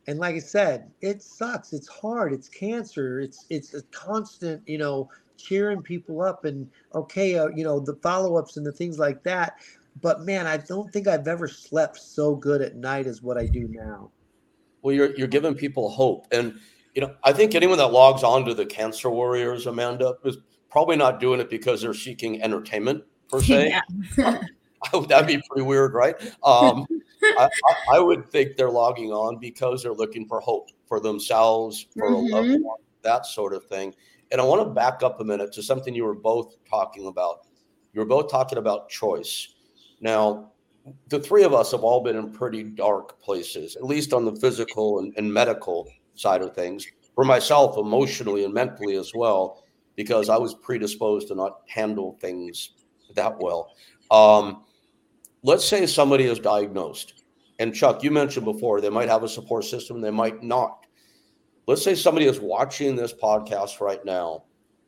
and 0.07 0.19
like 0.19 0.37
I 0.37 0.41
said, 0.41 0.91
it 1.01 1.23
sucks. 1.23 1.73
It's 1.73 1.89
hard. 1.89 2.33
It's 2.33 2.49
cancer. 2.49 3.21
It's 3.21 3.47
it's 3.51 3.75
a 3.75 3.83
constant, 3.85 4.63
you 4.67 4.79
know, 4.79 5.09
cheering 5.37 5.83
people 5.83 6.21
up 6.23 6.45
and 6.45 6.69
okay, 6.95 7.39
uh, 7.39 7.49
you 7.49 7.65
know, 7.65 7.81
the 7.81 7.95
follow 7.97 8.37
ups 8.37 8.57
and 8.57 8.67
the 8.67 8.73
things 8.73 8.99
like 8.99 9.23
that. 9.23 9.55
But 10.01 10.23
man, 10.23 10.47
I 10.47 10.59
don't 10.59 10.93
think 10.93 11.09
I've 11.09 11.29
ever 11.29 11.49
slept 11.49 11.99
so 11.99 12.35
good 12.35 12.61
at 12.63 12.77
night 12.77 13.07
as 13.07 13.23
what 13.23 13.39
I 13.39 13.47
do 13.47 13.69
now. 13.69 14.11
Well, 14.83 14.95
you're 14.95 15.17
you're 15.17 15.29
giving 15.29 15.55
people 15.55 15.89
hope, 15.91 16.27
and 16.31 16.59
you 16.95 17.03
know, 17.03 17.15
I 17.25 17.33
think 17.33 17.55
anyone 17.55 17.79
that 17.79 17.93
logs 17.93 18.23
on 18.23 18.45
to 18.47 18.55
the 18.55 18.67
Cancer 18.67 19.11
Warriors, 19.11 19.67
Amanda, 19.67 20.15
is 20.25 20.39
probably 20.71 20.97
not 20.97 21.21
doing 21.21 21.41
it 21.41 21.51
because 21.51 21.81
they're 21.81 21.95
seeking 21.95 22.43
entertainment 22.43 23.05
per 23.29 23.41
se. 23.43 23.75
Yeah. 24.17 24.41
That'd 25.09 25.27
be 25.27 25.43
pretty 25.49 25.63
weird, 25.63 25.95
right? 25.95 26.15
Um, 26.45 26.87
I, 27.23 27.49
I, 27.93 27.99
would 27.99 28.29
think 28.31 28.57
they're 28.57 28.71
logging 28.71 29.13
on 29.13 29.39
because 29.39 29.83
they're 29.83 29.93
looking 29.93 30.27
for 30.27 30.41
hope 30.41 30.71
for 30.87 31.01
themselves, 31.01 31.87
for 31.97 32.11
mm-hmm. 32.11 32.33
a 32.33 32.37
loved 32.37 32.49
mm-hmm. 32.49 32.63
one, 32.65 32.79
that 33.03 33.27
sort 33.27 33.55
of 33.55 33.65
thing. 33.67 33.95
And 34.31 34.41
I 34.41 34.45
want 34.45 34.63
to 34.63 34.71
back 34.71 35.03
up 35.03 35.21
a 35.21 35.25
minute 35.25 35.53
to 35.53 35.63
something 35.63 35.95
you 35.95 36.05
were 36.05 36.15
both 36.15 36.57
talking 36.69 37.07
about. 37.07 37.47
You 37.93 38.01
were 38.01 38.07
both 38.07 38.31
talking 38.31 38.59
about 38.59 38.89
choice. 38.89 39.55
Now, 40.01 40.53
the 41.09 41.21
three 41.21 41.43
of 41.43 41.53
us 41.53 41.73
have 41.73 41.83
all 41.83 42.03
been 42.03 42.17
in 42.17 42.33
pretty 42.33 42.63
dark 42.63 43.21
places, 43.21 43.77
at 43.77 43.85
least 43.85 44.13
on 44.13 44.25
the 44.25 44.35
physical 44.37 45.01
and, 45.01 45.13
and 45.17 45.33
medical 45.33 45.89
side 46.15 46.43
of 46.43 46.55
things 46.55 46.87
for 47.15 47.25
myself 47.25 47.77
emotionally 47.79 48.45
and 48.45 48.55
mentally 48.55 48.97
as 48.97 49.13
well 49.15 49.65
because 49.97 50.29
i 50.29 50.37
was 50.37 50.55
predisposed 50.55 51.27
to 51.27 51.35
not 51.35 51.63
handle 51.67 52.17
things 52.21 52.71
that 53.15 53.37
well. 53.41 53.75
Um, 54.11 54.65
let's 55.43 55.65
say 55.65 55.87
somebody 55.87 56.25
is 56.25 56.39
diagnosed 56.39 57.25
and 57.59 57.75
chuck 57.75 58.05
you 58.05 58.11
mentioned 58.11 58.45
before 58.45 58.81
they 58.81 58.91
might 58.91 59.09
have 59.09 59.25
a 59.25 59.29
support 59.29 59.65
system 59.65 60.01
they 60.01 60.11
might 60.11 60.43
not. 60.43 60.87
Let's 61.67 61.83
say 61.83 61.95
somebody 61.95 62.27
is 62.27 62.39
watching 62.39 62.95
this 62.95 63.13
podcast 63.13 63.81
right 63.81 64.05
now 64.05 64.45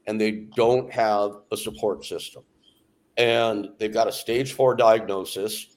and 0.07 0.21
they 0.21 0.47
don't 0.55 0.91
have 0.93 1.33
a 1.51 1.57
support 1.57 2.05
system 2.05 2.45
and 3.17 3.69
they've 3.79 3.93
got 3.93 4.09
a 4.09 4.13
stage 4.13 4.53
four 4.53 4.75
diagnosis 4.75 5.77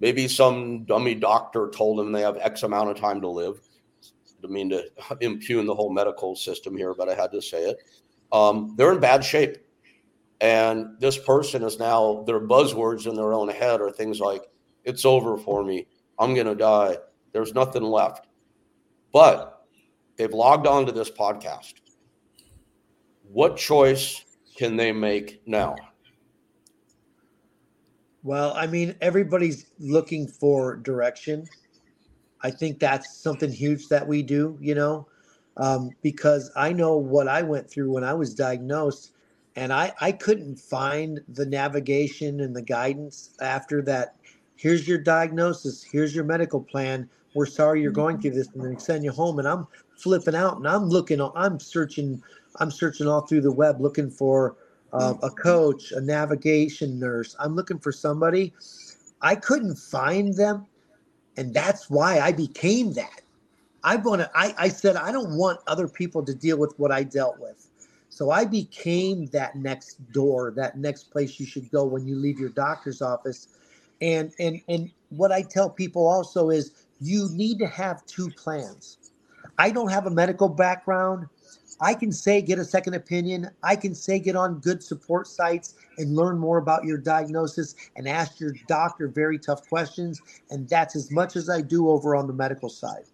maybe 0.00 0.26
some 0.26 0.84
dummy 0.84 1.14
doctor 1.14 1.70
told 1.70 1.98
them 1.98 2.12
they 2.12 2.22
have 2.22 2.36
x 2.38 2.62
amount 2.62 2.90
of 2.90 2.96
time 2.96 3.20
to 3.20 3.28
live 3.28 3.60
to 4.42 4.48
mean 4.48 4.68
to 4.70 4.84
impugn 5.20 5.66
the 5.66 5.74
whole 5.74 5.92
medical 5.92 6.36
system 6.36 6.76
here, 6.76 6.94
but 6.94 7.08
I 7.08 7.14
had 7.14 7.32
to 7.32 7.40
say 7.40 7.62
it. 7.62 7.78
Um, 8.32 8.74
they're 8.76 8.92
in 8.92 9.00
bad 9.00 9.24
shape. 9.24 9.56
And 10.40 10.98
this 10.98 11.16
person 11.16 11.62
is 11.62 11.78
now, 11.78 12.24
their 12.26 12.40
buzzwords 12.40 13.06
in 13.06 13.14
their 13.14 13.32
own 13.32 13.48
head 13.48 13.80
are 13.80 13.92
things 13.92 14.18
like, 14.18 14.42
it's 14.84 15.04
over 15.04 15.38
for 15.38 15.62
me. 15.62 15.86
I'm 16.18 16.34
going 16.34 16.48
to 16.48 16.56
die. 16.56 16.96
There's 17.32 17.54
nothing 17.54 17.84
left. 17.84 18.26
But 19.12 19.64
they've 20.16 20.32
logged 20.32 20.66
on 20.66 20.84
to 20.86 20.92
this 20.92 21.10
podcast. 21.10 21.74
What 23.22 23.56
choice 23.56 24.24
can 24.56 24.76
they 24.76 24.90
make 24.90 25.46
now? 25.46 25.76
Well, 28.24 28.52
I 28.54 28.66
mean, 28.66 28.94
everybody's 29.00 29.66
looking 29.78 30.28
for 30.28 30.76
direction. 30.76 31.48
I 32.42 32.50
think 32.50 32.78
that's 32.78 33.16
something 33.16 33.50
huge 33.50 33.88
that 33.88 34.06
we 34.06 34.22
do, 34.22 34.56
you 34.60 34.74
know, 34.74 35.08
um, 35.56 35.90
because 36.02 36.50
I 36.56 36.72
know 36.72 36.96
what 36.96 37.28
I 37.28 37.42
went 37.42 37.68
through 37.70 37.90
when 37.92 38.04
I 38.04 38.14
was 38.14 38.34
diagnosed, 38.34 39.12
and 39.56 39.72
I 39.72 39.92
I 40.00 40.12
couldn't 40.12 40.56
find 40.56 41.20
the 41.28 41.46
navigation 41.46 42.40
and 42.40 42.54
the 42.54 42.62
guidance 42.62 43.30
after 43.40 43.82
that. 43.82 44.16
Here's 44.56 44.86
your 44.86 44.98
diagnosis. 44.98 45.82
Here's 45.82 46.14
your 46.14 46.24
medical 46.24 46.60
plan. 46.60 47.08
We're 47.34 47.46
sorry 47.46 47.82
you're 47.82 47.90
going 47.90 48.20
through 48.20 48.32
this, 48.32 48.48
and 48.54 48.64
then 48.64 48.78
send 48.78 49.04
you 49.04 49.10
home. 49.12 49.38
And 49.38 49.48
I'm 49.48 49.66
flipping 49.96 50.34
out, 50.36 50.58
and 50.58 50.68
I'm 50.68 50.88
looking. 50.88 51.20
I'm 51.20 51.58
searching. 51.58 52.22
I'm 52.60 52.70
searching 52.70 53.08
all 53.08 53.22
through 53.22 53.40
the 53.42 53.52
web 53.52 53.80
looking 53.80 54.10
for 54.10 54.56
uh, 54.92 55.14
a 55.22 55.30
coach, 55.30 55.92
a 55.92 56.00
navigation 56.00 56.98
nurse. 56.98 57.36
I'm 57.38 57.54
looking 57.54 57.78
for 57.78 57.92
somebody. 57.92 58.52
I 59.20 59.36
couldn't 59.36 59.76
find 59.76 60.34
them 60.34 60.66
and 61.36 61.54
that's 61.54 61.90
why 61.90 62.20
I 62.20 62.32
became 62.32 62.92
that. 62.94 63.22
I 63.84 63.96
want 63.96 64.20
to. 64.20 64.30
I, 64.34 64.54
I 64.58 64.68
said 64.68 64.96
I 64.96 65.10
don't 65.10 65.36
want 65.36 65.60
other 65.66 65.88
people 65.88 66.24
to 66.24 66.34
deal 66.34 66.56
with 66.56 66.78
what 66.78 66.92
I 66.92 67.02
dealt 67.02 67.38
with, 67.40 67.68
so 68.10 68.30
I 68.30 68.44
became 68.44 69.26
that 69.26 69.56
next 69.56 70.12
door, 70.12 70.52
that 70.56 70.78
next 70.78 71.10
place 71.10 71.40
you 71.40 71.46
should 71.46 71.70
go 71.70 71.84
when 71.84 72.06
you 72.06 72.16
leave 72.16 72.38
your 72.38 72.50
doctor's 72.50 73.02
office. 73.02 73.48
And 74.00 74.32
and 74.38 74.60
and 74.68 74.90
what 75.10 75.32
I 75.32 75.42
tell 75.42 75.68
people 75.68 76.06
also 76.06 76.50
is 76.50 76.86
you 77.00 77.28
need 77.32 77.58
to 77.58 77.66
have 77.66 78.06
two 78.06 78.30
plans. 78.30 78.98
I 79.58 79.70
don't 79.70 79.90
have 79.90 80.06
a 80.06 80.10
medical 80.10 80.48
background. 80.48 81.26
I 81.82 81.94
can 81.94 82.12
say 82.12 82.40
get 82.40 82.60
a 82.60 82.64
second 82.64 82.94
opinion. 82.94 83.50
I 83.64 83.74
can 83.74 83.92
say 83.92 84.20
get 84.20 84.36
on 84.36 84.60
good 84.60 84.82
support 84.84 85.26
sites 85.26 85.74
and 85.98 86.14
learn 86.14 86.38
more 86.38 86.58
about 86.58 86.84
your 86.84 86.96
diagnosis 86.96 87.74
and 87.96 88.08
ask 88.08 88.38
your 88.38 88.54
doctor 88.68 89.08
very 89.08 89.36
tough 89.36 89.68
questions. 89.68 90.22
And 90.50 90.68
that's 90.68 90.94
as 90.94 91.10
much 91.10 91.34
as 91.34 91.50
I 91.50 91.60
do 91.60 91.90
over 91.90 92.14
on 92.14 92.28
the 92.28 92.32
medical 92.32 92.68
side. 92.68 93.04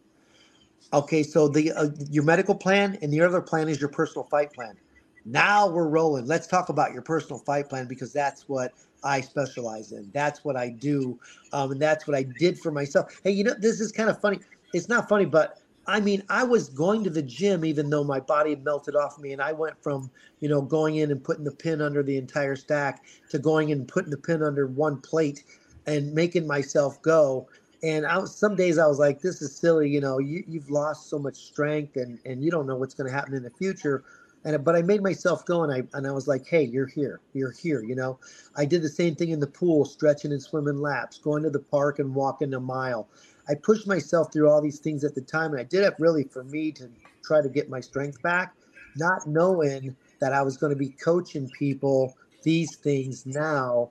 Okay, 0.92 1.22
so 1.22 1.48
the 1.48 1.72
uh, 1.72 1.88
your 2.10 2.24
medical 2.24 2.54
plan 2.54 2.98
and 3.00 3.10
the 3.10 3.22
other 3.22 3.40
plan 3.40 3.70
is 3.70 3.80
your 3.80 3.90
personal 3.90 4.24
fight 4.24 4.52
plan. 4.52 4.76
Now 5.24 5.66
we're 5.68 5.88
rolling. 5.88 6.26
Let's 6.26 6.46
talk 6.46 6.68
about 6.68 6.92
your 6.92 7.02
personal 7.02 7.38
fight 7.38 7.70
plan 7.70 7.86
because 7.86 8.12
that's 8.12 8.48
what 8.48 8.72
I 9.02 9.22
specialize 9.22 9.92
in. 9.92 10.10
That's 10.12 10.44
what 10.44 10.56
I 10.56 10.70
do, 10.70 11.18
um, 11.52 11.72
and 11.72 11.80
that's 11.80 12.06
what 12.06 12.16
I 12.16 12.22
did 12.22 12.58
for 12.58 12.70
myself. 12.70 13.20
Hey, 13.22 13.32
you 13.32 13.44
know 13.44 13.54
this 13.58 13.80
is 13.80 13.92
kind 13.92 14.08
of 14.08 14.20
funny. 14.20 14.40
It's 14.72 14.88
not 14.88 15.08
funny, 15.08 15.26
but 15.26 15.58
I 15.88 16.00
mean, 16.00 16.22
I 16.28 16.44
was 16.44 16.68
going 16.68 17.02
to 17.04 17.10
the 17.10 17.22
gym 17.22 17.64
even 17.64 17.88
though 17.88 18.04
my 18.04 18.20
body 18.20 18.54
melted 18.54 18.94
off 18.94 19.18
me, 19.18 19.32
and 19.32 19.40
I 19.40 19.52
went 19.52 19.82
from 19.82 20.10
you 20.40 20.48
know 20.48 20.60
going 20.60 20.96
in 20.96 21.10
and 21.10 21.24
putting 21.24 21.44
the 21.44 21.50
pin 21.50 21.80
under 21.80 22.02
the 22.02 22.18
entire 22.18 22.56
stack 22.56 23.04
to 23.30 23.38
going 23.38 23.70
in 23.70 23.78
and 23.78 23.88
putting 23.88 24.10
the 24.10 24.18
pin 24.18 24.42
under 24.42 24.66
one 24.66 25.00
plate 25.00 25.44
and 25.86 26.12
making 26.12 26.46
myself 26.46 27.00
go. 27.00 27.48
And 27.82 28.04
I 28.04 28.22
some 28.24 28.54
days 28.54 28.76
I 28.76 28.86
was 28.86 28.98
like, 28.98 29.22
this 29.22 29.40
is 29.40 29.56
silly, 29.56 29.88
you 29.88 30.00
know, 30.00 30.18
you, 30.18 30.44
you've 30.46 30.70
lost 30.70 31.08
so 31.08 31.18
much 31.18 31.36
strength 31.36 31.96
and 31.96 32.18
and 32.26 32.44
you 32.44 32.50
don't 32.50 32.66
know 32.66 32.76
what's 32.76 32.94
going 32.94 33.08
to 33.08 33.16
happen 33.16 33.34
in 33.34 33.42
the 33.42 33.50
future. 33.50 34.04
And 34.44 34.62
but 34.62 34.76
I 34.76 34.82
made 34.82 35.02
myself 35.02 35.46
go 35.46 35.62
and 35.62 35.72
I 35.72 35.84
and 35.96 36.06
I 36.06 36.10
was 36.10 36.28
like, 36.28 36.46
hey, 36.46 36.64
you're 36.64 36.86
here, 36.86 37.20
you're 37.32 37.52
here, 37.52 37.82
you 37.82 37.94
know. 37.94 38.18
I 38.56 38.66
did 38.66 38.82
the 38.82 38.90
same 38.90 39.14
thing 39.14 39.30
in 39.30 39.40
the 39.40 39.46
pool, 39.46 39.86
stretching 39.86 40.32
and 40.32 40.42
swimming 40.42 40.82
laps, 40.82 41.16
going 41.18 41.44
to 41.44 41.50
the 41.50 41.60
park 41.60 41.98
and 41.98 42.14
walking 42.14 42.52
a 42.52 42.60
mile. 42.60 43.08
I 43.48 43.54
pushed 43.54 43.86
myself 43.86 44.32
through 44.32 44.50
all 44.50 44.60
these 44.60 44.78
things 44.78 45.04
at 45.04 45.14
the 45.14 45.20
time, 45.20 45.52
and 45.52 45.60
I 45.60 45.64
did 45.64 45.84
it 45.84 45.94
really 45.98 46.24
for 46.24 46.44
me 46.44 46.70
to 46.72 46.90
try 47.24 47.40
to 47.40 47.48
get 47.48 47.70
my 47.70 47.80
strength 47.80 48.20
back, 48.22 48.54
not 48.96 49.26
knowing 49.26 49.96
that 50.20 50.32
I 50.32 50.42
was 50.42 50.56
going 50.56 50.70
to 50.70 50.78
be 50.78 50.90
coaching 50.90 51.48
people 51.58 52.14
these 52.42 52.76
things 52.76 53.26
now 53.26 53.90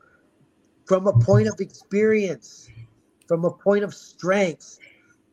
from 0.85 1.07
a 1.07 1.13
point 1.13 1.47
of 1.47 1.59
experience, 1.59 2.69
from 3.27 3.45
a 3.45 3.51
point 3.51 3.83
of 3.83 3.93
strength. 3.93 4.79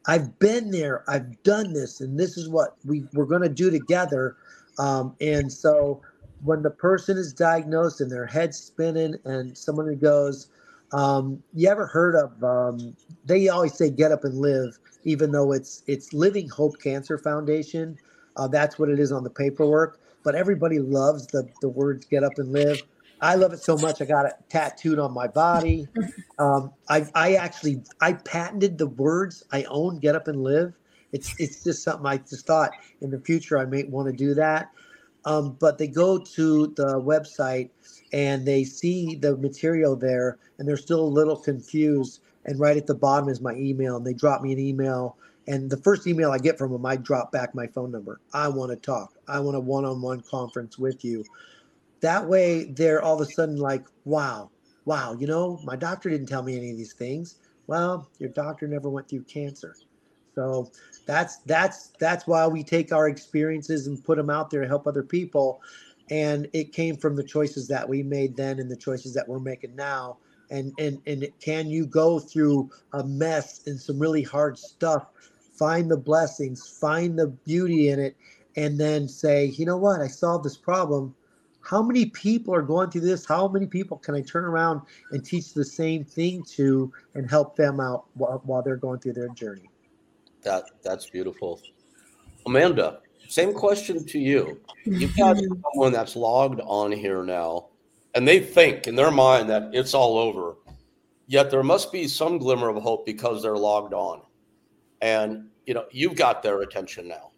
I've 0.06 0.38
been 0.38 0.70
there, 0.70 1.04
I've 1.08 1.42
done 1.44 1.72
this, 1.72 2.00
and 2.00 2.18
this 2.18 2.36
is 2.36 2.48
what 2.48 2.76
we, 2.84 3.04
we're 3.14 3.24
going 3.24 3.42
to 3.42 3.48
do 3.48 3.70
together. 3.70 4.36
Um, 4.78 5.14
and 5.20 5.50
so 5.50 6.02
when 6.42 6.62
the 6.62 6.70
person 6.70 7.16
is 7.16 7.32
diagnosed 7.32 8.00
and 8.00 8.10
their 8.10 8.26
head's 8.26 8.58
spinning, 8.58 9.16
and 9.24 9.56
someone 9.56 9.96
goes, 9.96 10.48
um, 10.94 11.42
you 11.52 11.68
ever 11.68 11.86
heard 11.86 12.14
of? 12.14 12.42
Um, 12.42 12.96
they 13.24 13.48
always 13.48 13.74
say 13.74 13.90
"Get 13.90 14.12
Up 14.12 14.22
and 14.24 14.38
Live," 14.38 14.78
even 15.02 15.32
though 15.32 15.52
it's 15.52 15.82
it's 15.88 16.12
Living 16.12 16.48
Hope 16.48 16.80
Cancer 16.80 17.18
Foundation. 17.18 17.98
Uh, 18.36 18.46
that's 18.46 18.78
what 18.78 18.88
it 18.88 19.00
is 19.00 19.10
on 19.10 19.24
the 19.24 19.30
paperwork. 19.30 20.00
But 20.22 20.36
everybody 20.36 20.78
loves 20.78 21.26
the 21.26 21.48
the 21.60 21.68
words 21.68 22.06
"Get 22.06 22.22
Up 22.22 22.38
and 22.38 22.52
Live." 22.52 22.80
I 23.20 23.34
love 23.34 23.52
it 23.52 23.60
so 23.60 23.76
much. 23.76 24.00
I 24.00 24.04
got 24.04 24.26
it 24.26 24.34
tattooed 24.48 24.98
on 24.98 25.12
my 25.12 25.26
body. 25.26 25.88
Um, 26.36 26.72
I 26.88 27.06
I 27.14 27.34
actually 27.34 27.80
I 28.00 28.14
patented 28.14 28.76
the 28.76 28.88
words. 28.88 29.44
I 29.52 29.62
own 29.68 30.00
"Get 30.00 30.16
Up 30.16 30.26
and 30.26 30.42
Live." 30.42 30.74
It's 31.12 31.32
it's 31.38 31.62
just 31.62 31.84
something 31.84 32.04
I 32.04 32.16
just 32.16 32.44
thought 32.44 32.72
in 33.00 33.10
the 33.10 33.20
future 33.20 33.56
I 33.56 33.66
may 33.66 33.84
want 33.84 34.08
to 34.08 34.12
do 34.12 34.34
that. 34.34 34.70
Um, 35.24 35.56
but 35.58 35.78
they 35.78 35.88
go 35.88 36.18
to 36.18 36.66
the 36.76 37.00
website 37.00 37.70
and 38.12 38.46
they 38.46 38.64
see 38.64 39.14
the 39.14 39.36
material 39.36 39.96
there 39.96 40.38
and 40.58 40.68
they're 40.68 40.76
still 40.76 41.00
a 41.00 41.06
little 41.06 41.36
confused. 41.36 42.20
And 42.44 42.60
right 42.60 42.76
at 42.76 42.86
the 42.86 42.94
bottom 42.94 43.28
is 43.30 43.40
my 43.40 43.54
email, 43.54 43.96
and 43.96 44.06
they 44.06 44.12
drop 44.12 44.42
me 44.42 44.52
an 44.52 44.58
email. 44.58 45.16
And 45.46 45.70
the 45.70 45.78
first 45.78 46.06
email 46.06 46.30
I 46.30 46.38
get 46.38 46.58
from 46.58 46.72
them, 46.72 46.84
I 46.84 46.96
drop 46.96 47.32
back 47.32 47.54
my 47.54 47.66
phone 47.66 47.90
number. 47.90 48.20
I 48.34 48.48
want 48.48 48.70
to 48.70 48.76
talk. 48.76 49.14
I 49.28 49.40
want 49.40 49.56
a 49.56 49.60
one 49.60 49.84
on 49.84 50.02
one 50.02 50.20
conference 50.20 50.78
with 50.78 51.04
you. 51.04 51.24
That 52.00 52.28
way, 52.28 52.64
they're 52.64 53.02
all 53.02 53.20
of 53.20 53.26
a 53.26 53.30
sudden 53.32 53.56
like, 53.56 53.86
wow, 54.04 54.50
wow, 54.84 55.14
you 55.14 55.26
know, 55.26 55.58
my 55.64 55.76
doctor 55.76 56.10
didn't 56.10 56.26
tell 56.26 56.42
me 56.42 56.56
any 56.56 56.70
of 56.70 56.76
these 56.76 56.92
things. 56.92 57.36
Well, 57.66 58.08
your 58.18 58.28
doctor 58.28 58.68
never 58.68 58.90
went 58.90 59.08
through 59.08 59.22
cancer. 59.22 59.74
So 60.34 60.70
that's 61.06 61.38
that's 61.38 61.88
that's 61.98 62.26
why 62.26 62.46
we 62.46 62.62
take 62.62 62.92
our 62.92 63.08
experiences 63.08 63.86
and 63.86 64.02
put 64.02 64.16
them 64.16 64.30
out 64.30 64.50
there 64.50 64.62
to 64.62 64.68
help 64.68 64.86
other 64.86 65.02
people. 65.02 65.60
And 66.10 66.48
it 66.52 66.72
came 66.72 66.96
from 66.96 67.16
the 67.16 67.24
choices 67.24 67.66
that 67.68 67.88
we 67.88 68.02
made 68.02 68.36
then 68.36 68.58
and 68.58 68.70
the 68.70 68.76
choices 68.76 69.14
that 69.14 69.28
we're 69.28 69.38
making 69.38 69.76
now. 69.76 70.18
And 70.50 70.72
and 70.78 71.00
and 71.06 71.26
can 71.40 71.68
you 71.68 71.86
go 71.86 72.18
through 72.18 72.70
a 72.92 73.04
mess 73.04 73.66
and 73.66 73.80
some 73.80 73.98
really 73.98 74.22
hard 74.22 74.58
stuff 74.58 75.08
find 75.54 75.88
the 75.90 75.96
blessings 75.96 76.66
find 76.66 77.16
the 77.16 77.28
beauty 77.28 77.88
in 77.88 78.00
it 78.00 78.16
and 78.56 78.78
then 78.78 79.08
say 79.08 79.46
you 79.46 79.64
know 79.64 79.76
what? 79.76 80.00
I 80.00 80.08
solved 80.08 80.44
this 80.44 80.56
problem. 80.56 81.14
How 81.60 81.82
many 81.82 82.06
people 82.06 82.54
are 82.54 82.62
going 82.62 82.90
through 82.90 83.02
this? 83.02 83.24
How 83.24 83.48
many 83.48 83.66
people 83.66 83.96
can 83.96 84.14
i 84.14 84.20
turn 84.20 84.44
around 84.44 84.82
and 85.12 85.24
teach 85.24 85.54
the 85.54 85.64
same 85.64 86.04
thing 86.04 86.42
to 86.42 86.92
and 87.14 87.28
help 87.28 87.56
them 87.56 87.80
out 87.80 88.04
while, 88.14 88.42
while 88.44 88.62
they're 88.62 88.76
going 88.76 89.00
through 89.00 89.14
their 89.14 89.30
journey 89.30 89.70
that 90.44 90.64
that's 90.82 91.06
beautiful 91.10 91.60
amanda 92.46 93.00
same 93.28 93.52
question 93.52 94.04
to 94.06 94.18
you. 94.18 94.60
You've 94.84 95.16
got 95.16 95.36
someone 95.72 95.92
that's 95.92 96.16
logged 96.16 96.60
on 96.60 96.92
here 96.92 97.24
now, 97.24 97.68
and 98.14 98.26
they 98.26 98.40
think 98.40 98.86
in 98.86 98.94
their 98.94 99.10
mind 99.10 99.48
that 99.50 99.70
it's 99.72 99.94
all 99.94 100.18
over. 100.18 100.56
Yet 101.26 101.50
there 101.50 101.62
must 101.62 101.90
be 101.90 102.06
some 102.06 102.38
glimmer 102.38 102.68
of 102.68 102.80
hope 102.82 103.06
because 103.06 103.42
they're 103.42 103.56
logged 103.56 103.94
on, 103.94 104.22
and 105.00 105.48
you 105.66 105.74
know 105.74 105.86
you've 105.90 106.16
got 106.16 106.42
their 106.42 106.60
attention 106.62 107.08
now. 107.08 107.30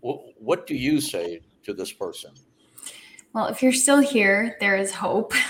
What 0.00 0.66
do 0.66 0.74
you 0.74 1.00
say 1.00 1.40
to 1.64 1.74
this 1.74 1.92
person? 1.92 2.32
Well, 3.32 3.46
if 3.46 3.62
you're 3.62 3.72
still 3.72 4.00
here, 4.00 4.56
there 4.60 4.76
is 4.76 4.92
hope. 4.92 5.34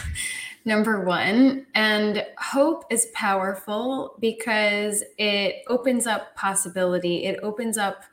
number 0.69 1.01
one. 1.01 1.67
And 1.75 2.25
hope 2.39 2.85
is 2.91 3.09
powerful 3.13 4.15
because 4.21 5.03
it 5.17 5.65
opens 5.67 6.07
up 6.07 6.37
possibility, 6.37 7.25
it 7.25 7.41
opens 7.43 7.77
up 7.77 8.05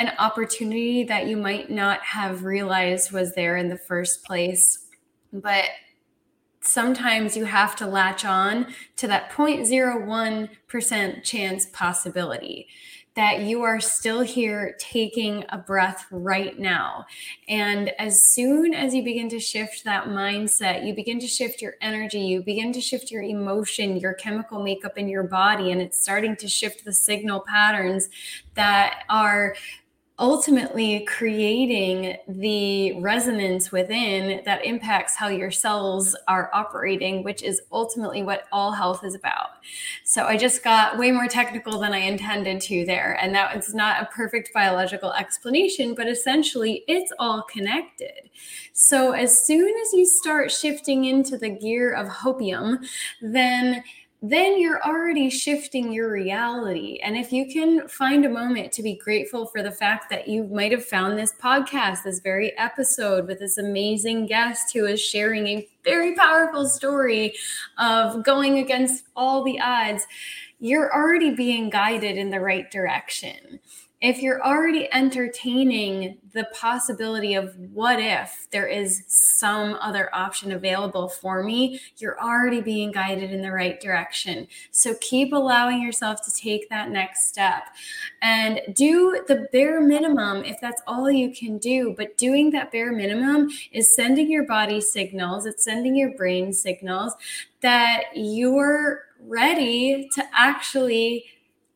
an 0.00 0.12
opportunity 0.18 1.04
that 1.04 1.26
you 1.26 1.36
might 1.36 1.70
not 1.70 2.00
have 2.00 2.44
realized 2.44 3.12
was 3.12 3.34
there 3.34 3.56
in 3.56 3.68
the 3.68 3.78
first 3.78 4.24
place. 4.24 4.86
But 5.32 5.66
sometimes 6.60 7.36
you 7.36 7.44
have 7.44 7.76
to 7.76 7.86
latch 7.86 8.24
on 8.24 8.66
to 8.96 9.06
that 9.08 9.30
0.01% 9.30 11.22
chance 11.22 11.66
possibility 11.66 12.68
that 13.18 13.40
you 13.40 13.64
are 13.64 13.80
still 13.80 14.20
here 14.20 14.76
taking 14.78 15.44
a 15.48 15.58
breath 15.58 16.06
right 16.12 16.56
now. 16.56 17.04
And 17.48 17.88
as 17.98 18.22
soon 18.32 18.72
as 18.72 18.94
you 18.94 19.02
begin 19.02 19.28
to 19.30 19.40
shift 19.40 19.82
that 19.82 20.04
mindset, 20.04 20.86
you 20.86 20.94
begin 20.94 21.18
to 21.18 21.26
shift 21.26 21.60
your 21.60 21.74
energy, 21.80 22.20
you 22.20 22.44
begin 22.44 22.72
to 22.74 22.80
shift 22.80 23.10
your 23.10 23.24
emotion, 23.24 23.96
your 23.96 24.14
chemical 24.14 24.62
makeup 24.62 24.96
in 24.96 25.08
your 25.08 25.24
body, 25.24 25.72
and 25.72 25.82
it's 25.82 26.00
starting 26.00 26.36
to 26.36 26.46
shift 26.46 26.84
the 26.84 26.92
signal 26.92 27.40
patterns 27.40 28.08
that 28.54 29.02
are 29.08 29.56
ultimately 30.18 31.04
creating 31.04 32.16
the 32.26 33.00
resonance 33.00 33.70
within 33.70 34.42
that 34.44 34.64
impacts 34.64 35.14
how 35.14 35.28
your 35.28 35.50
cells 35.50 36.16
are 36.26 36.50
operating, 36.52 37.22
which 37.22 37.42
is 37.42 37.62
ultimately 37.70 38.22
what 38.24 38.44
all 38.50 38.72
health 38.72 39.04
is 39.04 39.14
about. 39.14 39.50
So 40.04 40.24
I 40.24 40.36
just 40.36 40.64
got 40.64 40.98
way 40.98 41.12
more 41.12 41.28
technical 41.28 41.78
than 41.78 41.92
I 41.92 41.98
intended 41.98 42.60
to 42.62 42.84
there. 42.84 43.16
And 43.20 43.32
that 43.34 43.56
is 43.56 43.74
not 43.74 44.02
a 44.02 44.06
perfect 44.06 44.52
biological 44.52 45.12
explanation, 45.12 45.94
but 45.94 46.08
essentially 46.08 46.84
it's 46.88 47.12
all 47.20 47.42
connected. 47.42 48.28
So 48.72 49.12
as 49.12 49.46
soon 49.46 49.68
as 49.68 49.92
you 49.92 50.04
start 50.04 50.50
shifting 50.50 51.04
into 51.04 51.38
the 51.38 51.50
gear 51.50 51.92
of 51.92 52.08
hopium, 52.08 52.84
then 53.22 53.84
then 54.20 54.60
you're 54.60 54.82
already 54.82 55.30
shifting 55.30 55.92
your 55.92 56.10
reality. 56.10 56.98
And 57.04 57.16
if 57.16 57.32
you 57.32 57.46
can 57.46 57.86
find 57.86 58.24
a 58.24 58.28
moment 58.28 58.72
to 58.72 58.82
be 58.82 58.96
grateful 58.96 59.46
for 59.46 59.62
the 59.62 59.70
fact 59.70 60.10
that 60.10 60.26
you 60.26 60.44
might 60.44 60.72
have 60.72 60.84
found 60.84 61.16
this 61.16 61.32
podcast, 61.40 62.02
this 62.02 62.18
very 62.18 62.56
episode 62.58 63.28
with 63.28 63.38
this 63.38 63.58
amazing 63.58 64.26
guest 64.26 64.72
who 64.74 64.86
is 64.86 65.00
sharing 65.00 65.46
a 65.46 65.68
very 65.84 66.16
powerful 66.16 66.66
story 66.66 67.34
of 67.78 68.24
going 68.24 68.58
against 68.58 69.04
all 69.14 69.44
the 69.44 69.60
odds, 69.60 70.04
you're 70.58 70.92
already 70.92 71.30
being 71.30 71.70
guided 71.70 72.16
in 72.16 72.30
the 72.30 72.40
right 72.40 72.70
direction 72.72 73.60
if 74.00 74.22
you're 74.22 74.40
already 74.44 74.88
entertaining 74.92 76.18
the 76.32 76.44
possibility 76.54 77.34
of 77.34 77.56
what 77.72 77.98
if 77.98 78.46
there 78.52 78.68
is 78.68 79.02
some 79.08 79.74
other 79.80 80.08
option 80.14 80.52
available 80.52 81.08
for 81.08 81.42
me, 81.42 81.80
you're 81.96 82.20
already 82.20 82.60
being 82.60 82.92
guided 82.92 83.32
in 83.32 83.42
the 83.42 83.50
right 83.50 83.80
direction. 83.80 84.46
So 84.70 84.94
keep 85.00 85.32
allowing 85.32 85.82
yourself 85.82 86.24
to 86.24 86.40
take 86.40 86.68
that 86.68 86.90
next 86.90 87.28
step 87.28 87.64
and 88.22 88.60
do 88.72 89.24
the 89.26 89.48
bare 89.52 89.80
minimum 89.80 90.44
if 90.44 90.60
that's 90.60 90.82
all 90.86 91.10
you 91.10 91.34
can 91.34 91.58
do. 91.58 91.92
But 91.96 92.16
doing 92.16 92.50
that 92.50 92.70
bare 92.70 92.92
minimum 92.92 93.48
is 93.72 93.96
sending 93.96 94.30
your 94.30 94.46
body 94.46 94.80
signals, 94.80 95.44
it's 95.44 95.64
sending 95.64 95.96
your 95.96 96.14
brain 96.14 96.52
signals 96.52 97.14
that 97.62 98.04
you're 98.14 99.06
ready 99.26 100.08
to 100.14 100.24
actually 100.32 101.24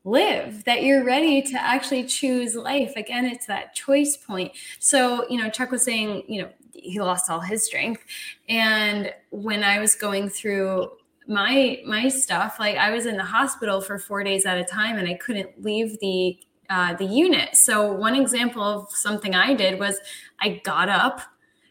live 0.05 0.65
that 0.65 0.83
you're 0.83 1.05
ready 1.05 1.43
to 1.43 1.63
actually 1.63 2.05
choose 2.05 2.55
life. 2.55 2.93
Again 2.97 3.25
it's 3.25 3.47
that 3.47 3.75
choice 3.75 4.17
point. 4.17 4.53
So 4.79 5.29
you 5.29 5.43
know 5.43 5.51
chuck 5.51 5.71
was 5.71 5.85
saying 5.85 6.25
you 6.29 6.43
know 6.43 6.49
he 6.75 7.01
lost 7.01 7.31
all 7.31 7.41
his 7.41 7.65
strength. 7.65 8.03
And 8.49 9.13
when 9.31 9.63
i 9.63 9.79
was 9.79 9.95
going 9.95 10.29
through 10.29 10.91
my 11.29 11.81
my 11.87 12.09
stuff 12.09 12.57
like 12.59 12.77
i 12.77 12.91
was 12.91 13.07
in 13.07 13.17
the 13.17 13.25
hospital 13.25 13.81
for 13.81 13.97
four 13.97 14.25
days 14.25 14.45
at 14.45 14.59
a 14.59 14.65
time 14.65 14.99
and 14.99 15.09
i 15.09 15.15
couldn't 15.15 15.63
leave 15.63 15.99
the 16.01 16.39
uh, 16.71 16.95
the 16.95 17.05
unit. 17.05 17.55
So 17.55 17.93
one 17.93 18.17
example 18.17 18.63
of 18.63 18.91
something 18.91 19.35
i 19.35 19.55
did 19.55 19.79
was 19.79 20.01
i 20.41 20.61
got 20.65 20.89
up 20.89 21.21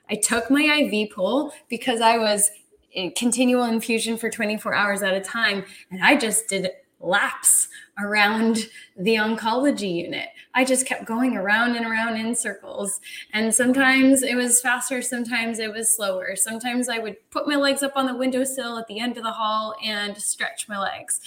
i 0.10 0.16
took 0.16 0.50
my 0.50 0.62
iv 0.62 1.10
pole 1.12 1.52
because 1.70 2.02
i 2.02 2.18
was 2.18 2.50
in 2.94 3.12
continual 3.12 3.64
infusion 3.64 4.18
for 4.18 4.30
24 4.30 4.74
hours 4.74 5.02
at 5.02 5.14
a 5.14 5.22
time. 5.22 5.64
And 5.90 6.04
i 6.04 6.16
just 6.16 6.48
did 6.48 6.70
laps 7.02 7.68
around 8.00 8.70
the 8.98 9.16
oncology 9.16 9.94
unit. 10.04 10.30
I 10.54 10.66
just 10.66 10.86
kept 10.86 11.06
going 11.06 11.38
around 11.38 11.76
and 11.76 11.86
around 11.86 12.18
in 12.18 12.36
circles. 12.36 13.00
And 13.34 13.54
sometimes 13.54 14.24
it 14.24 14.36
was 14.36 14.62
faster, 14.62 15.02
sometimes 15.02 15.60
it 15.60 15.72
was 15.72 15.96
slower. 15.96 16.36
Sometimes 16.36 16.90
I 16.90 17.00
would 17.00 17.18
put 17.32 17.48
my 17.48 17.56
legs 17.56 17.84
up 17.84 17.94
on 17.96 18.06
the 18.06 18.16
windowsill 18.16 18.78
at 18.78 18.88
the 18.88 19.00
end 19.00 19.18
of 19.18 19.24
the 19.24 19.32
hall 19.32 19.76
and 19.84 20.18
stretch 20.18 20.68
my 20.68 20.80
legs. 20.80 21.22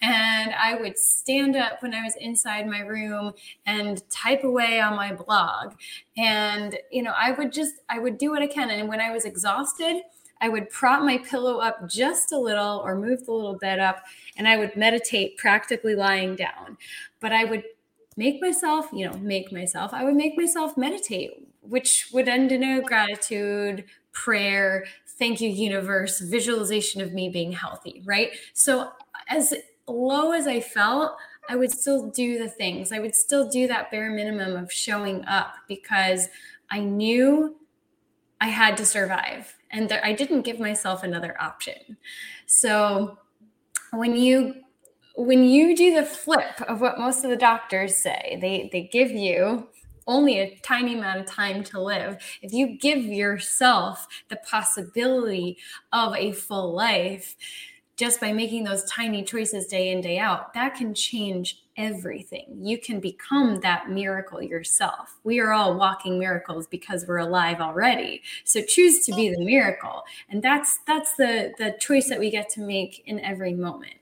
And 0.00 0.52
I 0.54 0.76
would 0.76 0.98
stand 0.98 1.56
up 1.56 1.82
when 1.82 1.94
I 1.94 2.02
was 2.02 2.14
inside 2.16 2.66
my 2.66 2.80
room 2.80 3.32
and 3.66 4.08
type 4.10 4.44
away 4.44 4.80
on 4.80 4.96
my 4.96 5.12
blog. 5.12 5.74
And, 6.16 6.76
you 6.90 7.02
know, 7.02 7.14
I 7.16 7.32
would 7.32 7.52
just, 7.52 7.74
I 7.88 7.98
would 7.98 8.18
do 8.18 8.30
what 8.30 8.42
I 8.42 8.46
can. 8.46 8.70
And 8.70 8.88
when 8.88 9.00
I 9.00 9.10
was 9.10 9.24
exhausted, 9.24 10.02
I 10.40 10.48
would 10.48 10.70
prop 10.70 11.02
my 11.02 11.18
pillow 11.18 11.58
up 11.58 11.88
just 11.88 12.32
a 12.32 12.38
little 12.38 12.80
or 12.84 12.94
move 12.94 13.26
the 13.26 13.32
little 13.32 13.56
bed 13.58 13.78
up, 13.78 14.04
and 14.36 14.46
I 14.46 14.56
would 14.56 14.76
meditate 14.76 15.36
practically 15.36 15.94
lying 15.94 16.36
down. 16.36 16.76
But 17.20 17.32
I 17.32 17.44
would 17.44 17.64
make 18.16 18.40
myself, 18.40 18.88
you 18.92 19.08
know, 19.08 19.16
make 19.18 19.52
myself, 19.52 19.92
I 19.92 20.04
would 20.04 20.14
make 20.14 20.36
myself 20.36 20.76
meditate, 20.76 21.48
which 21.60 22.08
would 22.12 22.28
end 22.28 22.52
in 22.52 22.62
a 22.62 22.82
gratitude, 22.82 23.84
prayer, 24.12 24.84
thank 25.18 25.40
you, 25.40 25.48
universe, 25.48 26.20
visualization 26.20 27.00
of 27.00 27.12
me 27.12 27.28
being 27.28 27.52
healthy, 27.52 28.02
right? 28.04 28.30
So, 28.54 28.90
as 29.28 29.54
low 29.86 30.32
as 30.32 30.46
I 30.46 30.60
felt, 30.60 31.16
I 31.48 31.56
would 31.56 31.70
still 31.70 32.10
do 32.10 32.38
the 32.38 32.48
things. 32.48 32.92
I 32.92 32.98
would 32.98 33.14
still 33.14 33.48
do 33.48 33.66
that 33.68 33.90
bare 33.90 34.10
minimum 34.10 34.56
of 34.56 34.72
showing 34.72 35.24
up 35.24 35.54
because 35.66 36.28
I 36.70 36.80
knew 36.80 37.56
I 38.40 38.48
had 38.48 38.76
to 38.78 38.86
survive 38.86 39.54
and 39.70 39.88
there, 39.88 40.04
I 40.04 40.12
didn't 40.12 40.42
give 40.42 40.60
myself 40.60 41.02
another 41.02 41.40
option. 41.40 41.96
So 42.46 43.18
when 43.92 44.16
you 44.16 44.54
when 45.14 45.42
you 45.42 45.76
do 45.76 45.94
the 45.94 46.06
flip 46.06 46.60
of 46.68 46.80
what 46.80 46.98
most 46.98 47.24
of 47.24 47.30
the 47.30 47.36
doctors 47.36 47.96
say, 47.96 48.38
they 48.40 48.68
they 48.72 48.88
give 48.92 49.10
you 49.10 49.68
only 50.06 50.38
a 50.38 50.58
tiny 50.62 50.94
amount 50.94 51.20
of 51.20 51.26
time 51.26 51.62
to 51.62 51.80
live. 51.80 52.16
If 52.40 52.52
you 52.52 52.78
give 52.78 53.04
yourself 53.04 54.06
the 54.28 54.36
possibility 54.36 55.58
of 55.92 56.16
a 56.16 56.32
full 56.32 56.74
life 56.74 57.36
just 57.96 58.20
by 58.20 58.32
making 58.32 58.64
those 58.64 58.84
tiny 58.84 59.22
choices 59.22 59.66
day 59.66 59.90
in 59.90 60.00
day 60.00 60.18
out, 60.18 60.54
that 60.54 60.74
can 60.76 60.94
change 60.94 61.62
everything. 61.78 62.58
You 62.60 62.76
can 62.76 63.00
become 63.00 63.60
that 63.60 63.88
miracle 63.88 64.42
yourself. 64.42 65.18
We 65.24 65.38
are 65.38 65.52
all 65.52 65.78
walking 65.78 66.18
miracles 66.18 66.66
because 66.66 67.06
we're 67.06 67.18
alive 67.18 67.60
already. 67.60 68.22
So 68.44 68.60
choose 68.60 69.06
to 69.06 69.14
be 69.14 69.30
the 69.30 69.42
miracle. 69.42 70.02
And 70.28 70.42
that's 70.42 70.80
that's 70.86 71.14
the 71.14 71.54
the 71.56 71.76
choice 71.78 72.08
that 72.08 72.18
we 72.18 72.30
get 72.30 72.50
to 72.50 72.60
make 72.60 73.04
in 73.06 73.20
every 73.20 73.54
moment. 73.54 73.94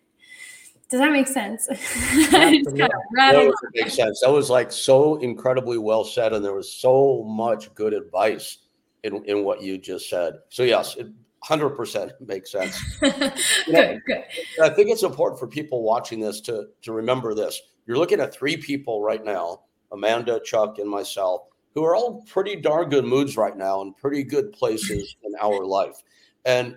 Does 0.88 1.00
that 1.00 1.12
make 1.12 1.26
sense? 1.26 1.66
kind 2.30 2.66
of 2.66 2.74
that 2.74 3.70
makes 3.74 3.94
sense. 3.94 4.20
That 4.20 4.30
was 4.30 4.48
like 4.48 4.72
so 4.72 5.16
incredibly 5.16 5.78
well 5.78 6.04
said, 6.04 6.32
and 6.32 6.44
there 6.44 6.54
was 6.54 6.72
so 6.72 7.24
much 7.24 7.74
good 7.74 7.92
advice 7.92 8.58
in, 9.02 9.24
in 9.24 9.44
what 9.44 9.62
you 9.62 9.78
just 9.78 10.08
said. 10.08 10.34
So 10.48 10.62
yes, 10.62 10.96
it 10.96 11.08
hundred 11.46 11.70
percent 11.70 12.12
makes 12.20 12.50
sense. 12.50 12.82
good, 13.00 14.02
good. 14.06 14.24
I 14.60 14.68
think 14.68 14.90
it's 14.90 15.04
important 15.04 15.38
for 15.38 15.46
people 15.46 15.82
watching 15.82 16.18
this 16.18 16.40
to 16.42 16.66
to 16.82 16.92
remember 16.92 17.34
this. 17.34 17.60
You're 17.86 17.98
looking 17.98 18.20
at 18.20 18.34
three 18.34 18.56
people 18.56 19.00
right 19.00 19.24
now: 19.24 19.62
Amanda, 19.92 20.40
Chuck, 20.44 20.78
and 20.78 20.90
myself, 20.90 21.42
who 21.74 21.84
are 21.84 21.94
all 21.94 22.24
pretty 22.26 22.56
darn 22.56 22.88
good 22.88 23.04
moods 23.04 23.36
right 23.36 23.56
now 23.56 23.80
and 23.82 23.96
pretty 23.96 24.24
good 24.24 24.52
places 24.52 25.14
in 25.22 25.32
our 25.40 25.64
life. 25.64 26.02
And 26.44 26.76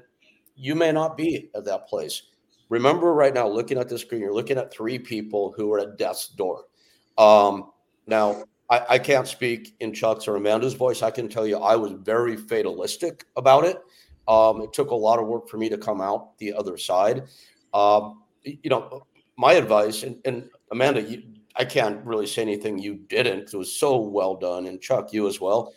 you 0.56 0.76
may 0.76 0.92
not 0.92 1.18
be 1.18 1.50
at 1.56 1.66
that 1.66 1.88
place. 1.88 2.22
Remember, 2.70 3.14
right 3.14 3.34
now, 3.34 3.48
looking 3.48 3.80
at 3.80 3.90
the 3.90 3.98
screen, 3.98 4.22
you're 4.22 4.34
looking 4.34 4.60
at 4.60 4.72
three 4.72 5.00
people 5.00 5.52
who 5.58 5.74
are 5.74 5.80
at 5.80 5.98
death's 5.98 6.28
door. 6.28 6.66
Um, 7.18 7.72
now, 8.06 8.44
I, 8.70 8.86
I 8.90 9.00
can't 9.00 9.28
speak 9.28 9.74
in 9.80 9.94
Chuck's 9.94 10.28
or 10.28 10.36
Amanda's 10.36 10.76
voice. 10.76 11.02
I 11.02 11.10
can 11.10 11.28
tell 11.28 11.48
you, 11.48 11.58
I 11.58 11.76
was 11.76 11.94
very 11.94 12.36
fatalistic 12.36 13.26
about 13.36 13.66
it 13.66 13.80
um, 14.30 14.62
it 14.62 14.72
took 14.72 14.92
a 14.92 14.96
lot 14.96 15.20
of 15.20 15.28
work 15.28 15.50
for 15.50 15.58
me 15.58 15.68
to 15.70 15.78
come 15.78 16.00
out 16.00 16.38
the 16.38 16.54
other 16.54 16.78
side. 16.78 17.24
Um, 17.74 18.22
you 18.44 18.70
know, 18.70 19.06
my 19.38 19.54
advice, 19.54 20.04
and, 20.04 20.18
and 20.24 20.50
Amanda, 20.72 21.02
you, 21.02 21.24
I 21.56 21.66
can't 21.66 22.06
really 22.06 22.28
say 22.28 22.44
anything 22.44 22.78
you 22.78 22.96
didn't. 23.10 23.54
It 23.54 23.58
was 23.58 23.74
so 23.78 23.98
well 23.98 24.36
done, 24.36 24.68
and 24.68 24.80
Chuck, 24.80 25.12
you 25.12 25.28
as 25.28 25.42
well. 25.42 25.74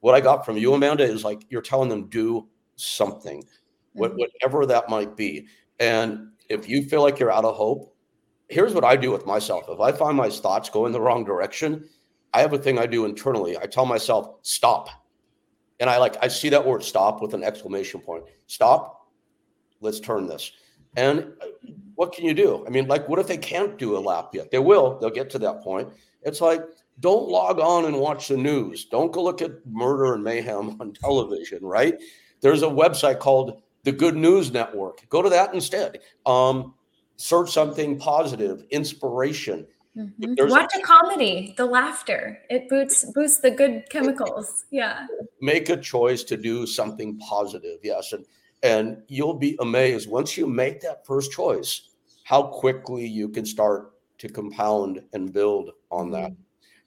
What 0.00 0.14
I 0.14 0.20
got 0.20 0.44
from 0.44 0.58
you, 0.58 0.74
Amanda, 0.74 1.04
is 1.04 1.24
like 1.24 1.46
you're 1.48 1.62
telling 1.62 1.88
them 1.88 2.08
do 2.08 2.46
something, 2.76 3.42
mm-hmm. 3.42 4.16
whatever 4.16 4.66
that 4.66 4.90
might 4.90 5.16
be. 5.16 5.46
And 5.80 6.28
if 6.50 6.68
you 6.68 6.82
feel 6.82 7.02
like 7.02 7.18
you're 7.18 7.32
out 7.32 7.46
of 7.46 7.56
hope, 7.56 7.94
here's 8.48 8.74
what 8.74 8.84
I 8.84 8.94
do 8.94 9.10
with 9.10 9.24
myself. 9.24 9.64
If 9.68 9.80
I 9.80 9.90
find 9.90 10.16
my 10.16 10.28
thoughts 10.28 10.68
go 10.68 10.84
in 10.84 10.92
the 10.92 11.00
wrong 11.00 11.24
direction, 11.24 11.88
I 12.34 12.40
have 12.40 12.52
a 12.52 12.58
thing 12.58 12.78
I 12.78 12.86
do 12.86 13.06
internally. 13.06 13.56
I 13.56 13.64
tell 13.64 13.86
myself, 13.86 14.36
stop 14.42 14.90
and 15.80 15.90
I 15.90 15.98
like 15.98 16.16
I 16.22 16.28
see 16.28 16.48
that 16.50 16.64
word 16.64 16.82
stop 16.82 17.20
with 17.22 17.34
an 17.34 17.42
exclamation 17.42 18.00
point. 18.00 18.24
Stop. 18.46 19.08
Let's 19.80 20.00
turn 20.00 20.26
this. 20.26 20.52
And 20.96 21.32
uh, 21.40 21.72
what 21.94 22.12
can 22.12 22.24
you 22.24 22.34
do? 22.34 22.64
I 22.66 22.70
mean, 22.70 22.88
like, 22.88 23.08
what 23.08 23.18
if 23.18 23.26
they 23.26 23.36
can't 23.36 23.78
do 23.78 23.96
a 23.96 24.00
lap 24.00 24.30
yet? 24.32 24.50
They 24.50 24.58
will. 24.58 24.98
They'll 24.98 25.10
get 25.10 25.30
to 25.30 25.38
that 25.40 25.62
point. 25.62 25.88
It's 26.22 26.40
like, 26.40 26.62
don't 27.00 27.28
log 27.28 27.60
on 27.60 27.84
and 27.84 27.98
watch 27.98 28.28
the 28.28 28.36
news. 28.36 28.86
Don't 28.86 29.12
go 29.12 29.22
look 29.22 29.42
at 29.42 29.66
murder 29.66 30.14
and 30.14 30.24
mayhem 30.24 30.80
on 30.80 30.92
television, 31.02 31.64
right? 31.64 32.00
There's 32.40 32.62
a 32.62 32.66
website 32.66 33.18
called 33.18 33.62
the 33.84 33.92
Good 33.92 34.16
News 34.16 34.50
Network. 34.50 35.06
Go 35.08 35.22
to 35.22 35.28
that 35.28 35.54
instead. 35.54 36.00
Um, 36.24 36.74
search 37.16 37.52
something 37.52 37.98
positive, 37.98 38.64
inspiration. 38.70 39.66
Mm-hmm. 39.96 40.50
Watch 40.50 40.72
a, 40.76 40.78
a 40.78 40.82
comedy, 40.82 41.54
the 41.56 41.64
laughter. 41.64 42.38
It 42.50 42.68
boosts 42.68 43.10
boosts 43.12 43.40
the 43.40 43.50
good 43.50 43.84
chemicals. 43.88 44.66
Yeah. 44.70 45.06
Make 45.40 45.70
a 45.70 45.76
choice 45.76 46.22
to 46.24 46.36
do 46.36 46.66
something 46.66 47.18
positive. 47.18 47.78
Yes. 47.82 48.12
And 48.12 48.24
and 48.62 49.02
you'll 49.08 49.34
be 49.34 49.56
amazed 49.60 50.08
once 50.08 50.36
you 50.36 50.46
make 50.46 50.80
that 50.80 51.06
first 51.06 51.32
choice, 51.32 51.90
how 52.24 52.42
quickly 52.42 53.06
you 53.06 53.28
can 53.28 53.46
start 53.46 53.92
to 54.18 54.28
compound 54.28 55.02
and 55.12 55.32
build 55.32 55.70
on 55.90 56.10
that. 56.10 56.32
Mm-hmm. 56.32 56.42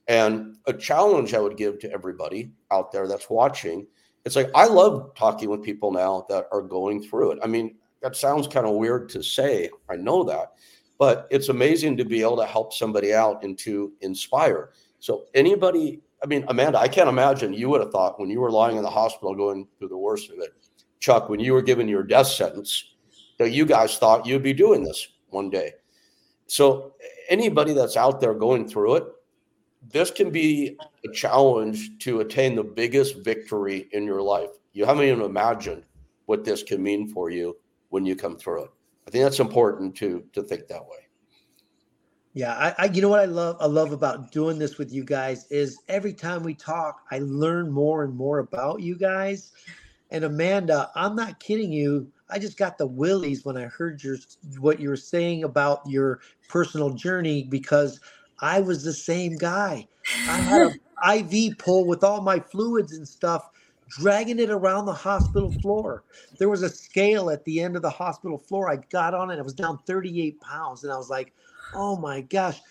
And 0.08 0.58
a 0.66 0.74
challenge 0.74 1.34
I 1.34 1.40
would 1.40 1.58
give 1.58 1.80
to 1.80 1.92
everybody 1.92 2.52
out 2.72 2.92
there 2.92 3.08
that's 3.08 3.30
watching, 3.30 3.86
it's 4.26 4.36
like 4.36 4.50
I 4.56 4.66
love 4.66 5.14
talking 5.16 5.50
with 5.50 5.64
people 5.64 5.92
now 5.92 6.26
that 6.30 6.48
are 6.52 6.62
going 6.62 7.04
through 7.04 7.32
it. 7.32 7.40
I 7.44 7.48
mean, 7.48 7.76
that 8.02 8.16
sounds 8.16 8.48
kind 8.48 8.66
of 8.66 8.76
weird 8.76 9.10
to 9.10 9.24
say. 9.24 9.70
I 9.90 9.96
know 9.96 10.24
that 10.24 10.54
but 11.00 11.28
it's 11.32 11.50
amazing 11.50 11.98
to 11.98 12.06
be 12.06 12.22
able 12.22 12.38
to 12.38 12.46
help 12.46 12.74
somebody 12.74 13.14
out 13.14 13.44
and 13.44 13.58
to 13.58 13.94
inspire. 14.02 14.72
So 15.00 15.26
anybody, 15.34 16.02
I 16.22 16.28
mean, 16.28 16.44
Amanda, 16.50 16.78
I 16.78 16.90
can't 16.90 17.10
imagine 17.10 17.54
you 17.54 17.70
would 17.70 17.82
have 17.82 17.92
thought 17.92 18.20
when 18.20 18.30
you 18.30 18.42
were 18.42 18.52
lying 18.52 18.76
in 18.76 18.84
the 18.84 18.90
hospital 18.90 19.34
going 19.34 19.68
through 19.80 19.88
the 19.88 19.98
worst 19.98 20.30
of 20.30 20.40
it, 20.40 20.54
Chuck, 21.00 21.30
when 21.30 21.40
you 21.40 21.54
were 21.54 21.62
given 21.62 21.88
your 21.88 22.04
death 22.04 22.28
sentence, 22.28 22.96
that 23.38 23.52
you 23.52 23.66
guys 23.66 23.98
thought 23.98 24.26
you'd 24.26 24.44
be 24.44 24.54
doing 24.54 24.84
this 24.84 25.08
one 25.30 25.50
day. 25.50 25.72
So 26.48 26.96
anybody 27.30 27.72
that's 27.72 27.96
out 27.96 28.20
there 28.20 28.34
going 28.34 28.68
through 28.68 28.96
it, 28.96 29.06
this 29.94 30.12
can 30.12 30.30
be 30.30 30.78
a 31.08 31.14
challenge 31.14 31.98
to 32.00 32.20
attain 32.20 32.56
the 32.56 32.64
biggest 32.64 33.24
victory 33.24 33.88
in 33.94 34.04
your 34.04 34.22
life. 34.22 34.50
You 34.74 34.86
haven't 34.86 35.06
even 35.06 35.22
imagined 35.22 35.84
what 36.26 36.44
this 36.44 36.62
can 36.62 36.84
mean 36.84 37.08
for 37.08 37.30
you 37.30 37.56
when 37.88 38.06
you 38.06 38.18
come 38.18 38.36
through 38.36 38.66
it. 38.66 38.72
I 39.10 39.12
think 39.12 39.24
that's 39.24 39.40
important 39.40 39.96
to 39.96 40.24
to 40.34 40.44
think 40.44 40.68
that 40.68 40.86
way. 40.86 41.00
Yeah, 42.34 42.54
I, 42.54 42.76
I, 42.78 42.86
you 42.86 43.02
know 43.02 43.10
what 43.10 43.20
I 43.20 43.26
love 43.26 43.58
I 43.60 43.66
love 43.66 43.92
about 43.92 44.32
doing 44.32 44.60
this 44.60 44.78
with 44.78 44.94
you 44.94 45.04
guys 45.04 45.48
is 45.50 45.80
every 45.88 46.14
time 46.14 46.44
we 46.44 46.54
talk, 46.54 47.02
I 47.10 47.18
learn 47.24 47.72
more 47.72 48.04
and 48.04 48.16
more 48.16 48.38
about 48.38 48.82
you 48.82 48.96
guys. 48.96 49.52
And 50.12 50.26
Amanda, 50.26 50.92
I'm 50.94 51.16
not 51.16 51.40
kidding 51.40 51.72
you. 51.72 52.12
I 52.30 52.38
just 52.38 52.56
got 52.56 52.78
the 52.78 52.86
willies 52.86 53.46
when 53.46 53.58
I 53.58 53.64
heard 53.64 54.04
your 54.04 54.18
what 54.60 54.80
you 54.80 54.90
were 54.90 54.96
saying 54.96 55.44
about 55.44 55.82
your 55.88 56.20
personal 56.48 56.92
journey 56.92 57.48
because 57.50 58.00
I 58.42 58.60
was 58.62 58.84
the 58.84 58.94
same 58.94 59.38
guy. 59.38 59.88
I 60.28 60.38
had 60.38 60.62
an 60.62 60.80
IV 61.34 61.58
pole 61.58 61.88
with 61.88 62.04
all 62.04 62.22
my 62.22 62.40
fluids 62.40 62.94
and 62.94 63.08
stuff 63.08 63.50
dragging 63.90 64.40
it 64.40 64.50
around 64.50 64.86
the 64.86 64.94
hospital 64.94 65.52
floor. 65.52 66.04
There 66.38 66.50
was 66.50 66.62
a 66.62 66.70
scale 66.70 67.30
at 67.30 67.44
the 67.46 67.62
end 67.62 67.76
of 67.76 67.82
the 67.82 67.90
hospital 67.90 68.38
floor. 68.38 68.70
I 68.70 68.78
got 68.92 69.14
on 69.14 69.32
it. 69.32 69.40
I 69.40 69.42
was 69.42 69.54
down 69.54 69.80
38 69.86 70.40
pounds. 70.42 70.84
And 70.84 70.94
I 70.94 70.98
was 70.98 71.10
like, 71.10 71.34
oh 71.74 71.98
my 71.98 72.22
gosh. 72.22 72.62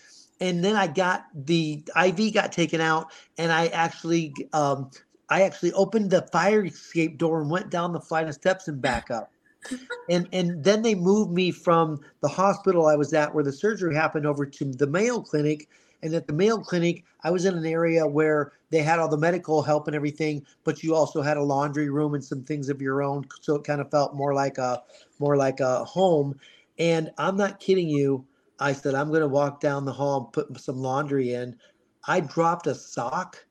And 0.41 0.63
then 0.63 0.75
I 0.75 0.87
got 0.87 1.25
the 1.33 1.83
IV 2.01 2.33
got 2.33 2.51
taken 2.51 2.79
out 2.79 3.11
and 3.37 3.51
I 3.51 3.67
actually 3.67 4.33
um, 4.53 4.89
I 5.29 5.43
actually 5.43 5.73
opened 5.73 6.09
the 6.09 6.23
fire 6.31 6.65
escape 6.65 7.17
door 7.17 7.41
and 7.41 7.51
went 7.51 7.69
down 7.69 7.93
the 7.93 7.99
flight 7.99 8.27
of 8.27 8.33
steps 8.33 8.67
and 8.67 8.81
back 8.81 9.11
up. 9.11 9.31
and 10.09 10.29
and 10.31 10.63
then 10.63 10.81
they 10.81 10.95
moved 10.95 11.31
me 11.31 11.51
from 11.51 11.99
the 12.21 12.29
hospital 12.29 12.87
I 12.87 12.95
was 12.95 13.13
at 13.13 13.35
where 13.35 13.43
the 13.43 13.51
surgery 13.51 13.93
happened 13.93 14.25
over 14.25 14.45
to 14.45 14.65
the 14.65 14.87
Mayo 14.87 15.19
Clinic 15.19 15.67
and 16.01 16.13
at 16.13 16.27
the 16.27 16.33
Mayo 16.33 16.57
Clinic, 16.57 17.03
I 17.23 17.31
was 17.31 17.45
in 17.45 17.55
an 17.55 17.65
area 17.65 18.07
where 18.07 18.53
they 18.69 18.81
had 18.81 18.99
all 18.99 19.09
the 19.09 19.17
medical 19.17 19.61
help 19.61 19.87
and 19.87 19.95
everything, 19.95 20.45
but 20.63 20.83
you 20.83 20.95
also 20.95 21.21
had 21.21 21.37
a 21.37 21.43
laundry 21.43 21.89
room 21.89 22.13
and 22.13 22.23
some 22.23 22.43
things 22.43 22.69
of 22.69 22.81
your 22.81 23.03
own. 23.03 23.25
So 23.41 23.55
it 23.55 23.63
kind 23.63 23.81
of 23.81 23.91
felt 23.91 24.15
more 24.15 24.33
like 24.33 24.57
a 24.57 24.81
more 25.19 25.35
like 25.35 25.59
a 25.59 25.83
home. 25.83 26.39
And 26.77 27.11
I'm 27.17 27.35
not 27.35 27.59
kidding 27.59 27.89
you. 27.89 28.25
I 28.59 28.73
said, 28.73 28.95
I'm 28.95 29.09
going 29.09 29.21
to 29.21 29.27
walk 29.27 29.59
down 29.59 29.85
the 29.85 29.93
hall 29.93 30.23
and 30.23 30.33
put 30.33 30.59
some 30.61 30.77
laundry 30.77 31.33
in. 31.33 31.55
I 32.07 32.21
dropped 32.21 32.67
a 32.67 32.75
sock 32.75 33.45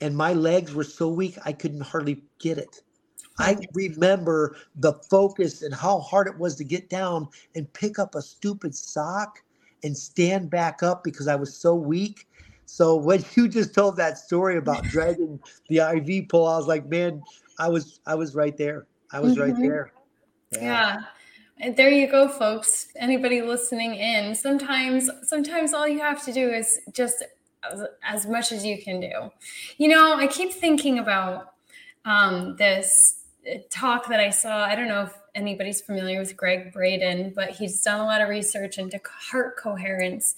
and 0.00 0.16
my 0.16 0.32
legs 0.32 0.74
were 0.74 0.84
so 0.84 1.08
weak, 1.08 1.38
I 1.44 1.52
couldn't 1.52 1.80
hardly 1.80 2.22
get 2.38 2.58
it. 2.58 2.82
I 3.38 3.56
remember 3.74 4.56
the 4.76 4.94
focus 5.10 5.62
and 5.62 5.74
how 5.74 6.00
hard 6.00 6.26
it 6.26 6.38
was 6.38 6.56
to 6.56 6.64
get 6.64 6.90
down 6.90 7.28
and 7.54 7.72
pick 7.72 7.98
up 7.98 8.14
a 8.14 8.22
stupid 8.22 8.74
sock 8.74 9.42
and 9.82 9.96
stand 9.96 10.50
back 10.50 10.82
up 10.82 11.04
because 11.04 11.28
I 11.28 11.36
was 11.36 11.56
so 11.56 11.74
weak. 11.74 12.26
So 12.66 12.96
when 12.96 13.24
you 13.34 13.48
just 13.48 13.74
told 13.74 13.96
that 13.96 14.18
story 14.18 14.58
about 14.58 14.84
dragging 14.90 15.40
the 15.68 15.78
IV 15.78 16.28
pole, 16.28 16.46
I 16.46 16.56
was 16.56 16.66
like, 16.66 16.86
man, 16.86 17.22
I 17.58 17.68
was 17.68 18.00
I 18.06 18.14
was 18.14 18.34
right 18.34 18.56
there. 18.56 18.86
I 19.12 19.20
was 19.20 19.32
mm-hmm. 19.32 19.42
right 19.42 19.56
there. 19.56 19.92
Yeah. 20.52 20.60
yeah. 20.60 21.02
And 21.58 21.74
there 21.74 21.90
you 21.90 22.06
go, 22.06 22.28
folks. 22.28 22.88
Anybody 22.96 23.40
listening 23.40 23.94
in, 23.94 24.34
sometimes 24.34 25.08
sometimes 25.22 25.72
all 25.72 25.88
you 25.88 26.00
have 26.00 26.22
to 26.24 26.32
do 26.32 26.50
is 26.50 26.80
just 26.92 27.24
as, 27.70 27.82
as 28.02 28.26
much 28.26 28.52
as 28.52 28.64
you 28.64 28.82
can 28.82 29.00
do. 29.00 29.30
You 29.78 29.88
know, 29.88 30.16
I 30.16 30.26
keep 30.26 30.52
thinking 30.52 30.98
about 30.98 31.54
um, 32.04 32.56
this 32.56 33.24
talk 33.70 34.08
that 34.08 34.20
I 34.20 34.30
saw. 34.30 34.64
I 34.64 34.74
don't 34.74 34.88
know 34.88 35.04
if 35.04 35.14
anybody's 35.36 35.80
familiar 35.80 36.18
with 36.18 36.36
Gregg 36.36 36.72
Braden, 36.72 37.32
but 37.36 37.50
he's 37.50 37.82
done 37.82 38.00
a 38.00 38.04
lot 38.04 38.20
of 38.20 38.28
research 38.28 38.78
into 38.78 38.98
heart 39.30 39.56
coherence. 39.56 40.34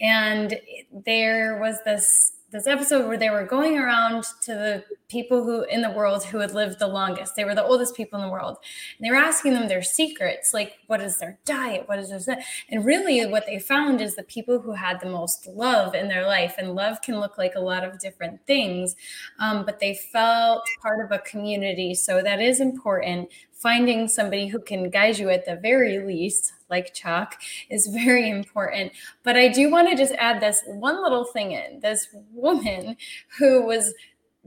And 0.00 0.58
there 1.04 1.58
was 1.60 1.76
this 1.84 2.32
this 2.50 2.66
episode 2.66 3.08
where 3.08 3.18
they 3.18 3.30
were 3.30 3.44
going 3.44 3.76
around 3.76 4.24
to 4.42 4.54
the 4.54 4.84
people 5.08 5.44
who 5.44 5.62
in 5.64 5.82
the 5.82 5.90
world 5.90 6.24
who 6.24 6.38
had 6.38 6.52
lived 6.52 6.78
the 6.78 6.86
longest. 6.86 7.34
They 7.34 7.44
were 7.44 7.54
the 7.54 7.64
oldest 7.64 7.96
people 7.96 8.18
in 8.20 8.24
the 8.24 8.32
world. 8.32 8.56
And 8.98 9.06
they 9.06 9.10
were 9.10 9.16
asking 9.16 9.54
them 9.54 9.68
their 9.68 9.82
secrets, 9.82 10.54
like 10.54 10.78
what 10.86 11.00
is 11.00 11.18
their 11.18 11.38
diet? 11.44 11.88
What 11.88 11.98
is 11.98 12.08
their 12.08 12.38
and 12.68 12.84
really 12.84 13.24
what 13.26 13.46
they 13.46 13.58
found 13.58 14.00
is 14.00 14.14
the 14.14 14.22
people 14.22 14.60
who 14.60 14.72
had 14.72 15.00
the 15.00 15.10
most 15.10 15.46
love 15.46 15.94
in 15.94 16.08
their 16.08 16.26
life. 16.26 16.54
And 16.58 16.74
love 16.74 17.02
can 17.02 17.18
look 17.18 17.36
like 17.36 17.54
a 17.56 17.60
lot 17.60 17.84
of 17.84 17.98
different 17.98 18.40
things. 18.46 18.94
Um, 19.38 19.64
but 19.64 19.80
they 19.80 19.94
felt 19.94 20.62
part 20.80 21.04
of 21.04 21.12
a 21.12 21.22
community. 21.22 21.94
So 21.94 22.22
that 22.22 22.40
is 22.40 22.60
important 22.60 23.28
finding 23.56 24.06
somebody 24.06 24.46
who 24.46 24.60
can 24.60 24.90
guide 24.90 25.18
you 25.18 25.30
at 25.30 25.46
the 25.46 25.56
very 25.56 25.98
least, 25.98 26.52
like 26.70 26.94
Chuck 26.94 27.40
is 27.70 27.86
very 27.92 28.28
important. 28.28 28.92
But 29.22 29.36
I 29.36 29.48
do 29.48 29.70
want 29.70 29.88
to 29.90 29.96
just 29.96 30.14
add 30.14 30.40
this 30.40 30.62
one 30.66 31.02
little 31.02 31.24
thing 31.24 31.52
in. 31.52 31.80
This 31.80 32.08
woman 32.32 32.96
who 33.38 33.66
was 33.66 33.94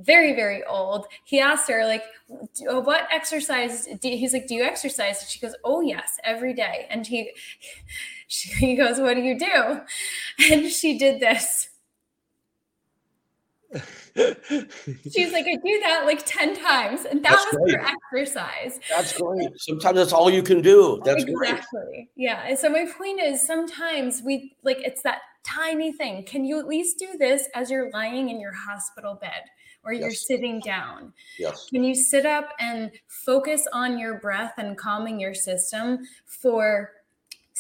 very 0.02 0.34
very 0.34 0.64
old 0.64 1.06
he 1.26 1.42
asked 1.42 1.70
her 1.70 1.86
like 1.86 2.04
uh, 2.72 2.80
what 2.80 3.06
exercise 3.12 3.86
he's 4.02 4.32
like 4.32 4.48
do 4.48 4.56
you 4.56 4.64
exercise 4.64 5.20
and 5.20 5.30
she 5.30 5.40
goes 5.42 5.54
oh 5.66 5.82
yes 5.82 6.18
every 6.24 6.54
day 6.54 6.88
and 6.90 7.06
he 7.06 7.32
she, 8.28 8.50
he 8.52 8.76
goes 8.76 8.98
what 8.98 9.16
do 9.16 9.22
you 9.22 9.38
do 9.38 9.82
and 10.50 10.72
she 10.72 10.98
did 10.98 11.20
this 11.20 11.70
She's 15.12 15.32
like, 15.32 15.46
I 15.48 15.56
do 15.56 15.80
that 15.84 16.04
like 16.06 16.26
10 16.26 16.58
times. 16.58 17.06
And 17.06 17.24
that 17.24 17.32
that's 17.32 17.46
was 17.46 17.56
great. 17.56 17.76
her 17.76 17.86
exercise. 18.14 18.80
That's 18.90 19.18
great. 19.20 19.50
Sometimes 19.58 19.98
that's 19.98 20.14
all 20.14 20.30
you 20.30 20.44
can 20.44 20.62
do. 20.62 21.02
That's 21.04 21.24
exactly. 21.24 21.82
Great. 21.88 22.10
Yeah. 22.16 22.44
And 22.46 22.58
so 22.58 22.70
my 22.70 22.86
point 22.98 23.22
is 23.22 23.46
sometimes 23.46 24.22
we 24.24 24.56
like 24.64 24.78
it's 24.80 25.02
that 25.04 25.22
tiny 25.44 25.92
thing. 25.92 26.24
Can 26.26 26.46
you 26.46 26.60
at 26.60 26.68
least 26.68 27.00
do 27.00 27.18
this 27.18 27.48
as 27.56 27.72
you're 27.72 27.90
lying 27.92 28.30
in 28.30 28.40
your 28.40 28.54
hospital 28.54 29.16
bed? 29.16 29.44
Or 29.86 29.94
you're 29.94 30.12
sitting 30.12 30.60
down. 30.60 31.14
Yes. 31.40 31.70
Can 31.70 31.86
you 31.86 31.96
sit 31.96 32.26
up 32.26 32.50
and 32.60 32.92
focus 33.08 33.66
on 33.72 33.98
your 33.98 34.20
breath 34.20 34.56
and 34.58 34.78
calming 34.78 35.22
your 35.22 35.34
system 35.34 36.00
for 36.26 36.92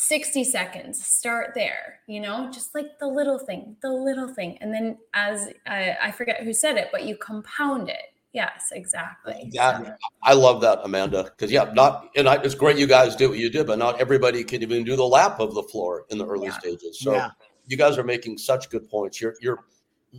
60 0.09 0.43
seconds 0.43 1.05
start 1.05 1.51
there 1.53 1.99
you 2.07 2.19
know 2.19 2.49
just 2.51 2.73
like 2.73 2.97
the 2.99 3.05
little 3.05 3.37
thing 3.37 3.77
the 3.83 3.91
little 3.91 4.27
thing. 4.27 4.57
And 4.59 4.73
then 4.73 4.97
as 5.13 5.49
I, 5.67 5.95
I 6.01 6.11
forget 6.11 6.41
who 6.41 6.51
said 6.51 6.77
it 6.77 6.89
but 6.91 7.05
you 7.05 7.15
compound 7.15 7.89
it. 7.89 8.01
Yes 8.33 8.69
exactly. 8.71 9.49
Yeah 9.51 9.93
i 10.23 10.33
love 10.33 10.61
that 10.61 10.79
amanda 10.83 11.25
because 11.25 11.51
yeah 11.51 11.71
not 11.73 12.09
and 12.15 12.27
I, 12.27 12.41
it's 12.41 12.55
great 12.55 12.79
you 12.79 12.87
guys 12.87 13.15
do 13.15 13.29
what 13.29 13.37
you 13.37 13.51
did 13.51 13.67
but 13.67 13.77
not 13.77 14.01
everybody 14.01 14.43
can 14.43 14.63
even 14.63 14.83
do 14.83 14.95
the 14.95 15.05
lap 15.05 15.39
of 15.39 15.53
the 15.53 15.61
floor 15.63 16.05
in 16.09 16.17
the 16.17 16.25
early 16.25 16.47
yeah. 16.47 16.57
stages. 16.57 16.99
So 16.99 17.13
yeah. 17.13 17.29
you 17.67 17.77
guys 17.77 17.99
are 17.99 18.03
making 18.03 18.39
such 18.39 18.71
good 18.71 18.89
points. 18.89 19.21
You're 19.21 19.35
you're 19.41 19.59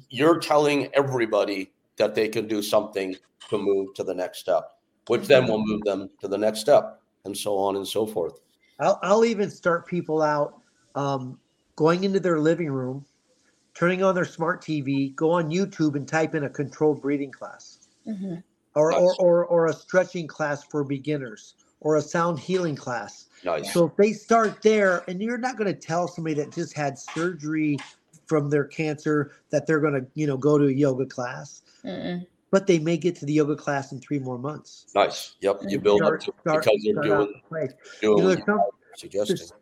you're 0.09 0.39
telling 0.39 0.89
everybody 0.95 1.73
that 1.97 2.15
they 2.15 2.29
can 2.29 2.47
do 2.47 2.63
something 2.63 3.17
to 3.49 3.59
move 3.59 3.93
to 3.95 4.05
the 4.05 4.15
next 4.15 4.39
step 4.39 4.71
which 5.09 5.27
then 5.27 5.49
will 5.49 5.65
move 5.67 5.83
them 5.83 6.09
to 6.21 6.29
the 6.29 6.39
next 6.39 6.61
step 6.61 7.01
and 7.25 7.37
so 7.37 7.59
on 7.59 7.75
and 7.75 7.89
so 7.89 8.07
forth 8.07 8.39
I'll, 8.81 8.99
I'll 9.03 9.25
even 9.25 9.51
start 9.51 9.87
people 9.87 10.23
out 10.23 10.61
um, 10.95 11.39
going 11.77 12.05
into 12.05 12.21
their 12.21 12.41
living 12.41 12.71
room, 12.71 13.05
turning 13.75 14.03
on 14.03 14.15
their 14.15 14.25
smart 14.25 14.63
TV, 14.63 15.15
go 15.15 15.31
on 15.31 15.51
YouTube 15.51 15.95
and 15.95 16.09
type 16.09 16.35
in 16.35 16.45
a 16.45 16.51
controlled 16.51 17.03
breathing 17.03 17.31
class, 17.31 17.89
mm-hmm. 18.07 18.37
or, 18.75 18.91
nice. 18.91 19.01
or, 19.01 19.15
or 19.19 19.45
or 19.47 19.67
a 19.67 19.73
stretching 19.73 20.27
class 20.27 20.65
for 20.65 20.83
beginners, 20.83 21.55
or 21.81 21.97
a 21.97 22.03
sound 22.03 22.39
healing 22.39 22.77
class. 22.77 23.27
Nice. 23.45 23.73
So 23.73 23.87
if 23.87 23.97
they 23.97 24.13
start 24.13 24.63
there, 24.63 25.05
and 25.09 25.23
you're 25.23 25.39
not 25.39 25.57
going 25.57 25.73
to 25.73 25.79
tell 25.79 26.09
somebody 26.09 26.35
that 26.37 26.53
just 26.53 26.75
had 26.75 26.99
surgery 26.99 27.77
from 28.27 28.49
their 28.49 28.65
cancer 28.65 29.33
that 29.51 29.67
they're 29.67 29.81
going 29.81 29.95
to 29.95 30.07
you 30.15 30.27
know 30.27 30.37
go 30.37 30.59
to 30.59 30.67
a 30.67 30.73
yoga 30.73 31.07
class. 31.07 31.63
Mm-mm 31.85 32.27
but 32.51 32.67
they 32.67 32.79
may 32.79 32.97
get 32.97 33.15
to 33.17 33.27
the 33.27 33.33
yoga 33.33 33.57
class 33.57 33.93
in 33.93 34.01
three 34.01 34.19
more 34.19 34.39
months. 34.39 34.87
Nice. 34.95 35.37
Yep. 35.41 35.61
You 35.69 35.79
build 35.79 35.99
start, 35.99 36.21
up 36.21 36.27
to 36.27 36.41
start, 36.41 36.65
because 36.65 36.85
you're 36.85 37.03
doing, 37.03 37.41
doing 38.01 38.19
you 38.19 38.35
know, 38.37 38.45
some, 38.45 38.61
suggesting. 38.97 39.57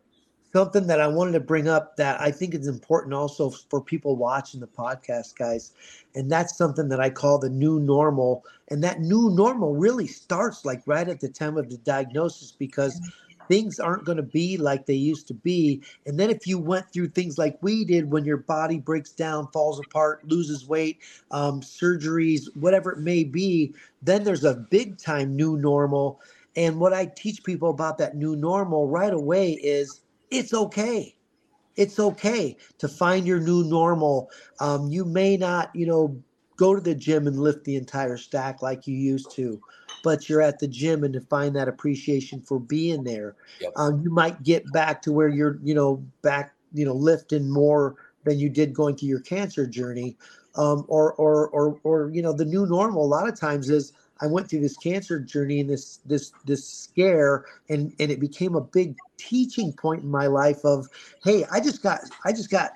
Something 0.51 0.87
that 0.87 0.99
I 0.99 1.07
wanted 1.07 1.33
to 1.33 1.39
bring 1.41 1.67
up 1.67 1.95
that 1.97 2.19
I 2.19 2.31
think 2.31 2.55
is 2.55 2.67
important 2.67 3.13
also 3.13 3.51
for 3.51 3.79
people 3.79 4.15
watching 4.15 4.59
the 4.59 4.67
podcast, 4.67 5.35
guys. 5.35 5.73
And 6.15 6.31
that's 6.31 6.57
something 6.57 6.89
that 6.89 6.99
I 6.99 7.11
call 7.11 7.37
the 7.37 7.51
new 7.51 7.79
normal. 7.79 8.43
And 8.69 8.83
that 8.83 8.99
new 8.99 9.29
normal 9.29 9.75
really 9.75 10.07
starts 10.07 10.65
like 10.65 10.81
right 10.87 11.07
at 11.07 11.19
the 11.19 11.29
time 11.29 11.55
of 11.55 11.69
the 11.69 11.77
diagnosis 11.77 12.51
because 12.51 12.99
mm-hmm. 12.99 13.09
Things 13.49 13.79
aren't 13.79 14.05
going 14.05 14.15
to 14.17 14.23
be 14.23 14.55
like 14.55 14.85
they 14.85 14.93
used 14.93 15.27
to 15.27 15.33
be. 15.33 15.81
And 16.05 16.17
then 16.17 16.29
if 16.29 16.47
you 16.47 16.57
went 16.57 16.93
through 16.93 17.09
things 17.09 17.37
like 17.37 17.57
we 17.61 17.83
did 17.83 18.09
when 18.09 18.23
your 18.23 18.37
body 18.37 18.79
breaks 18.79 19.11
down, 19.11 19.49
falls 19.51 19.79
apart, 19.79 20.25
loses 20.29 20.65
weight, 20.65 20.99
um, 21.31 21.59
surgeries, 21.59 22.43
whatever 22.55 22.93
it 22.93 22.99
may 22.99 23.25
be, 23.25 23.73
then 24.01 24.23
there's 24.23 24.45
a 24.45 24.53
big 24.55 24.97
time 24.97 25.35
new 25.35 25.57
normal. 25.57 26.21
And 26.55 26.79
what 26.79 26.93
I 26.93 27.07
teach 27.07 27.43
people 27.43 27.71
about 27.71 27.97
that 27.97 28.15
new 28.15 28.35
normal 28.35 28.87
right 28.87 29.13
away 29.13 29.53
is 29.53 30.01
it's 30.31 30.53
okay. 30.53 31.15
It's 31.75 31.99
okay 31.99 32.57
to 32.77 32.87
find 32.87 33.25
your 33.25 33.39
new 33.39 33.63
normal. 33.63 34.29
Um, 34.59 34.89
you 34.89 35.05
may 35.05 35.37
not, 35.37 35.75
you 35.75 35.87
know, 35.87 36.21
go 36.59 36.75
to 36.75 36.81
the 36.81 36.93
gym 36.93 37.25
and 37.25 37.39
lift 37.39 37.63
the 37.63 37.75
entire 37.75 38.17
stack 38.17 38.61
like 38.61 38.85
you 38.85 38.95
used 38.95 39.31
to 39.31 39.61
but 40.03 40.29
you're 40.29 40.41
at 40.41 40.59
the 40.59 40.67
gym 40.67 41.03
and 41.03 41.13
to 41.13 41.21
find 41.21 41.55
that 41.55 41.67
appreciation 41.67 42.41
for 42.41 42.59
being 42.59 43.03
there. 43.03 43.35
Yep. 43.59 43.73
Um, 43.75 44.01
you 44.01 44.09
might 44.09 44.43
get 44.43 44.71
back 44.71 45.01
to 45.03 45.11
where 45.11 45.27
you're, 45.27 45.59
you 45.63 45.73
know, 45.73 46.03
back, 46.21 46.53
you 46.73 46.85
know, 46.85 46.93
lifting 46.93 47.49
more 47.49 47.95
than 48.23 48.39
you 48.39 48.49
did 48.49 48.73
going 48.73 48.95
through 48.95 49.09
your 49.09 49.21
cancer 49.21 49.65
journey. 49.65 50.15
Um, 50.55 50.83
or, 50.87 51.13
or, 51.13 51.47
or, 51.49 51.79
or, 51.83 52.09
you 52.09 52.21
know, 52.21 52.33
the 52.33 52.43
new 52.43 52.65
normal 52.65 53.05
a 53.05 53.07
lot 53.07 53.29
of 53.29 53.39
times 53.39 53.69
is 53.69 53.93
I 54.19 54.27
went 54.27 54.49
through 54.49 54.61
this 54.61 54.75
cancer 54.75 55.19
journey 55.19 55.59
and 55.59 55.69
this, 55.69 55.97
this, 56.05 56.33
this 56.45 56.67
scare 56.67 57.45
and, 57.69 57.93
and 57.99 58.11
it 58.11 58.19
became 58.19 58.55
a 58.55 58.61
big 58.61 58.95
teaching 59.17 59.71
point 59.71 60.03
in 60.03 60.09
my 60.09 60.27
life 60.27 60.65
of, 60.65 60.87
Hey, 61.23 61.45
I 61.51 61.59
just 61.59 61.83
got, 61.83 62.01
I 62.25 62.31
just 62.31 62.49
got, 62.49 62.71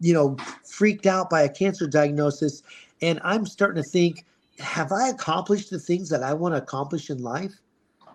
you 0.00 0.14
know, 0.14 0.36
freaked 0.64 1.06
out 1.06 1.30
by 1.30 1.42
a 1.42 1.48
cancer 1.48 1.86
diagnosis. 1.86 2.62
And 3.02 3.20
I'm 3.24 3.46
starting 3.46 3.82
to 3.82 3.88
think, 3.88 4.24
have 4.58 4.92
I 4.92 5.08
accomplished 5.08 5.70
the 5.70 5.78
things 5.78 6.08
that 6.08 6.22
I 6.22 6.32
want 6.32 6.54
to 6.54 6.62
accomplish 6.62 7.10
in 7.10 7.22
life? 7.22 7.52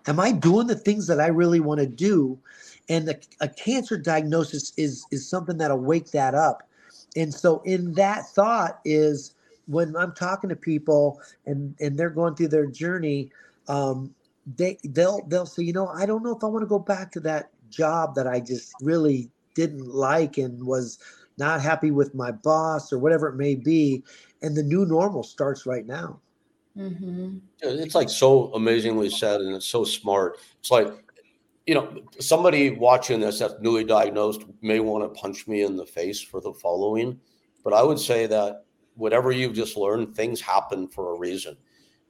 Am 0.06 0.18
I 0.18 0.32
doing 0.32 0.66
the 0.66 0.74
things 0.74 1.06
that 1.06 1.20
I 1.20 1.28
really 1.28 1.60
want 1.60 1.80
to 1.80 1.86
do? 1.86 2.38
And 2.88 3.06
the, 3.06 3.20
a 3.40 3.48
cancer 3.48 3.96
diagnosis 3.96 4.72
is 4.76 5.06
is 5.12 5.28
something 5.28 5.58
that'll 5.58 5.78
wake 5.78 6.10
that 6.10 6.34
up. 6.34 6.68
And 7.14 7.32
so 7.32 7.60
in 7.64 7.92
that 7.94 8.26
thought 8.34 8.80
is 8.84 9.34
when 9.66 9.94
I'm 9.96 10.12
talking 10.12 10.50
to 10.50 10.56
people 10.56 11.20
and 11.46 11.76
and 11.80 11.96
they're 11.96 12.10
going 12.10 12.34
through 12.34 12.48
their 12.48 12.66
journey, 12.66 13.30
um, 13.68 14.12
they 14.56 14.78
they'll 14.84 15.24
they'll 15.28 15.46
say, 15.46 15.62
you 15.62 15.72
know, 15.72 15.86
I 15.88 16.06
don't 16.06 16.24
know 16.24 16.36
if 16.36 16.42
I 16.42 16.48
want 16.48 16.62
to 16.62 16.68
go 16.68 16.80
back 16.80 17.12
to 17.12 17.20
that 17.20 17.50
job 17.70 18.16
that 18.16 18.26
I 18.26 18.40
just 18.40 18.72
really 18.82 19.30
didn't 19.54 19.86
like 19.86 20.38
and 20.38 20.66
was 20.66 20.98
not 21.38 21.60
happy 21.60 21.90
with 21.90 22.14
my 22.14 22.30
boss 22.30 22.92
or 22.92 22.98
whatever 22.98 23.28
it 23.28 23.36
may 23.36 23.54
be. 23.54 24.02
And 24.42 24.56
the 24.56 24.62
new 24.62 24.84
normal 24.84 25.22
starts 25.22 25.66
right 25.66 25.86
now. 25.86 26.20
Mm-hmm. 26.76 27.38
It's 27.60 27.94
like 27.94 28.08
so 28.08 28.52
amazingly 28.54 29.10
said, 29.10 29.40
and 29.40 29.54
it's 29.54 29.66
so 29.66 29.84
smart. 29.84 30.38
It's 30.58 30.70
like, 30.70 30.88
you 31.66 31.74
know, 31.74 32.02
somebody 32.18 32.70
watching 32.70 33.20
this 33.20 33.38
that's 33.38 33.54
newly 33.60 33.84
diagnosed 33.84 34.42
may 34.62 34.80
want 34.80 35.04
to 35.04 35.20
punch 35.20 35.46
me 35.46 35.62
in 35.62 35.76
the 35.76 35.86
face 35.86 36.20
for 36.20 36.40
the 36.40 36.52
following, 36.52 37.20
but 37.62 37.72
I 37.72 37.82
would 37.82 37.98
say 37.98 38.26
that 38.26 38.64
whatever 38.94 39.30
you've 39.30 39.54
just 39.54 39.76
learned, 39.76 40.14
things 40.16 40.40
happen 40.40 40.88
for 40.88 41.14
a 41.14 41.18
reason. 41.18 41.56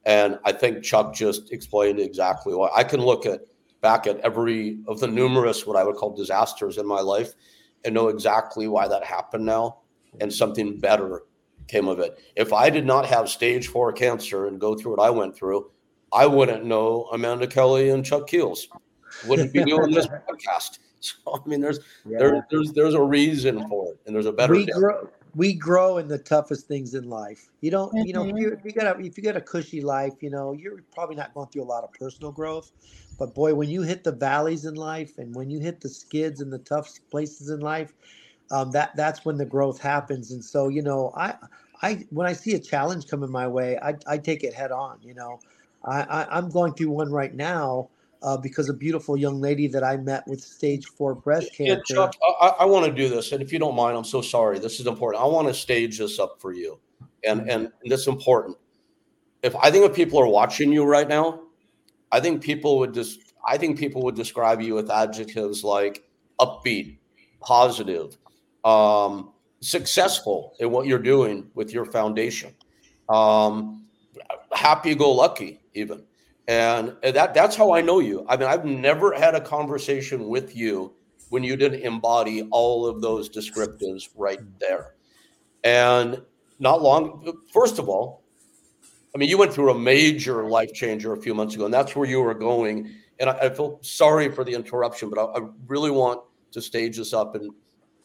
And 0.05 0.39
I 0.45 0.53
think 0.53 0.83
Chuck 0.83 1.14
just 1.14 1.53
explained 1.53 2.01
exactly 2.01 2.55
why. 2.55 2.70
I 2.74 2.83
can 2.83 3.01
look 3.01 3.26
at 3.26 3.43
back 3.83 4.07
at 4.07 4.18
every 4.20 4.78
of 4.87 5.01
the 5.01 5.07
numerous 5.07 5.66
what 5.66 5.76
I 5.76 5.85
would 5.85 5.97
call 5.97 6.14
disasters 6.14 6.78
in 6.78 6.87
my 6.87 7.01
life 7.01 7.35
and 7.85 7.95
know 7.95 8.09
exactly 8.09 8.68
why 8.68 8.89
that 8.89 9.05
happened 9.05 9.45
now 9.45 9.80
and 10.20 10.33
something 10.33 10.78
better 10.78 11.24
came 11.69 11.89
of 11.89 11.99
it. 11.99 12.19
If 12.37 12.53
I 12.53 12.71
did 12.71 12.87
not 12.87 13.07
have 13.07 13.29
stage 13.29 13.69
four 13.69 13.93
cancer 13.93 14.47
and 14.47 14.61
go 14.61 14.75
through 14.75 14.97
what 14.97 15.07
I 15.07 15.11
went 15.11 15.37
through, 15.37 15.71
I 16.13 16.27
wouldn't 16.27 16.65
know 16.65 17.09
Amanda 17.13 17.47
Kelly 17.47 17.91
and 17.91 18.05
Chuck 18.05 18.27
Keels. 18.27 18.69
Wouldn't 19.27 19.53
be 19.53 19.65
doing 19.65 19.91
this 19.91 20.07
podcast. 20.29 20.79
So 21.03 21.43
I 21.45 21.49
mean, 21.49 21.61
there's 21.61 21.81
yeah. 22.07 22.19
there, 22.19 22.47
there's 22.49 22.73
there's 22.75 22.95
a 22.95 23.03
reason 23.03 23.69
for 23.69 23.89
it, 23.89 23.99
and 24.07 24.15
there's 24.15 24.27
a 24.27 24.33
better. 24.33 24.53
We 24.53 24.67
grow, 24.67 25.09
we 25.35 25.53
grow 25.53 25.99
in 25.99 26.07
the 26.07 26.19
toughest 26.19 26.69
things 26.69 26.95
in 26.95 27.09
life. 27.09 27.49
You 27.61 27.73
don't, 27.73 27.93
mm-hmm. 27.93 28.07
you 28.07 28.13
know, 28.13 28.25
if 28.25 28.37
you, 28.37 28.53
if 28.53 28.65
you 28.65 28.71
got 28.71 28.97
a 28.97 29.01
if 29.05 29.17
you 29.17 29.25
got 29.25 29.37
a 29.37 29.41
cushy 29.41 29.81
life, 29.81 30.13
you 30.21 30.31
know, 30.31 30.53
you're 30.53 30.85
probably 30.95 31.17
not 31.17 31.35
going 31.35 31.49
through 31.49 31.63
a 31.63 31.65
lot 31.65 31.83
of 31.83 31.93
personal 31.93 32.31
growth. 32.31 32.71
But 33.19 33.35
boy, 33.35 33.53
when 33.53 33.69
you 33.69 33.83
hit 33.83 34.05
the 34.05 34.13
valleys 34.13 34.65
in 34.65 34.75
life, 34.75 35.19
and 35.19 35.35
when 35.35 35.51
you 35.51 35.59
hit 35.59 35.81
the 35.81 35.89
skids 35.89 36.41
and 36.41 36.53
the 36.53 36.59
tough 36.59 36.89
places 37.11 37.51
in 37.51 37.59
life, 37.59 37.93
um, 38.51 38.70
that 38.72 38.95
that's 38.97 39.24
when 39.24 39.36
the 39.36 39.45
growth 39.45 39.80
happens. 39.80 40.30
And 40.32 40.45
so, 40.45 40.68
you 40.68 40.82
know, 40.82 41.12
I 41.16 41.34
I 41.82 42.07
when 42.11 42.26
I 42.26 42.32
see 42.32 42.55
a 42.55 42.59
challenge 42.59 43.07
coming 43.09 43.30
my 43.30 43.49
way, 43.49 43.78
I 43.78 43.95
I 44.07 44.18
take 44.18 44.45
it 44.45 44.55
head 44.55 44.72
on. 44.72 44.99
You 45.03 45.14
know, 45.14 45.40
I, 45.84 46.03
I 46.03 46.36
I'm 46.36 46.51
going 46.51 46.74
through 46.74 46.90
one 46.90 47.11
right 47.11 47.34
now 47.34 47.88
uh, 48.22 48.36
because 48.36 48.68
a 48.68 48.74
beautiful 48.74 49.16
young 49.16 49.40
lady 49.40 49.66
that 49.68 49.82
I 49.82 49.97
met 49.97 50.26
with 50.26 50.40
stage 50.40 50.86
four 50.86 51.14
breast 51.14 51.55
cancer. 51.55 51.82
Yeah, 51.88 51.95
Chuck, 51.97 52.14
I, 52.40 52.53
I 52.61 52.64
want 52.64 52.86
to 52.86 52.93
do 52.93 53.09
this, 53.09 53.32
and 53.32 53.43
if 53.43 53.53
you 53.53 53.59
don't 53.59 53.74
mind, 53.74 53.97
I'm 53.97 54.05
so 54.05 54.22
sorry. 54.22 54.59
This 54.59 54.80
is 54.80 54.86
important. 54.86 55.22
I 55.22 55.26
want 55.26 55.49
to 55.49 55.55
stage 55.55 55.99
this 55.99 56.18
up 56.18 56.40
for 56.40 56.53
you, 56.53 56.78
and 57.26 57.40
mm-hmm. 57.40 57.51
and 57.51 57.72
this 57.84 58.03
is 58.03 58.09
important. 58.09 58.57
If 59.43 59.57
I 59.57 59.70
think 59.70 59.84
if 59.90 59.97
people 59.97 60.20
are 60.20 60.28
watching 60.28 60.72
you 60.72 60.84
right 60.84 61.09
now, 61.09 61.40
I 62.12 62.20
think 62.20 62.43
people 62.43 62.78
would 62.78 62.95
just 62.95 63.32
I 63.45 63.59
think 63.59 63.78
people 63.78 64.03
would 64.03 64.14
describe 64.14 64.61
you 64.61 64.74
with 64.74 64.90
adjectives 64.90 65.64
like 65.64 66.05
upbeat, 66.40 66.99
positive, 67.40 68.16
um, 68.65 69.33
successful 69.61 70.55
in 70.61 70.71
what 70.71 70.87
you're 70.87 70.99
doing 70.99 71.51
with 71.55 71.73
your 71.73 71.85
foundation, 71.85 72.55
um, 73.09 73.85
happy-go-lucky, 74.53 75.61
even. 75.75 76.03
And 76.49 76.97
that 77.03 77.35
that's 77.35 77.55
how 77.55 77.73
I 77.73 77.81
know 77.81 78.01
you. 78.01 78.27
I 78.29 78.37
mean, 78.37 78.49
I've 78.49 78.65
never 78.65 79.15
had 79.15 79.35
a 79.37 79.41
conversation 79.41 80.27
with 80.29 80.57
you 80.57 80.93
when 81.29 81.45
you 81.45 81.57
didn't 81.57 81.81
embody 81.83 82.49
all 82.51 82.85
of 82.85 83.01
those 83.01 83.31
descriptives 83.31 84.09
right 84.17 84.41
there. 84.59 84.95
And 85.65 86.21
not 86.59 86.83
long, 86.83 87.39
first 87.53 87.79
of 87.79 87.89
all, 87.89 88.23
I 89.15 89.19
mean, 89.19 89.29
you 89.29 89.39
went 89.39 89.53
through 89.53 89.71
a 89.71 89.79
major 89.79 90.45
life 90.45 90.73
changer 90.73 91.13
a 91.13 91.17
few 91.17 91.35
months 91.35 91.55
ago, 91.55 91.65
and 91.65 91.73
that's 91.73 91.95
where 91.95 92.09
you 92.09 92.21
were 92.21 92.35
going. 92.35 92.91
And 93.21 93.31
I, 93.31 93.39
I 93.39 93.51
feel 93.51 93.79
sorry 93.83 94.29
for 94.31 94.43
the 94.43 94.53
interruption, 94.53 95.11
but 95.11 95.19
I, 95.19 95.39
I 95.39 95.49
really 95.69 95.91
want 95.91 96.23
to 96.51 96.61
stage 96.61 96.97
this 96.97 97.13
up 97.13 97.35
and 97.35 97.53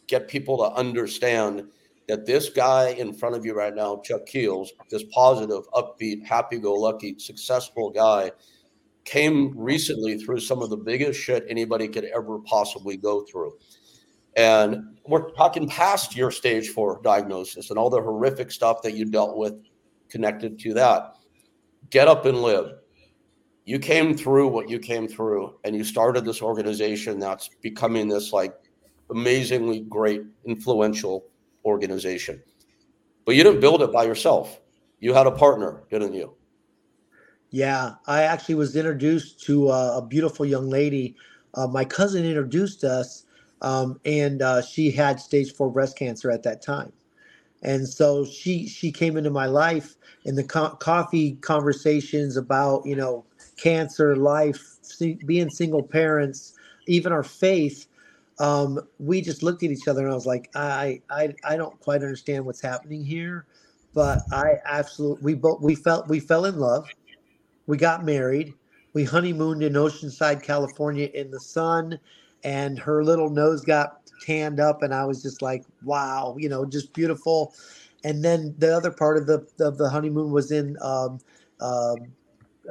get 0.07 0.27
people 0.27 0.57
to 0.57 0.75
understand 0.75 1.63
that 2.07 2.25
this 2.25 2.49
guy 2.49 2.89
in 2.89 3.13
front 3.13 3.35
of 3.35 3.45
you 3.45 3.53
right 3.53 3.75
now, 3.75 4.01
Chuck 4.03 4.25
Keels, 4.25 4.71
this 4.89 5.03
positive, 5.11 5.63
upbeat, 5.73 6.25
happy 6.25 6.57
go 6.57 6.73
lucky, 6.73 7.19
successful 7.19 7.89
guy, 7.89 8.31
came 9.03 9.53
recently 9.57 10.17
through 10.17 10.39
some 10.39 10.61
of 10.61 10.69
the 10.69 10.77
biggest 10.77 11.19
shit 11.19 11.45
anybody 11.49 11.87
could 11.87 12.05
ever 12.05 12.39
possibly 12.39 12.97
go 12.97 13.25
through. 13.29 13.57
And 14.35 14.97
we're 15.05 15.31
talking 15.31 15.67
past 15.67 16.15
your 16.15 16.31
stage 16.31 16.69
four 16.69 17.01
diagnosis 17.03 17.69
and 17.69 17.79
all 17.79 17.89
the 17.89 18.01
horrific 18.01 18.51
stuff 18.51 18.81
that 18.83 18.93
you 18.93 19.05
dealt 19.05 19.35
with 19.37 19.53
connected 20.09 20.59
to 20.59 20.73
that. 20.75 21.15
Get 21.89 22.07
up 22.07 22.25
and 22.25 22.41
live. 22.41 22.71
You 23.65 23.79
came 23.79 24.15
through 24.15 24.47
what 24.47 24.69
you 24.69 24.79
came 24.79 25.07
through, 25.07 25.55
and 25.65 25.75
you 25.75 25.83
started 25.83 26.23
this 26.23 26.41
organization 26.41 27.19
that's 27.19 27.49
becoming 27.61 28.07
this 28.07 28.31
like 28.31 28.53
amazingly 29.09 29.81
great, 29.81 30.23
influential 30.45 31.25
organization. 31.65 32.41
But 33.25 33.35
you 33.35 33.43
didn't 33.43 33.59
build 33.59 33.81
it 33.81 33.91
by 33.91 34.03
yourself. 34.03 34.59
You 34.99 35.13
had 35.13 35.27
a 35.27 35.31
partner, 35.31 35.83
didn't 35.89 36.13
you? 36.13 36.33
Yeah, 37.49 37.93
I 38.07 38.23
actually 38.23 38.55
was 38.55 38.75
introduced 38.75 39.41
to 39.45 39.69
uh, 39.69 39.97
a 39.97 40.05
beautiful 40.05 40.45
young 40.45 40.69
lady. 40.69 41.15
Uh, 41.53 41.67
my 41.67 41.85
cousin 41.85 42.25
introduced 42.25 42.83
us, 42.83 43.23
um, 43.61 43.99
and 44.05 44.41
uh, 44.41 44.61
she 44.61 44.91
had 44.91 45.19
stage 45.19 45.53
four 45.53 45.71
breast 45.71 45.97
cancer 45.97 46.29
at 46.29 46.43
that 46.43 46.61
time. 46.61 46.91
And 47.63 47.87
so 47.87 48.25
she 48.25 48.67
she 48.67 48.91
came 48.91 49.17
into 49.17 49.29
my 49.29 49.45
life 49.47 49.95
in 50.25 50.35
the 50.35 50.43
co- 50.43 50.75
coffee 50.75 51.33
conversations 51.35 52.37
about 52.37 52.85
you 52.85 52.95
know 52.95 53.25
cancer, 53.57 54.15
life, 54.15 54.77
being 55.25 55.49
single 55.49 55.81
parents, 55.81 56.53
even 56.87 57.11
our 57.11 57.23
faith 57.23 57.86
um, 58.39 58.79
we 58.99 59.21
just 59.21 59.43
looked 59.43 59.63
at 59.63 59.71
each 59.71 59.87
other 59.87 60.03
and 60.03 60.11
I 60.11 60.15
was 60.15 60.25
like, 60.25 60.49
I, 60.55 61.01
I, 61.09 61.33
I 61.43 61.57
don't 61.57 61.79
quite 61.79 62.03
understand 62.03 62.45
what's 62.45 62.61
happening 62.61 63.03
here, 63.03 63.45
but 63.93 64.27
I 64.31 64.57
absolutely, 64.65 65.23
we 65.23 65.33
both, 65.33 65.61
we 65.61 65.75
felt, 65.75 66.07
we 66.07 66.19
fell 66.19 66.45
in 66.45 66.57
love. 66.59 66.87
We 67.65 67.77
got 67.77 68.05
married. 68.05 68.53
We 68.93 69.03
honeymooned 69.03 69.63
in 69.63 69.73
Oceanside, 69.73 70.43
California 70.43 71.09
in 71.13 71.31
the 71.31 71.39
sun 71.39 71.99
and 72.43 72.79
her 72.79 73.03
little 73.03 73.29
nose 73.29 73.61
got 73.61 74.01
tanned 74.21 74.59
up. 74.59 74.83
And 74.83 74.93
I 74.93 75.05
was 75.05 75.21
just 75.21 75.41
like, 75.41 75.65
wow, 75.83 76.35
you 76.39 76.49
know, 76.49 76.65
just 76.65 76.93
beautiful. 76.93 77.53
And 78.03 78.23
then 78.23 78.55
the 78.57 78.75
other 78.75 78.91
part 78.91 79.17
of 79.17 79.27
the, 79.27 79.45
of 79.59 79.77
the 79.77 79.89
honeymoon 79.89 80.31
was 80.31 80.51
in, 80.51 80.77
um, 80.81 81.19
um, 81.59 81.97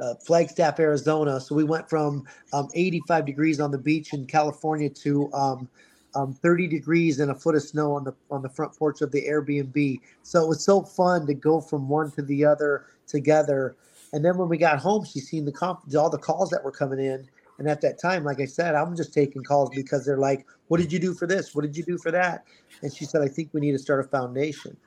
uh, 0.01 0.15
Flagstaff, 0.15 0.79
Arizona. 0.79 1.39
So 1.39 1.55
we 1.55 1.63
went 1.63 1.89
from 1.89 2.25
um, 2.53 2.69
85 2.73 3.25
degrees 3.25 3.59
on 3.59 3.71
the 3.71 3.77
beach 3.77 4.13
in 4.13 4.25
California 4.25 4.89
to 4.89 5.31
um, 5.33 5.69
um, 6.15 6.33
30 6.33 6.67
degrees 6.67 7.19
and 7.19 7.31
a 7.31 7.35
foot 7.35 7.55
of 7.55 7.63
snow 7.63 7.93
on 7.93 8.03
the 8.03 8.13
on 8.31 8.41
the 8.41 8.49
front 8.49 8.77
porch 8.77 9.01
of 9.01 9.11
the 9.11 9.23
Airbnb. 9.27 9.99
So 10.23 10.43
it 10.43 10.47
was 10.47 10.63
so 10.63 10.81
fun 10.81 11.27
to 11.27 11.33
go 11.33 11.61
from 11.61 11.87
one 11.89 12.11
to 12.11 12.21
the 12.21 12.45
other 12.45 12.85
together. 13.07 13.75
And 14.13 14.23
then 14.23 14.37
when 14.37 14.49
we 14.49 14.57
got 14.57 14.79
home, 14.79 15.05
she 15.05 15.19
seen 15.19 15.45
the 15.45 15.51
comp- 15.51 15.93
all 15.95 16.09
the 16.09 16.17
calls 16.17 16.49
that 16.49 16.63
were 16.63 16.71
coming 16.71 16.99
in. 16.99 17.27
And 17.59 17.67
at 17.67 17.81
that 17.81 17.99
time, 17.99 18.23
like 18.23 18.39
I 18.39 18.45
said, 18.45 18.75
I'm 18.75 18.95
just 18.95 19.13
taking 19.13 19.43
calls 19.43 19.71
because 19.75 20.05
they're 20.05 20.17
like, 20.17 20.45
"What 20.67 20.79
did 20.79 20.93
you 20.93 20.99
do 20.99 21.13
for 21.13 21.25
this? 21.27 21.55
What 21.55 21.63
did 21.63 21.75
you 21.75 21.83
do 21.83 21.97
for 21.97 22.11
that?" 22.11 22.45
And 22.81 22.93
she 22.93 23.05
said, 23.05 23.21
"I 23.21 23.27
think 23.27 23.49
we 23.51 23.61
need 23.61 23.71
to 23.71 23.79
start 23.79 24.05
a 24.05 24.07
foundation." 24.07 24.77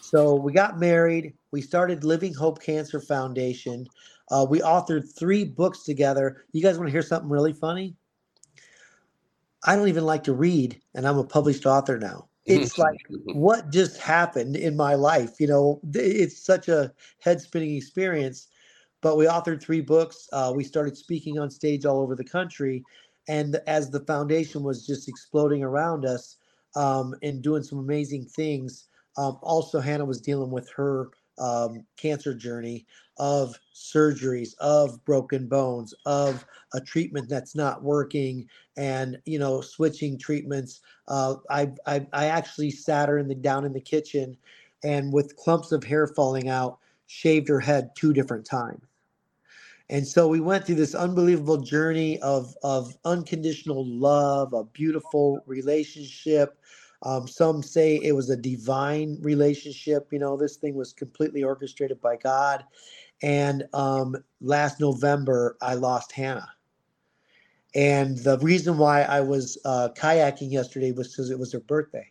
So 0.00 0.34
we 0.34 0.52
got 0.52 0.78
married. 0.78 1.34
We 1.52 1.60
started 1.60 2.04
Living 2.04 2.34
Hope 2.34 2.62
Cancer 2.62 3.00
Foundation. 3.00 3.86
Uh, 4.30 4.46
we 4.48 4.60
authored 4.60 5.16
three 5.16 5.44
books 5.44 5.82
together. 5.84 6.44
You 6.52 6.62
guys 6.62 6.78
want 6.78 6.88
to 6.88 6.92
hear 6.92 7.02
something 7.02 7.30
really 7.30 7.52
funny? 7.52 7.94
I 9.64 9.76
don't 9.76 9.88
even 9.88 10.04
like 10.04 10.24
to 10.24 10.34
read, 10.34 10.80
and 10.94 11.06
I'm 11.06 11.18
a 11.18 11.24
published 11.24 11.66
author 11.66 11.98
now. 11.98 12.28
It's 12.48 12.78
like 12.78 13.00
what 13.32 13.72
just 13.72 14.00
happened 14.00 14.54
in 14.54 14.76
my 14.76 14.94
life. 14.94 15.40
You 15.40 15.48
know, 15.48 15.80
it's 15.92 16.38
such 16.38 16.68
a 16.68 16.92
head 17.18 17.40
spinning 17.40 17.74
experience. 17.74 18.46
But 19.00 19.16
we 19.16 19.26
authored 19.26 19.62
three 19.62 19.80
books. 19.80 20.28
Uh, 20.32 20.52
we 20.54 20.64
started 20.64 20.96
speaking 20.96 21.38
on 21.38 21.50
stage 21.50 21.84
all 21.84 22.00
over 22.00 22.14
the 22.14 22.24
country. 22.24 22.84
And 23.28 23.60
as 23.66 23.90
the 23.90 24.00
foundation 24.00 24.62
was 24.62 24.86
just 24.86 25.08
exploding 25.08 25.62
around 25.62 26.04
us 26.04 26.36
um, 26.76 27.14
and 27.22 27.42
doing 27.42 27.62
some 27.62 27.78
amazing 27.78 28.24
things, 28.26 28.86
um, 29.16 29.38
also 29.42 29.80
Hannah 29.80 30.04
was 30.04 30.20
dealing 30.20 30.50
with 30.50 30.70
her 30.76 31.10
um, 31.38 31.84
cancer 31.96 32.34
journey 32.34 32.86
of 33.18 33.58
surgeries, 33.74 34.50
of 34.58 35.02
broken 35.04 35.46
bones, 35.48 35.94
of 36.04 36.44
a 36.74 36.80
treatment 36.80 37.28
that's 37.28 37.54
not 37.54 37.82
working, 37.82 38.48
and 38.76 39.18
you 39.24 39.38
know 39.38 39.60
switching 39.60 40.18
treatments. 40.18 40.80
Uh, 41.08 41.36
I, 41.50 41.70
I 41.86 42.06
I 42.12 42.26
actually 42.26 42.70
sat 42.70 43.08
her 43.08 43.18
in 43.18 43.28
the 43.28 43.34
down 43.34 43.64
in 43.64 43.72
the 43.72 43.80
kitchen, 43.80 44.36
and 44.84 45.12
with 45.12 45.36
clumps 45.36 45.72
of 45.72 45.84
hair 45.84 46.06
falling 46.06 46.48
out, 46.48 46.78
shaved 47.06 47.48
her 47.48 47.60
head 47.60 47.90
two 47.96 48.12
different 48.12 48.44
times. 48.44 48.82
And 49.88 50.06
so 50.06 50.26
we 50.26 50.40
went 50.40 50.66
through 50.66 50.76
this 50.76 50.94
unbelievable 50.94 51.58
journey 51.58 52.18
of 52.20 52.54
of 52.62 52.96
unconditional 53.04 53.86
love, 53.86 54.52
a 54.52 54.64
beautiful 54.64 55.40
relationship, 55.46 56.58
um, 57.06 57.28
some 57.28 57.62
say 57.62 58.00
it 58.02 58.16
was 58.16 58.30
a 58.30 58.36
divine 58.36 59.18
relationship. 59.20 60.08
You 60.10 60.18
know, 60.18 60.36
this 60.36 60.56
thing 60.56 60.74
was 60.74 60.92
completely 60.92 61.44
orchestrated 61.44 62.00
by 62.00 62.16
God. 62.16 62.64
And 63.22 63.62
um, 63.72 64.16
last 64.40 64.80
November, 64.80 65.56
I 65.62 65.74
lost 65.74 66.10
Hannah. 66.10 66.50
And 67.76 68.18
the 68.18 68.38
reason 68.38 68.76
why 68.76 69.02
I 69.02 69.20
was 69.20 69.56
uh, 69.64 69.90
kayaking 69.96 70.50
yesterday 70.50 70.90
was 70.90 71.12
because 71.12 71.30
it 71.30 71.38
was 71.38 71.52
her 71.52 71.60
birthday. 71.60 72.10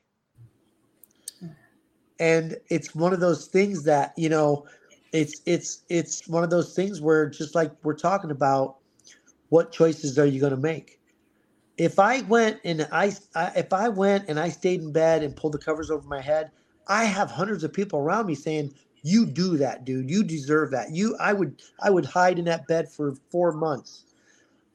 And 2.18 2.56
it's 2.70 2.96
one 2.96 3.12
of 3.12 3.20
those 3.20 3.48
things 3.48 3.84
that 3.84 4.14
you 4.16 4.30
know, 4.30 4.66
it's 5.12 5.42
it's 5.46 5.84
it's 5.90 6.26
one 6.30 6.46
of 6.46 6.50
those 6.50 6.74
things 6.74 7.02
where 7.02 7.30
just 7.30 7.54
like 7.54 7.74
we're 7.84 7.96
talking 7.96 8.32
about, 8.32 8.78
what 9.50 9.74
choices 9.74 10.18
are 10.18 10.26
you 10.26 10.40
going 10.40 10.56
to 10.56 10.58
make? 10.58 11.02
If 11.78 12.00
I 12.00 12.22
went 12.22 12.60
and 12.64 12.88
I, 12.92 13.14
I, 13.36 13.52
if 13.58 13.74
I 13.74 13.90
went 13.90 14.30
and 14.30 14.40
I 14.40 14.50
stayed 14.50 14.82
in 14.82 14.92
bed 14.92 15.24
and 15.24 15.36
pulled 15.36 15.54
the 15.54 15.60
covers 15.60 15.92
over 15.92 16.08
my 16.08 16.22
head, 16.22 16.52
I 16.88 17.06
have 17.06 17.32
hundreds 17.32 17.64
of 17.64 17.74
people 17.74 18.00
around 18.00 18.28
me 18.28 18.36
saying, 18.36 18.74
"You 19.02 19.26
do 19.26 19.58
that, 19.58 19.86
dude. 19.86 20.10
You 20.10 20.24
deserve 20.24 20.72
that." 20.72 20.92
You, 20.92 21.18
I 21.20 21.34
would, 21.34 21.62
I 21.82 21.90
would 21.90 22.06
hide 22.06 22.40
in 22.40 22.46
that 22.46 22.68
bed 22.68 22.92
for 22.92 23.16
four 23.32 23.52
months. 23.52 24.06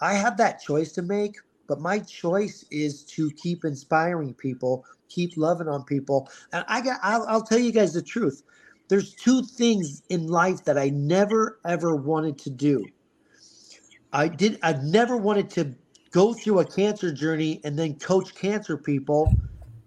I 0.00 0.14
have 0.14 0.36
that 0.38 0.60
choice 0.60 0.92
to 0.92 1.02
make, 1.02 1.36
but 1.66 1.80
my 1.80 2.00
choice 2.00 2.64
is 2.70 3.04
to 3.04 3.30
keep 3.32 3.64
inspiring 3.64 4.34
people, 4.34 4.84
keep 5.08 5.36
loving 5.36 5.68
on 5.68 5.84
people. 5.84 6.28
And 6.52 6.64
I 6.68 6.80
got, 6.80 7.00
I'll, 7.02 7.24
I'll 7.28 7.42
tell 7.42 7.58
you 7.58 7.72
guys 7.72 7.92
the 7.92 8.02
truth. 8.02 8.42
There's 8.88 9.14
two 9.14 9.42
things 9.42 10.02
in 10.08 10.26
life 10.26 10.64
that 10.64 10.76
I 10.76 10.90
never 10.90 11.60
ever 11.64 11.94
wanted 11.94 12.38
to 12.38 12.50
do. 12.50 12.84
I 14.12 14.28
did. 14.28 14.58
I've 14.62 14.82
never 14.82 15.16
wanted 15.16 15.50
to 15.50 15.74
go 16.10 16.32
through 16.32 16.60
a 16.60 16.64
cancer 16.64 17.12
journey 17.12 17.60
and 17.64 17.78
then 17.78 17.98
coach 17.98 18.34
cancer 18.34 18.76
people, 18.76 19.34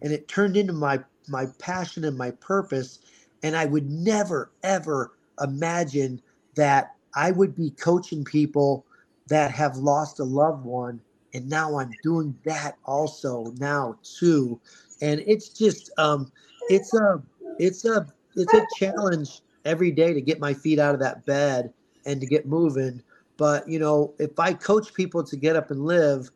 and 0.01 0.11
it 0.11 0.27
turned 0.27 0.57
into 0.57 0.73
my 0.73 0.99
my 1.27 1.45
passion 1.59 2.03
and 2.05 2.17
my 2.17 2.31
purpose. 2.31 2.99
And 3.43 3.55
I 3.55 3.65
would 3.65 3.89
never 3.89 4.51
ever 4.63 5.13
imagine 5.41 6.21
that 6.55 6.95
I 7.15 7.31
would 7.31 7.55
be 7.55 7.71
coaching 7.71 8.23
people 8.23 8.85
that 9.27 9.51
have 9.51 9.77
lost 9.77 10.19
a 10.19 10.23
loved 10.23 10.63
one 10.65 11.01
and 11.33 11.49
now 11.49 11.79
I'm 11.79 11.91
doing 12.03 12.37
that 12.45 12.77
also 12.85 13.53
now 13.57 13.97
too. 14.03 14.59
And 15.01 15.23
it's 15.25 15.49
just 15.49 15.91
um 15.97 16.31
it's 16.69 16.93
a 16.93 17.21
it's 17.59 17.85
a 17.85 18.07
it's 18.35 18.53
a 18.53 18.65
challenge 18.77 19.41
every 19.65 19.91
day 19.91 20.13
to 20.13 20.21
get 20.21 20.39
my 20.39 20.53
feet 20.53 20.79
out 20.79 20.93
of 20.93 21.01
that 21.01 21.25
bed 21.25 21.73
and 22.05 22.21
to 22.21 22.27
get 22.27 22.45
moving. 22.45 23.01
But 23.43 23.67
you 23.67 23.77
know, 23.77 24.13
if 24.19 24.39
I 24.39 24.53
coach 24.53 24.93
people 24.93 25.21
to 25.21 25.35
get 25.35 25.57
up 25.57 25.69
and 25.69 25.83
live, 25.83 26.31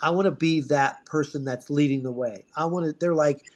I 0.00 0.10
want 0.10 0.26
to 0.26 0.30
be 0.30 0.60
that 0.60 1.04
person 1.04 1.44
that's 1.44 1.68
leading 1.68 2.04
the 2.04 2.12
way. 2.12 2.44
I 2.56 2.64
want 2.64 2.86
to 2.86 2.92
they're 2.92 3.12
like 3.12 3.50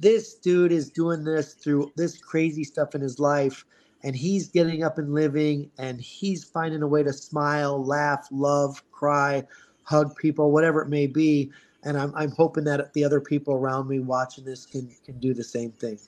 this 0.00 0.32
dude 0.36 0.72
is 0.72 0.88
doing 0.88 1.22
this 1.22 1.52
through 1.52 1.92
this 1.96 2.16
crazy 2.16 2.64
stuff 2.64 2.94
in 2.94 3.02
his 3.02 3.18
life 3.18 3.66
and 4.04 4.16
he's 4.16 4.48
getting 4.48 4.82
up 4.82 4.96
and 4.96 5.12
living 5.12 5.70
and 5.76 6.00
he's 6.00 6.44
finding 6.44 6.80
a 6.80 6.86
way 6.86 7.02
to 7.02 7.12
smile, 7.12 7.84
laugh, 7.84 8.26
love, 8.30 8.82
cry, 8.90 9.44
hug 9.82 10.16
people, 10.16 10.50
whatever 10.50 10.80
it 10.80 10.88
may 10.88 11.06
be. 11.06 11.52
And 11.82 11.98
I'm, 11.98 12.10
I'm 12.16 12.30
hoping 12.30 12.64
that 12.64 12.90
the 12.94 13.04
other 13.04 13.20
people 13.20 13.52
around 13.52 13.86
me 13.86 13.98
watching 13.98 14.46
this 14.46 14.64
can 14.64 14.90
can 15.04 15.20
do 15.20 15.34
the 15.34 15.44
same 15.44 15.72
thing. 15.72 15.98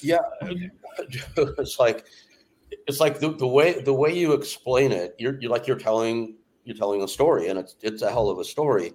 Yeah, 0.00 0.20
it's 1.36 1.78
like 1.78 2.06
it's 2.70 3.00
like 3.00 3.20
the, 3.20 3.32
the 3.32 3.46
way 3.46 3.80
the 3.80 3.92
way 3.92 4.16
you 4.16 4.32
explain 4.32 4.92
it, 4.92 5.14
you're, 5.18 5.40
you're 5.40 5.50
like 5.50 5.66
you're 5.66 5.78
telling 5.78 6.36
you're 6.64 6.76
telling 6.76 7.02
a 7.02 7.08
story, 7.08 7.48
and 7.48 7.58
it's 7.58 7.76
it's 7.82 8.02
a 8.02 8.10
hell 8.10 8.30
of 8.30 8.38
a 8.38 8.44
story. 8.44 8.92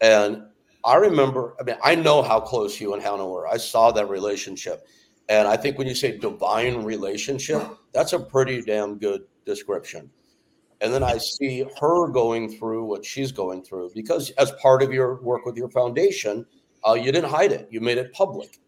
And 0.00 0.44
I 0.84 0.96
remember, 0.96 1.54
I 1.60 1.62
mean, 1.62 1.76
I 1.82 1.94
know 1.94 2.22
how 2.22 2.40
close 2.40 2.80
you 2.80 2.92
and 2.94 3.02
Hannah 3.02 3.28
were. 3.28 3.46
I 3.46 3.56
saw 3.56 3.92
that 3.92 4.08
relationship. 4.08 4.86
And 5.28 5.46
I 5.46 5.56
think 5.56 5.78
when 5.78 5.86
you 5.86 5.94
say 5.94 6.18
divine 6.18 6.82
relationship, 6.82 7.62
that's 7.92 8.12
a 8.12 8.18
pretty 8.18 8.62
damn 8.62 8.98
good 8.98 9.22
description. 9.46 10.10
And 10.80 10.92
then 10.92 11.04
I 11.04 11.18
see 11.18 11.64
her 11.80 12.08
going 12.08 12.58
through 12.58 12.84
what 12.84 13.04
she's 13.04 13.30
going 13.30 13.62
through 13.62 13.92
because, 13.94 14.30
as 14.30 14.50
part 14.60 14.82
of 14.82 14.92
your 14.92 15.22
work 15.22 15.46
with 15.46 15.56
your 15.56 15.70
foundation, 15.70 16.44
uh, 16.86 16.94
you 16.94 17.12
didn't 17.12 17.30
hide 17.30 17.52
it, 17.52 17.68
you 17.70 17.80
made 17.80 17.98
it 17.98 18.12
public. 18.12 18.58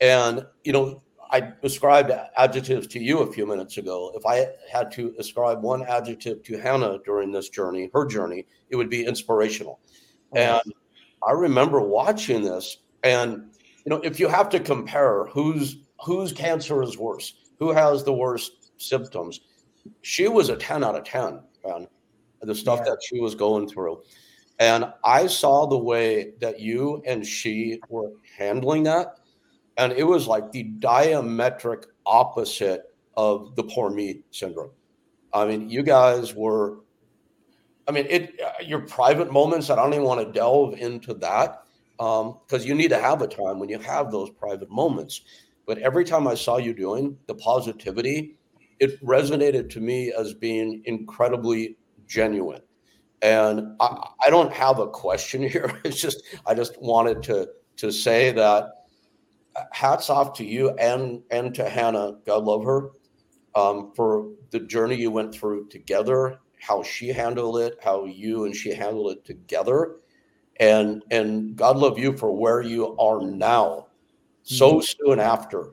And, 0.00 0.46
you 0.62 0.72
know, 0.72 1.02
I 1.32 1.52
described 1.62 2.10
adjectives 2.36 2.86
to 2.88 2.98
you 2.98 3.20
a 3.20 3.32
few 3.32 3.46
minutes 3.46 3.76
ago. 3.76 4.12
If 4.14 4.26
I 4.26 4.48
had 4.70 4.90
to 4.92 5.14
ascribe 5.18 5.62
one 5.62 5.86
adjective 5.86 6.42
to 6.42 6.58
Hannah 6.58 6.98
during 7.04 7.30
this 7.30 7.48
journey, 7.48 7.90
her 7.94 8.04
journey, 8.06 8.46
it 8.68 8.76
would 8.76 8.90
be 8.90 9.04
inspirational. 9.04 9.80
And 10.34 10.62
I 11.26 11.32
remember 11.32 11.80
watching 11.80 12.42
this, 12.42 12.78
and 13.02 13.50
you 13.84 13.90
know, 13.90 14.00
if 14.02 14.18
you 14.18 14.28
have 14.28 14.48
to 14.50 14.60
compare 14.60 15.26
whose 15.26 15.76
whose 16.04 16.32
cancer 16.32 16.82
is 16.82 16.98
worse, 16.98 17.34
who 17.58 17.70
has 17.72 18.04
the 18.04 18.12
worst 18.12 18.72
symptoms, 18.78 19.40
she 20.02 20.28
was 20.28 20.48
a 20.48 20.56
10 20.56 20.82
out 20.82 20.96
of 20.96 21.04
10, 21.04 21.40
man. 21.64 21.86
The 22.42 22.54
stuff 22.54 22.80
yeah. 22.80 22.92
that 22.92 23.02
she 23.02 23.20
was 23.20 23.34
going 23.34 23.68
through. 23.68 24.02
And 24.58 24.92
I 25.04 25.26
saw 25.26 25.66
the 25.66 25.78
way 25.78 26.32
that 26.40 26.60
you 26.60 27.02
and 27.06 27.26
she 27.26 27.80
were 27.88 28.12
handling 28.36 28.82
that. 28.84 29.19
And 29.76 29.92
it 29.92 30.04
was 30.04 30.26
like 30.26 30.52
the 30.52 30.72
diametric 30.78 31.84
opposite 32.06 32.82
of 33.16 33.54
the 33.56 33.64
poor 33.64 33.90
me 33.90 34.22
syndrome. 34.30 34.70
I 35.32 35.46
mean, 35.46 35.68
you 35.70 35.82
guys 35.82 36.34
were, 36.34 36.80
I 37.88 37.92
mean, 37.92 38.06
it, 38.08 38.40
your 38.64 38.80
private 38.80 39.32
moments, 39.32 39.70
I 39.70 39.76
don't 39.76 39.92
even 39.92 40.04
want 40.04 40.26
to 40.26 40.32
delve 40.32 40.74
into 40.74 41.14
that 41.14 41.62
because 41.96 42.62
um, 42.62 42.62
you 42.62 42.74
need 42.74 42.88
to 42.88 42.98
have 42.98 43.22
a 43.22 43.26
time 43.26 43.58
when 43.58 43.68
you 43.68 43.78
have 43.78 44.10
those 44.10 44.30
private 44.30 44.70
moments. 44.70 45.22
But 45.66 45.78
every 45.78 46.04
time 46.04 46.26
I 46.26 46.34
saw 46.34 46.56
you 46.56 46.74
doing 46.74 47.16
the 47.26 47.34
positivity, 47.34 48.36
it 48.80 49.00
resonated 49.04 49.70
to 49.70 49.80
me 49.80 50.12
as 50.18 50.34
being 50.34 50.82
incredibly 50.86 51.76
genuine. 52.06 52.62
And 53.22 53.76
I, 53.78 54.08
I 54.26 54.30
don't 54.30 54.52
have 54.52 54.78
a 54.78 54.88
question 54.88 55.42
here. 55.48 55.78
It's 55.84 56.00
just 56.00 56.22
I 56.46 56.54
just 56.54 56.80
wanted 56.80 57.22
to 57.24 57.50
to 57.76 57.92
say 57.92 58.32
that 58.32 58.42
uh, 58.42 58.68
hats 59.72 60.10
off 60.10 60.34
to 60.34 60.44
you 60.44 60.70
and 60.70 61.22
and 61.30 61.54
to 61.54 61.68
Hannah. 61.68 62.18
God 62.26 62.44
love 62.44 62.64
her 62.64 62.90
um, 63.54 63.92
for 63.94 64.30
the 64.50 64.60
journey 64.60 64.96
you 64.96 65.10
went 65.10 65.34
through 65.34 65.68
together, 65.68 66.38
how 66.60 66.82
she 66.82 67.08
handled 67.08 67.58
it, 67.58 67.78
how 67.82 68.04
you 68.04 68.44
and 68.44 68.54
she 68.54 68.74
handled 68.74 69.12
it 69.12 69.24
together, 69.24 69.96
and 70.58 71.02
and 71.10 71.56
God 71.56 71.76
love 71.76 71.98
you 71.98 72.16
for 72.16 72.32
where 72.32 72.62
you 72.62 72.96
are 72.98 73.22
now, 73.22 73.88
so 74.42 74.74
mm-hmm. 74.74 75.06
soon 75.06 75.20
after, 75.20 75.70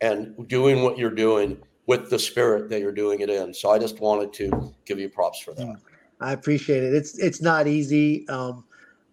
and 0.00 0.48
doing 0.48 0.82
what 0.82 0.98
you're 0.98 1.10
doing 1.10 1.58
with 1.86 2.10
the 2.10 2.18
spirit 2.18 2.68
that 2.70 2.80
you're 2.80 2.92
doing 2.92 3.20
it 3.20 3.30
in. 3.30 3.52
So 3.52 3.70
I 3.70 3.78
just 3.78 4.00
wanted 4.00 4.32
to 4.34 4.74
give 4.84 4.98
you 4.98 5.08
props 5.08 5.40
for 5.40 5.52
that. 5.54 5.76
I 6.20 6.32
appreciate 6.32 6.82
it. 6.82 6.94
It's 6.94 7.18
it's 7.18 7.42
not 7.42 7.66
easy. 7.66 8.26
Um, 8.28 8.64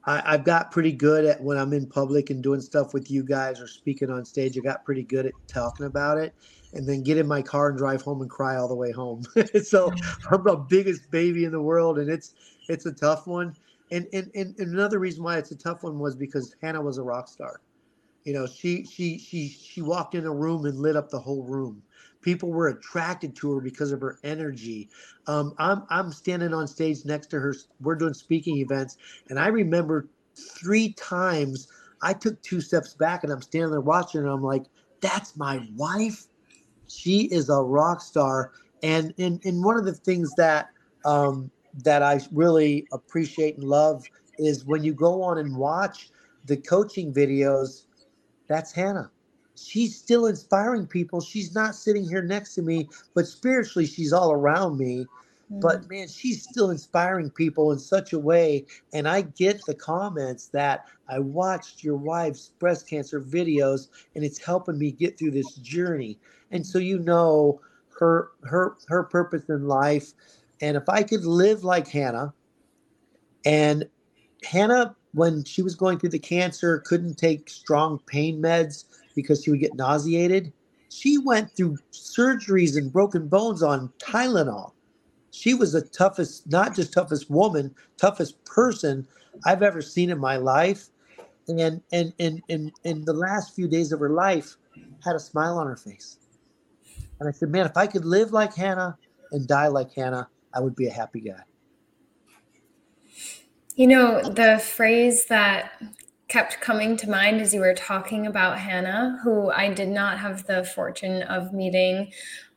I, 0.10 0.32
have 0.32 0.43
got 0.43 0.72
pretty 0.72 0.91
good 0.91 1.24
at 1.26 1.39
when 1.39 1.57
I'm 1.57 1.72
in 1.72 1.86
public 1.86 2.32
and 2.32 2.41
doing 2.41 2.62
stuff 2.62 2.95
with 2.95 3.12
you 3.12 3.24
guys 3.24 3.62
or 3.62 3.68
speaking 3.68 4.10
on 4.10 4.26
stage. 4.26 4.57
I 4.57 4.62
got 4.62 4.84
pretty 4.84 5.03
good 5.03 5.28
at 5.28 5.34
talking 5.47 5.86
about 5.86 6.18
it, 6.18 6.34
and 6.74 6.88
then 6.88 7.03
get 7.03 7.18
in 7.20 7.28
my 7.28 7.43
car 7.43 7.70
and 7.70 7.78
drive 7.78 8.01
home 8.01 8.22
and 8.22 8.30
cry 8.30 8.55
all 8.55 8.68
the 8.68 8.76
way 8.76 8.91
home. 8.91 9.24
so 9.64 9.93
I'm 10.32 10.43
the 10.43 10.66
biggest 10.68 11.12
baby 11.12 11.45
in 11.45 11.51
the 11.51 11.62
world, 11.62 11.99
and 11.99 12.10
it's 12.10 12.34
it's 12.70 12.88
a 12.88 12.91
tough 12.91 13.28
one. 13.28 13.55
And, 13.91 14.07
and 14.12 14.32
and 14.34 14.55
another 14.57 14.97
reason 14.97 15.24
why 15.24 15.38
it's 15.38 15.51
a 15.51 15.55
tough 15.55 15.84
one 15.84 15.99
was 15.99 16.16
because 16.16 16.55
Hannah 16.62 16.82
was 16.82 16.97
a 16.97 17.03
rock 17.03 17.28
star. 17.28 17.62
You 18.26 18.34
know, 18.34 18.47
she 18.47 18.86
she 18.86 19.20
she 19.20 19.47
she 19.47 19.84
walked 19.84 20.16
in 20.16 20.26
a 20.26 20.34
room 20.34 20.66
and 20.66 20.80
lit 20.80 20.95
up 20.95 21.12
the 21.12 21.20
whole 21.20 21.43
room 21.43 21.84
people 22.22 22.49
were 22.49 22.67
attracted 22.67 23.36
to 23.38 23.53
her 23.53 23.61
because 23.61 23.91
of 23.91 24.01
her 24.01 24.20
energy. 24.24 24.89
Um, 25.28 25.53
I'm 25.57 25.84
I'm 25.89 26.11
standing 26.11 26.53
on 26.53 26.67
stage 26.67 27.05
next 27.05 27.28
to 27.28 27.39
her. 27.39 27.55
We're 27.82 27.95
doing 27.95 28.13
speaking 28.13 28.57
events, 28.57 28.97
and 29.30 29.39
I 29.39 29.47
remember 29.47 30.07
three 30.36 30.93
times 30.93 31.67
I 32.01 32.13
took 32.13 32.41
two 32.41 32.61
steps 32.61 32.93
back, 32.93 33.24
and 33.24 33.32
I'm 33.32 33.41
standing 33.41 33.72
there 33.72 33.82
watching, 33.82 34.22
and 34.22 34.30
I'm 34.30 34.43
like, 34.43 34.65
"That's 35.01 35.36
my 35.38 35.65
wife. 35.76 36.28
She 36.88 37.24
is 37.32 37.49
a 37.49 37.61
rock 37.61 38.01
star." 38.01 38.51
And 38.84 39.13
and 39.17 39.43
and 39.45 39.63
one 39.63 39.78
of 39.78 39.86
the 39.86 39.93
things 39.93 40.34
that 40.36 40.70
um, 41.05 41.51
that 41.84 42.03
I 42.03 42.20
really 42.32 42.88
appreciate 42.91 43.55
and 43.55 43.63
love 43.63 44.05
is 44.38 44.65
when 44.65 44.84
you 44.84 44.93
go 44.93 45.22
on 45.22 45.38
and 45.38 45.55
watch 45.55 46.09
the 46.45 46.57
coaching 46.57 47.13
videos. 47.13 47.86
That's 48.47 48.72
Hannah 48.72 49.11
she's 49.66 49.95
still 49.95 50.26
inspiring 50.26 50.88
people. 50.88 51.22
She's 51.22 51.53
not 51.53 51.76
sitting 51.76 52.07
here 52.07 52.22
next 52.22 52.55
to 52.55 52.62
me, 52.62 52.89
but 53.14 53.28
spiritually, 53.28 53.86
she's 53.86 54.14
all 54.14 54.32
around 54.32 54.78
me. 54.78 55.05
Mm-hmm. 55.51 55.60
But 55.62 55.89
man, 55.89 56.07
she's 56.07 56.43
still 56.43 56.70
inspiring 56.70 57.30
people 57.32 57.72
in 57.72 57.80
such 57.80 58.14
a 58.14 58.20
way. 58.20 58.66
And 58.93 59.07
I 59.07 59.22
get 59.22 59.66
the 59.66 59.74
comments 59.74 60.47
that 60.47 60.86
I 61.07 61.20
watched 61.20 61.84
your 61.84 61.97
wife's 61.97 62.51
breast 62.60 62.88
cancer 62.88 63.20
videos 63.22 63.88
and 64.16 64.24
it's 64.24 64.38
helping 64.38 64.78
me 64.78 64.91
get 64.91 65.18
through 65.18 65.32
this 65.32 65.55
journey. 65.55 66.20
And 66.51 66.66
so 66.66 66.80
you 66.80 66.99
know 66.99 67.62
her 67.99 68.32
her 68.43 68.78
her 68.88 69.03
purpose 69.03 69.49
in 69.49 69.68
life. 69.68 70.14
And 70.62 70.78
if 70.78 70.88
I 70.89 71.03
could 71.03 71.26
live 71.26 71.64
like 71.64 71.88
Hannah, 71.88 72.34
and 73.45 73.88
Hannah, 74.43 74.95
when 75.14 75.43
she 75.43 75.62
was 75.62 75.76
going 75.76 75.99
through 75.99 76.10
the 76.10 76.20
cancer, 76.20 76.80
couldn't 76.80 77.16
take 77.16 77.49
strong 77.49 77.99
pain 78.05 78.41
meds 78.41 78.84
because 79.22 79.43
she 79.43 79.51
would 79.51 79.59
get 79.59 79.76
nauseated. 79.76 80.53
She 80.89 81.17
went 81.17 81.51
through 81.55 81.78
surgeries 81.91 82.78
and 82.78 82.91
broken 82.91 83.28
bones 83.28 83.61
on 83.61 83.91
Tylenol. 83.99 84.72
She 85.32 85.53
was 85.53 85.74
the 85.74 85.82
toughest, 85.82 86.49
not 86.51 86.76
just 86.76 86.93
toughest 86.93 87.30
woman, 87.30 87.76
toughest 87.97 88.43
person 88.45 89.07
I've 89.45 89.63
ever 89.63 89.82
seen 89.82 90.09
in 90.09 90.17
my 90.17 90.38
life. 90.38 90.88
And 91.47 91.82
and 91.91 92.13
and 92.20 92.41
and 92.49 92.72
in 92.84 93.05
the 93.05 93.13
last 93.13 93.55
few 93.55 93.67
days 93.67 93.91
of 93.91 93.99
her 93.99 94.09
life, 94.09 94.55
had 95.03 95.15
a 95.15 95.20
smile 95.20 95.57
on 95.57 95.67
her 95.67 95.78
face. 95.78 96.17
And 97.20 97.28
I 97.28 97.32
said, 97.32 97.49
man, 97.49 97.65
if 97.65 97.76
I 97.76 97.88
could 97.88 98.05
live 98.05 98.32
like 98.32 98.53
Hannah 98.55 98.97
and 99.32 99.47
die 99.47 99.67
like 99.67 99.93
Hannah, 99.93 100.30
I 100.53 100.61
would 100.61 100.76
be 100.76 100.88
a 100.88 100.91
happy 100.91 101.22
guy. 101.22 101.43
You 103.76 103.88
know, 103.88 104.22
the 104.22 104.59
phrase 104.59 105.26
that 105.26 105.72
kept 106.30 106.62
coming 106.62 106.96
to 106.96 107.10
mind 107.10 107.42
as 107.42 107.54
you 107.54 107.60
were 107.60 107.74
talking 107.74 108.28
about 108.28 108.60
Hannah, 108.60 109.20
who 109.24 109.52
I 109.52 109.74
did 109.74 109.90
not 109.90 110.20
have 110.20 110.46
the 110.46 110.64
fortune 110.64 111.24
of 111.24 111.54
meeting, 111.54 112.12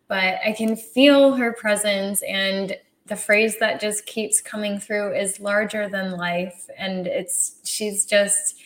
but 0.08 0.36
I 0.44 0.52
can 0.52 0.76
feel 0.76 1.34
her 1.34 1.54
presence 1.54 2.22
and 2.22 2.76
the 3.06 3.16
phrase 3.16 3.58
that 3.58 3.80
just 3.80 4.06
keeps 4.06 4.40
coming 4.40 4.78
through 4.78 5.16
is 5.16 5.40
larger 5.40 5.88
than 5.88 6.12
life. 6.12 6.68
And 6.78 7.06
it's, 7.06 7.56
she's 7.64 8.04
just, 8.04 8.56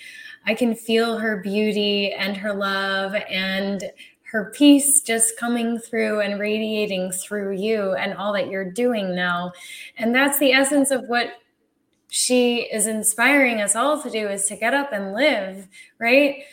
I 0.45 0.55
can 0.55 0.75
feel 0.75 1.19
her 1.19 1.41
beauty 1.41 2.13
and 2.13 2.37
her 2.37 2.53
love 2.53 3.15
and 3.15 3.85
her 4.31 4.53
peace 4.55 5.01
just 5.01 5.39
coming 5.39 5.79
through 5.79 6.21
and 6.21 6.41
radiating 6.41 7.13
through 7.13 7.53
you 7.53 7.95
and 7.95 8.13
all 8.15 8.33
that 8.33 8.49
you're 8.49 8.71
doing 8.71 9.15
now. 9.15 9.53
And 9.99 10.15
that's 10.15 10.39
the 10.39 10.53
essence 10.53 10.91
of 10.91 11.05
what 11.07 11.29
she 12.09 12.63
is 12.73 12.87
inspiring 12.87 13.61
us 13.61 13.75
all 13.75 14.03
to 14.03 14.11
do 14.11 14.29
is 14.29 14.47
to 14.47 14.57
get 14.57 14.75
up 14.75 14.93
and 14.93 15.13
live, 15.13 15.69
right? 15.99 16.45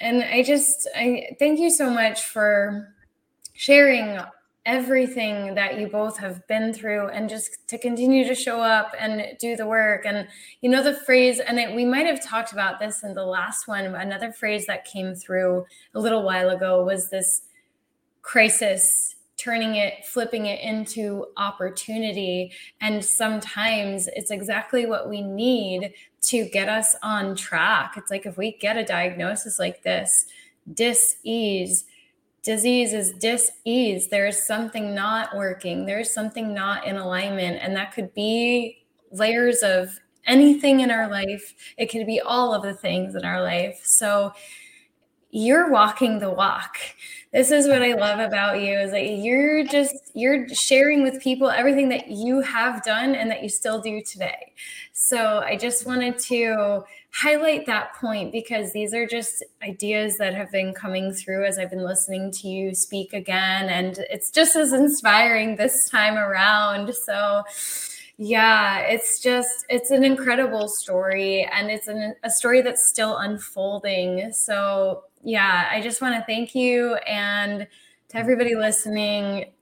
And 0.00 0.22
I 0.22 0.42
just 0.42 0.88
I 0.94 1.36
thank 1.38 1.60
you 1.60 1.70
so 1.70 1.90
much 1.90 2.24
for 2.24 2.94
sharing 3.54 4.18
everything 4.66 5.54
that 5.54 5.78
you 5.78 5.86
both 5.86 6.16
have 6.18 6.46
been 6.46 6.72
through 6.72 7.08
and 7.08 7.28
just 7.28 7.68
to 7.68 7.76
continue 7.76 8.26
to 8.26 8.34
show 8.34 8.62
up 8.62 8.94
and 8.98 9.36
do 9.38 9.56
the 9.56 9.66
work 9.66 10.06
and 10.06 10.26
you 10.62 10.70
know 10.70 10.82
the 10.82 10.94
phrase 10.94 11.38
and 11.38 11.58
it, 11.58 11.74
we 11.74 11.84
might 11.84 12.06
have 12.06 12.24
talked 12.24 12.52
about 12.52 12.80
this 12.80 13.02
in 13.02 13.12
the 13.12 13.24
last 13.24 13.68
one 13.68 13.84
another 13.84 14.32
phrase 14.32 14.64
that 14.66 14.86
came 14.86 15.14
through 15.14 15.66
a 15.94 16.00
little 16.00 16.22
while 16.22 16.48
ago 16.48 16.82
was 16.82 17.10
this 17.10 17.42
crisis 18.22 19.16
turning 19.36 19.74
it 19.74 20.04
flipping 20.06 20.46
it 20.46 20.60
into 20.60 21.26
opportunity. 21.36 22.52
And 22.80 23.04
sometimes 23.04 24.08
it's 24.08 24.30
exactly 24.30 24.86
what 24.86 25.08
we 25.08 25.22
need 25.22 25.92
to 26.22 26.48
get 26.48 26.68
us 26.68 26.96
on 27.02 27.36
track. 27.36 27.94
It's 27.96 28.10
like 28.10 28.26
if 28.26 28.36
we 28.36 28.52
get 28.58 28.76
a 28.76 28.84
diagnosis 28.84 29.58
like 29.58 29.82
this 29.82 30.26
dis-ease. 30.72 31.84
Disease 32.42 32.92
is 32.92 33.12
dis-ease. 33.12 34.08
There 34.08 34.26
is 34.26 34.42
something 34.42 34.94
not 34.94 35.34
working. 35.34 35.86
There's 35.86 36.12
something 36.12 36.52
not 36.52 36.86
in 36.86 36.96
alignment. 36.96 37.58
And 37.62 37.74
that 37.76 37.92
could 37.92 38.12
be 38.14 38.84
layers 39.10 39.62
of 39.62 39.98
anything 40.26 40.80
in 40.80 40.90
our 40.90 41.08
life. 41.08 41.54
It 41.76 41.86
could 41.86 42.06
be 42.06 42.20
all 42.20 42.54
of 42.54 42.62
the 42.62 42.74
things 42.74 43.14
in 43.14 43.24
our 43.24 43.42
life. 43.42 43.80
So 43.84 44.32
you're 45.34 45.68
walking 45.68 46.20
the 46.20 46.30
walk 46.30 46.78
this 47.32 47.50
is 47.50 47.66
what 47.66 47.82
i 47.82 47.92
love 47.92 48.20
about 48.20 48.60
you 48.60 48.72
is 48.72 48.92
that 48.92 49.16
you're 49.18 49.64
just 49.64 49.96
you're 50.14 50.48
sharing 50.50 51.02
with 51.02 51.20
people 51.20 51.50
everything 51.50 51.88
that 51.88 52.08
you 52.08 52.40
have 52.40 52.84
done 52.84 53.16
and 53.16 53.28
that 53.28 53.42
you 53.42 53.48
still 53.48 53.80
do 53.80 54.00
today 54.02 54.52
so 54.92 55.40
i 55.40 55.56
just 55.56 55.86
wanted 55.86 56.16
to 56.16 56.84
highlight 57.14 57.64
that 57.66 57.94
point 57.94 58.32
because 58.32 58.72
these 58.72 58.92
are 58.92 59.06
just 59.06 59.44
ideas 59.62 60.18
that 60.18 60.34
have 60.34 60.50
been 60.50 60.74
coming 60.74 61.12
through 61.12 61.44
as 61.44 61.58
I've 61.58 61.70
been 61.70 61.84
listening 61.84 62.32
to 62.32 62.48
you 62.48 62.74
speak 62.74 63.12
again. 63.12 63.68
And 63.68 63.98
it's 64.10 64.32
just 64.32 64.56
as 64.56 64.72
inspiring 64.72 65.54
this 65.54 65.88
time 65.88 66.16
around. 66.16 66.92
So, 66.92 67.44
yeah, 68.16 68.80
it's 68.80 69.20
just, 69.20 69.64
it's 69.68 69.90
an 69.90 70.04
incredible 70.04 70.68
story 70.68 71.48
and 71.52 71.70
it's 71.70 71.88
an, 71.88 72.14
a 72.22 72.30
story 72.30 72.62
that's 72.62 72.86
still 72.86 73.16
unfolding. 73.18 74.32
So, 74.32 75.04
yeah, 75.22 75.68
I 75.70 75.80
just 75.80 76.00
want 76.00 76.14
to 76.14 76.24
thank 76.26 76.54
you 76.54 76.94
and 77.06 77.66
to 78.08 78.16
everybody 78.16 78.54
listening, 78.54 79.52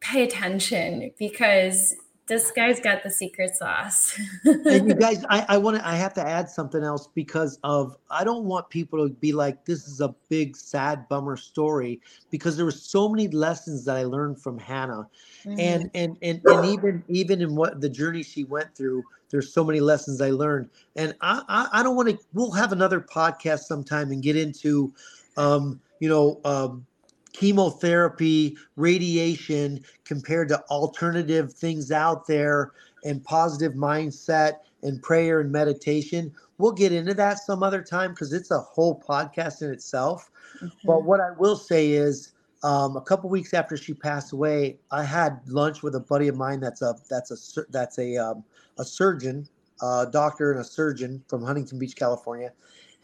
pay 0.00 0.24
attention 0.24 1.12
because 1.18 1.96
this 2.26 2.50
guy's 2.50 2.80
got 2.80 3.02
the 3.02 3.10
secret 3.10 3.54
sauce. 3.54 4.18
and 4.44 4.88
you 4.88 4.94
guys, 4.98 5.24
I, 5.28 5.44
I 5.50 5.58
want 5.58 5.76
to, 5.76 5.86
I 5.86 5.94
have 5.96 6.14
to 6.14 6.26
add 6.26 6.48
something 6.48 6.82
else 6.82 7.08
because 7.14 7.58
of, 7.64 7.98
I 8.10 8.24
don't 8.24 8.44
want 8.44 8.70
people 8.70 9.06
to 9.06 9.12
be 9.12 9.32
like, 9.32 9.64
this 9.66 9.86
is 9.86 10.00
a 10.00 10.14
big, 10.28 10.56
sad 10.56 11.06
bummer 11.08 11.36
story 11.36 12.00
because 12.30 12.56
there 12.56 12.64
were 12.64 12.70
so 12.70 13.08
many 13.08 13.28
lessons 13.28 13.84
that 13.84 13.96
I 13.96 14.04
learned 14.04 14.40
from 14.40 14.58
Hannah. 14.58 15.06
Mm-hmm. 15.44 15.60
And, 15.60 15.90
and, 15.94 16.16
and, 16.22 16.40
and 16.46 16.66
even, 16.66 17.04
even 17.08 17.42
in 17.42 17.54
what 17.54 17.80
the 17.82 17.90
journey 17.90 18.22
she 18.22 18.44
went 18.44 18.74
through, 18.74 19.02
there's 19.28 19.52
so 19.52 19.62
many 19.62 19.80
lessons 19.80 20.22
I 20.22 20.30
learned. 20.30 20.70
And 20.96 21.14
I, 21.20 21.42
I, 21.48 21.80
I 21.80 21.82
don't 21.82 21.96
want 21.96 22.08
to, 22.08 22.18
we'll 22.32 22.52
have 22.52 22.72
another 22.72 23.00
podcast 23.00 23.60
sometime 23.60 24.12
and 24.12 24.22
get 24.22 24.36
into, 24.36 24.94
um, 25.36 25.80
you 26.00 26.08
know, 26.08 26.40
um, 26.44 26.86
chemotherapy, 27.34 28.56
radiation 28.76 29.84
compared 30.04 30.48
to 30.48 30.62
alternative 30.70 31.52
things 31.52 31.92
out 31.92 32.26
there 32.26 32.72
and 33.04 33.22
positive 33.22 33.74
mindset 33.74 34.60
and 34.82 35.02
prayer 35.02 35.40
and 35.40 35.52
meditation. 35.52 36.32
We'll 36.56 36.72
get 36.72 36.92
into 36.92 37.12
that 37.14 37.40
some 37.40 37.62
other 37.62 37.82
time 37.82 38.12
because 38.12 38.32
it's 38.32 38.50
a 38.50 38.60
whole 38.60 39.02
podcast 39.06 39.60
in 39.60 39.70
itself. 39.70 40.30
Mm-hmm. 40.62 40.86
But 40.86 41.04
what 41.04 41.20
I 41.20 41.32
will 41.32 41.56
say 41.56 41.90
is, 41.90 42.30
um, 42.62 42.96
a 42.96 43.00
couple 43.02 43.28
weeks 43.28 43.52
after 43.52 43.76
she 43.76 43.92
passed 43.92 44.32
away, 44.32 44.78
I 44.90 45.04
had 45.04 45.40
lunch 45.46 45.82
with 45.82 45.96
a 45.96 46.00
buddy 46.00 46.28
of 46.28 46.36
mine 46.36 46.60
that's 46.60 46.80
a 46.80 46.94
that's 47.10 47.30
a 47.30 47.62
that's 47.70 47.98
a 47.98 48.16
um, 48.16 48.42
a 48.78 48.84
surgeon, 48.84 49.46
a 49.82 50.06
doctor 50.10 50.50
and 50.50 50.60
a 50.60 50.64
surgeon 50.64 51.22
from 51.28 51.44
Huntington 51.44 51.78
Beach, 51.78 51.94
California, 51.94 52.52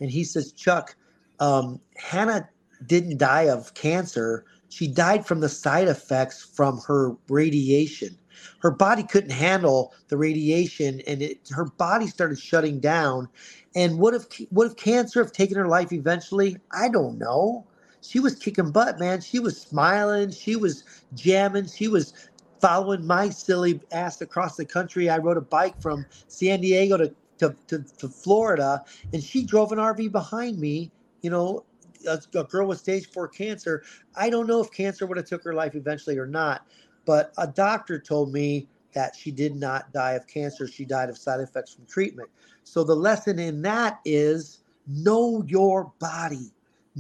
and 0.01 0.11
he 0.11 0.25
says, 0.25 0.53
Chuck, 0.53 0.97
um, 1.41 1.79
Hannah 1.97 2.49
didn't 2.87 3.19
die 3.19 3.49
of 3.49 3.75
cancer. 3.75 4.45
She 4.69 4.87
died 4.87 5.27
from 5.27 5.41
the 5.41 5.49
side 5.49 5.89
effects 5.89 6.43
from 6.43 6.81
her 6.87 7.17
radiation. 7.29 8.17
Her 8.61 8.71
body 8.71 9.03
couldn't 9.03 9.31
handle 9.31 9.93
the 10.09 10.17
radiation, 10.17 11.01
and 11.07 11.23
it, 11.23 11.49
her 11.51 11.67
body 11.67 12.07
started 12.07 12.39
shutting 12.39 12.81
down. 12.81 13.29
And 13.75 13.99
what 13.99 14.15
if 14.15 14.25
what 14.51 14.67
if 14.67 14.77
cancer 14.77 15.23
have 15.23 15.33
taken 15.33 15.57
her 15.57 15.69
life 15.69 15.93
eventually? 15.93 16.57
I 16.73 16.89
don't 16.89 17.19
know. 17.19 17.67
She 18.03 18.19
was 18.19 18.35
kicking 18.35 18.71
butt, 18.71 18.99
man. 18.99 19.21
She 19.21 19.39
was 19.39 19.61
smiling. 19.61 20.31
She 20.31 20.57
was 20.57 20.85
jamming. 21.15 21.67
She 21.67 21.89
was 21.89 22.15
following 22.61 23.07
my 23.07 23.29
silly 23.31 23.81
ass 23.93 24.21
across 24.21 24.57
the 24.57 24.65
country. 24.65 25.09
I 25.09 25.19
rode 25.19 25.37
a 25.37 25.43
bike 25.43 25.81
from 25.81 26.07
San 26.29 26.61
Diego 26.61 26.97
to, 26.97 27.15
to, 27.39 27.57
to, 27.69 27.85
to 27.99 28.09
Florida, 28.09 28.85
and 29.13 29.23
she 29.23 29.45
drove 29.45 29.73
an 29.73 29.79
RV 29.79 30.13
behind 30.13 30.59
me, 30.59 30.91
you 31.23 31.31
know, 31.31 31.65
a, 32.07 32.21
a 32.39 32.45
girl 32.45 32.67
with 32.67 32.79
stage 32.79 33.09
four 33.11 33.29
cancer. 33.29 33.83
I 34.15 34.31
don't 34.31 34.47
know 34.47 34.61
if 34.61 34.71
cancer 34.71 35.07
would 35.07 35.17
have 35.17 35.27
took 35.27 35.45
her 35.45 35.55
life 35.55 35.75
eventually 35.75 36.19
or 36.19 36.27
not, 36.27 36.67
but 37.05 37.33
a 37.39 37.47
doctor 37.47 37.99
told 37.99 38.33
me 38.33 38.69
that 38.93 39.15
she 39.15 39.31
did 39.31 39.55
not 39.55 39.93
die 39.93 40.13
of 40.13 40.27
cancer. 40.27 40.67
She 40.67 40.85
died 40.85 41.09
of 41.09 41.19
side 41.19 41.41
effects 41.41 41.75
from 41.75 41.87
treatment. 41.87 42.29
So 42.65 42.85
the 42.85 42.95
lesson 42.95 43.39
in 43.39 43.63
that 43.63 44.01
is 44.05 44.61
know 44.87 45.45
your 45.47 45.93
body 45.99 46.51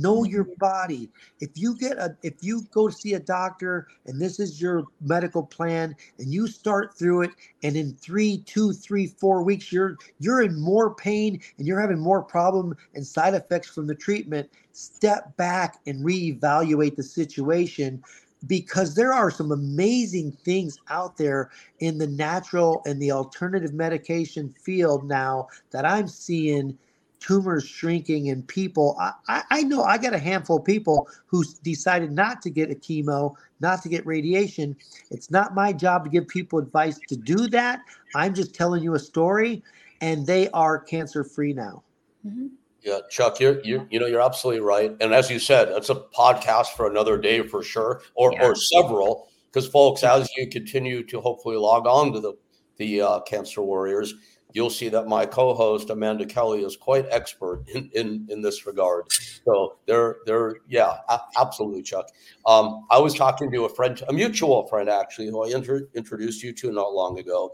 know 0.01 0.24
your 0.24 0.44
mm-hmm. 0.44 0.59
body 0.59 1.11
if 1.40 1.51
you 1.55 1.76
get 1.76 1.98
a 1.98 2.16
if 2.22 2.34
you 2.40 2.62
go 2.70 2.88
to 2.88 2.94
see 2.94 3.14
a 3.14 3.20
doctor 3.20 3.88
and 4.07 4.20
this 4.20 4.40
is 4.40 4.61
your 4.61 4.84
medical 5.01 5.42
plan 5.42 5.94
and 6.18 6.32
you 6.32 6.46
start 6.46 6.96
through 6.96 7.22
it 7.22 7.30
and 7.62 7.76
in 7.76 7.92
three 7.94 8.38
two 8.46 8.72
three 8.72 9.07
four 9.07 9.42
weeks 9.42 9.72
you're 9.72 9.96
you're 10.18 10.42
in 10.42 10.61
more 10.61 10.94
pain 10.94 11.40
and 11.59 11.66
you're 11.66 11.80
having 11.80 11.98
more 11.98 12.22
problem 12.22 12.74
and 12.94 13.07
side 13.07 13.34
effects 13.34 13.68
from 13.68 13.86
the 13.86 13.94
treatment 13.94 14.48
step 14.72 15.36
back 15.36 15.78
and 15.86 16.05
reevaluate 16.05 16.96
the 16.96 17.03
situation 17.03 18.03
because 18.46 18.94
there 18.94 19.12
are 19.12 19.30
some 19.30 19.53
amazing 19.53 20.32
things 20.44 20.78
out 20.88 21.16
there 21.18 21.51
in 21.80 21.98
the 21.98 22.07
natural 22.07 22.82
and 22.86 23.01
the 23.01 23.12
alternative 23.12 23.74
medication 23.74 24.55
field 24.62 25.07
now 25.07 25.46
that 25.70 25.84
i'm 25.84 26.09
seeing 26.09 26.76
tumors 27.20 27.66
shrinking 27.66 28.26
in 28.26 28.42
people. 28.42 28.96
I, 28.98 29.12
I, 29.28 29.42
I, 29.50 29.62
know 29.62 29.82
I 29.84 29.98
got 29.98 30.14
a 30.14 30.18
handful 30.18 30.56
of 30.56 30.64
people 30.64 31.08
who 31.26 31.44
decided 31.62 32.10
not 32.10 32.42
to 32.42 32.50
get 32.50 32.70
a 32.70 32.74
chemo, 32.74 33.34
not 33.60 33.82
to 33.82 33.88
get 33.88 34.04
radiation. 34.06 34.76
It's 35.10 35.30
not 35.30 35.54
my 35.54 35.72
job 35.72 36.04
to 36.04 36.10
give 36.10 36.26
people 36.26 36.58
advice 36.58 36.98
to 37.08 37.16
do 37.16 37.46
that. 37.48 37.80
I'm 38.14 38.34
just 38.34 38.54
telling 38.54 38.82
you 38.82 38.94
a 38.94 38.98
story, 38.98 39.62
and 40.00 40.26
they 40.26 40.48
are 40.50 40.78
cancer 40.78 41.22
free 41.22 41.52
now. 41.52 41.84
Mm-hmm. 42.26 42.48
Yeah, 42.82 43.00
Chuck, 43.10 43.40
you're 43.40 43.60
you 43.62 43.86
you 43.90 44.00
know 44.00 44.06
you're 44.06 44.22
absolutely 44.22 44.62
right, 44.62 44.96
and 45.00 45.12
as 45.12 45.30
you 45.30 45.38
said, 45.38 45.68
it's 45.68 45.90
a 45.90 45.96
podcast 45.96 46.68
for 46.68 46.90
another 46.90 47.18
day 47.18 47.46
for 47.46 47.62
sure, 47.62 48.00
or 48.14 48.32
yeah. 48.32 48.46
or 48.46 48.54
several. 48.54 49.28
Because 49.52 49.68
folks, 49.68 50.02
as 50.02 50.30
you 50.36 50.48
continue 50.48 51.02
to 51.04 51.20
hopefully 51.20 51.56
log 51.56 51.86
on 51.86 52.12
to 52.14 52.20
the 52.20 52.32
the 52.78 53.02
uh, 53.02 53.20
Cancer 53.20 53.60
Warriors, 53.60 54.14
you'll 54.53 54.70
see 54.70 54.88
that 54.88 55.07
my 55.07 55.26
co-host 55.26 55.90
Amanda 55.90 56.26
Kelly 56.26 56.62
is 56.62 56.76
quite 56.76 57.07
expert 57.11 57.64
in 57.68 57.90
in, 57.94 58.26
in 58.30 58.42
this 58.42 58.66
regard. 58.66 59.05
So 59.44 59.78
they're 59.86 60.16
they're 60.26 60.57
yeah, 60.68 60.98
a- 61.09 61.20
absolutely, 61.38 61.82
Chuck. 61.82 62.07
Um, 62.46 62.86
I 62.90 62.98
was 62.98 63.14
talking 63.14 63.51
to 63.53 63.64
a 63.64 63.68
friend, 63.68 64.01
a 64.09 64.12
mutual 64.12 64.66
friend 64.68 64.88
actually, 64.88 65.28
who 65.28 65.44
I 65.44 65.48
inter- 65.48 65.88
introduced 65.94 66.42
you 66.42 66.53
to 66.55 66.72
not 66.72 66.92
long 66.92 67.18
ago, 67.18 67.51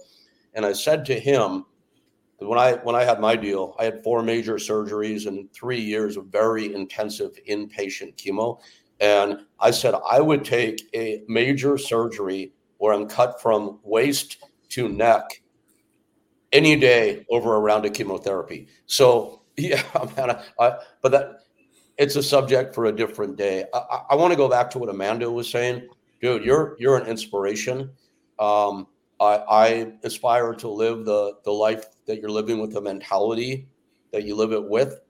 and 0.55 0.65
I 0.65 0.73
said 0.73 1.05
to 1.07 1.19
him 1.19 1.65
when 2.39 2.59
I 2.59 2.75
when 2.83 2.95
I 2.95 3.05
had 3.05 3.21
my 3.21 3.37
deal, 3.37 3.75
I 3.79 3.85
had 3.85 4.03
four 4.03 4.23
major 4.23 4.55
surgeries 4.55 5.27
and 5.27 5.51
three 5.53 5.81
years 5.81 6.17
of 6.17 6.27
very 6.27 6.75
intensive 6.75 7.33
inpatient 7.49 8.17
chemo. 8.17 8.61
And 9.01 9.41
I 9.61 9.71
said 9.71 9.95
I 10.09 10.21
would 10.21 10.45
take 10.45 10.83
a 10.95 11.23
major 11.29 11.77
surgery 11.79 12.53
where 12.79 12.93
I'm 12.93 13.07
cut 13.07 13.41
from 13.41 13.81
waist 13.83 14.39
to 14.71 14.89
neck 14.89 15.43
any 16.57 16.75
day 16.75 17.27
over 17.31 17.55
a 17.55 17.61
round 17.61 17.85
of 17.85 17.93
chemotherapy. 17.93 18.67
So 18.87 19.43
yeah, 19.57 19.83
man, 20.17 20.39
I, 20.59 20.79
but 21.03 21.13
that 21.13 21.41
it's 21.99 22.17
a 22.17 22.23
subject 22.23 22.75
for 22.75 22.87
a 22.87 22.93
different 22.93 23.37
day. 23.37 23.65
I, 23.73 24.01
I 24.11 24.15
want 24.17 24.33
to 24.33 24.37
go 24.37 24.49
back 24.49 24.71
to 24.71 24.79
what 24.79 24.89
Amanda 24.89 25.31
was 25.31 25.49
saying, 25.49 25.89
dude. 26.21 26.45
You're 26.45 26.77
you're 26.79 26.97
an 26.97 27.07
inspiration. 27.07 27.91
Um, 28.39 28.87
I, 29.19 29.43
I 29.49 29.93
aspire 30.03 30.55
to 30.55 30.69
live 30.69 31.05
the 31.05 31.35
the 31.45 31.53
life 31.53 31.87
that 32.07 32.21
you're 32.21 32.31
living 32.31 32.61
with 32.61 32.73
the 32.73 32.81
mentality 32.81 33.69
that 34.13 34.25
you 34.25 34.35
live 34.35 34.53
it 34.53 34.69
with. 34.69 35.01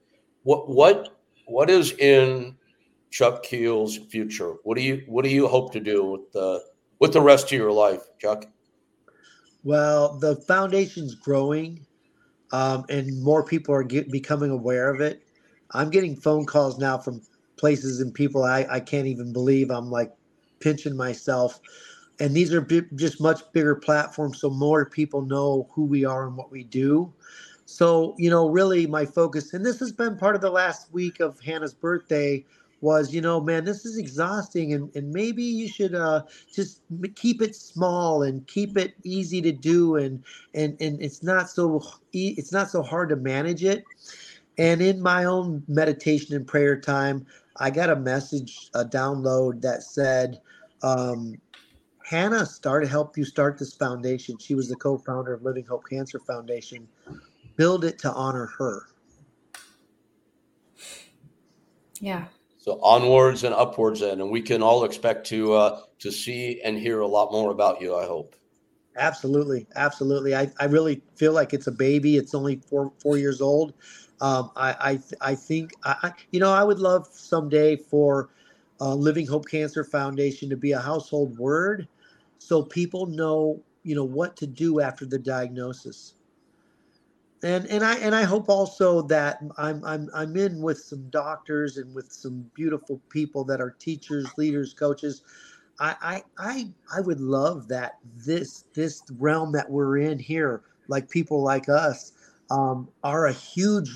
What 0.43 0.69
what 0.69 1.21
what 1.47 1.71
is 1.71 1.93
in 1.93 2.57
Chuck 3.11 3.43
Keel's 3.43 3.97
future? 3.97 4.55
What 4.63 4.77
do 4.77 4.83
you 4.83 5.03
what 5.07 5.25
do 5.25 5.31
you 5.31 5.49
hope 5.49 5.73
to 5.73 5.81
do 5.81 6.05
with 6.05 6.33
the 6.33 6.63
with 7.01 7.13
the 7.13 7.21
rest 7.21 7.47
of 7.47 7.53
your 7.53 7.73
life, 7.73 8.03
Chuck? 8.21 8.47
Well, 9.67 10.17
the 10.21 10.37
foundation's 10.37 11.17
growing, 11.17 11.85
um, 12.53 12.85
and 12.89 13.21
more 13.21 13.43
people 13.43 13.75
are 13.75 13.83
get, 13.83 14.13
becoming 14.13 14.53
aware 14.53 14.95
of 14.95 15.01
it. 15.01 15.25
I'm 15.73 15.91
getting 15.91 16.15
phone 16.15 16.47
calls 16.47 16.79
now 16.79 16.99
from 16.99 17.21
places 17.57 18.01
and 18.01 18.15
people 18.15 18.45
I, 18.45 18.65
I 18.71 18.79
can't 18.79 19.09
even 19.09 19.33
believe. 19.33 19.73
I'm 19.73 19.91
like 19.91 20.13
pinching 20.61 20.97
myself. 20.97 21.59
And 22.21 22.33
these 22.33 22.55
are 22.55 22.61
b- 22.61 22.83
just 22.95 23.21
much 23.21 23.43
bigger 23.53 23.75
platforms, 23.75 24.41
so 24.41 24.51
more 24.51 24.87
people 24.87 25.21
know 25.21 25.69
who 25.73 25.85
we 25.85 26.05
are 26.05 26.29
and 26.29 26.37
what 26.37 26.53
we 26.53 26.63
do. 26.63 27.13
So, 27.65 28.15
you 28.19 28.31
know, 28.31 28.49
really 28.49 28.87
my 28.87 29.05
focus, 29.05 29.53
and 29.53 29.67
this 29.67 29.81
has 29.81 29.91
been 29.91 30.17
part 30.17 30.37
of 30.37 30.43
the 30.43 30.51
last 30.51 30.93
week 30.93 31.19
of 31.19 31.41
Hannah's 31.41 31.75
birthday, 31.75 32.45
was, 32.81 33.15
you 33.15 33.21
know, 33.21 33.41
man, 33.41 33.65
this 33.65 33.85
is 33.85 33.97
exhausting, 33.97 34.73
and, 34.75 34.95
and 34.95 35.11
maybe 35.11 35.43
you 35.43 35.69
should 35.69 35.95
uh, 35.95 36.23
just 36.53 36.83
keep 37.15 37.41
it 37.41 37.57
small 37.57 38.23
and 38.23 38.47
keep 38.47 38.77
it 38.77 38.95
easy 39.03 39.41
to 39.43 39.53
do, 39.53 39.97
and 39.97 40.23
and 40.55 40.77
and 40.81 41.01
it's 41.01 41.23
not 41.23 41.49
so 41.49 41.83
it's 42.13 42.53
not 42.53 42.71
so 42.71 42.83
hard 42.83 43.09
to 43.09 43.17
manage 43.17 43.65
it. 43.65 43.85
And 44.59 44.81
in 44.81 45.01
my 45.01 45.25
own 45.25 45.63
meditation 45.69 46.35
and 46.35 46.47
prayer 46.47 46.81
time, 46.81 47.27
I 47.59 47.71
got 47.71 47.91
a 47.91 47.97
message, 47.97 48.71
a 48.75 48.85
download 48.85 49.61
that 49.63 49.83
said, 49.83 50.41
um, 50.83 51.35
Hannah 52.05 52.47
started 52.47 52.89
help 52.89 53.19
you 53.19 53.25
start 53.25 53.59
this 53.59 53.75
foundation. 53.75 54.39
She 54.39 54.55
was 54.55 54.69
the 54.69 54.77
co-founder 54.77 55.35
of 55.35 55.43
Living 55.43 55.67
Hope 55.67 55.85
Cancer 55.91 56.21
Foundation. 56.21 56.89
Build 57.57 57.85
it 57.85 57.99
to 58.01 58.13
honor 58.13 58.47
her. 58.59 58.87
Yeah. 62.01 62.27
So 62.67 62.81
onwards 62.83 63.45
and 63.45 63.55
upwards, 63.55 64.01
then, 64.01 64.21
and 64.21 64.31
we 64.31 64.43
can 64.43 64.63
all 64.63 64.85
expect 64.85 65.27
to 65.29 65.53
uh, 65.53 65.81
to 66.01 66.11
see 66.11 66.61
and 66.63 66.77
hear 66.77 67.01
a 67.01 67.07
lot 67.07 67.31
more 67.31 67.53
about 67.53 67.81
you. 67.81 67.95
I 67.95 68.07
hope. 68.07 68.35
Absolutely, 68.97 69.67
absolutely. 69.77 70.35
I, 70.35 70.51
I 70.59 70.65
really 70.65 71.03
feel 71.17 71.33
like 71.33 71.53
it's 71.53 71.67
a 71.67 71.73
baby. 71.73 72.17
It's 72.17 72.35
only 72.35 72.57
four 72.57 72.93
four 72.99 73.19
years 73.19 73.41
old, 73.41 73.75
um, 74.21 74.51
I, 74.57 75.01
I, 75.21 75.31
I 75.33 75.35
think 75.35 75.73
I, 75.85 76.13
you 76.31 76.41
know 76.41 76.53
I 76.53 76.65
would 76.65 76.79
love 76.79 77.09
someday 77.13 77.77
for 77.77 78.31
uh, 78.81 78.95
Living 78.95 79.27
Hope 79.27 79.47
Cancer 79.47 79.85
Foundation 79.85 80.49
to 80.51 80.57
be 80.57 80.73
a 80.73 80.81
household 80.81 81.37
word, 81.39 81.87
so 82.39 82.63
people 82.63 83.07
know 83.07 83.61
you 83.83 83.95
know 83.95 84.05
what 84.05 84.37
to 84.39 84.47
do 84.47 84.81
after 84.81 85.05
the 85.05 85.19
diagnosis. 85.19 86.15
And 87.43 87.67
and 87.67 87.85
I 87.85 87.97
and 87.99 88.15
I 88.15 88.23
hope 88.23 88.49
also 88.49 89.03
that 89.03 89.39
I'm 89.59 89.85
I'm 89.85 90.09
I'm 90.15 90.37
in 90.37 90.61
with 90.61 90.79
some 90.79 91.09
doctors 91.11 91.77
and 91.77 91.95
with 91.95 92.11
some 92.11 92.51
beautiful 92.55 93.01
people 93.11 93.45
that 93.45 93.61
are 93.61 93.77
teachers, 93.79 94.27
leaders, 94.39 94.73
coaches. 94.73 95.23
I 95.79 95.95
I 96.01 96.23
I, 96.39 96.69
I 96.97 97.01
would 97.03 97.21
love 97.21 97.69
that 97.69 97.99
this 98.17 98.65
this 98.73 99.03
realm 99.19 99.53
that 99.53 99.71
we're 99.71 99.99
in 99.99 100.19
here, 100.19 100.63
like 100.89 101.11
people 101.11 101.43
like 101.43 101.69
us, 101.69 102.13
um, 102.51 102.89
are 103.05 103.27
a 103.27 103.33
huge 103.33 103.91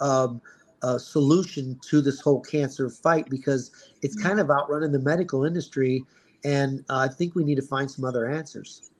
um, 0.00 0.42
uh, 0.82 0.98
solution 0.98 1.78
to 1.88 2.00
this 2.00 2.20
whole 2.20 2.40
cancer 2.40 2.90
fight 2.90 3.28
because 3.30 3.70
it's 4.02 4.16
mm. 4.16 4.22
kind 4.22 4.40
of 4.40 4.50
outrunning 4.50 4.92
the 4.92 4.98
medical 4.98 5.44
industry. 5.44 6.04
And 6.44 6.84
uh, 6.90 6.98
I 6.98 7.08
think 7.08 7.34
we 7.34 7.44
need 7.44 7.54
to 7.54 7.62
find 7.62 7.90
some 7.90 8.04
other 8.04 8.28
answers. 8.28 8.90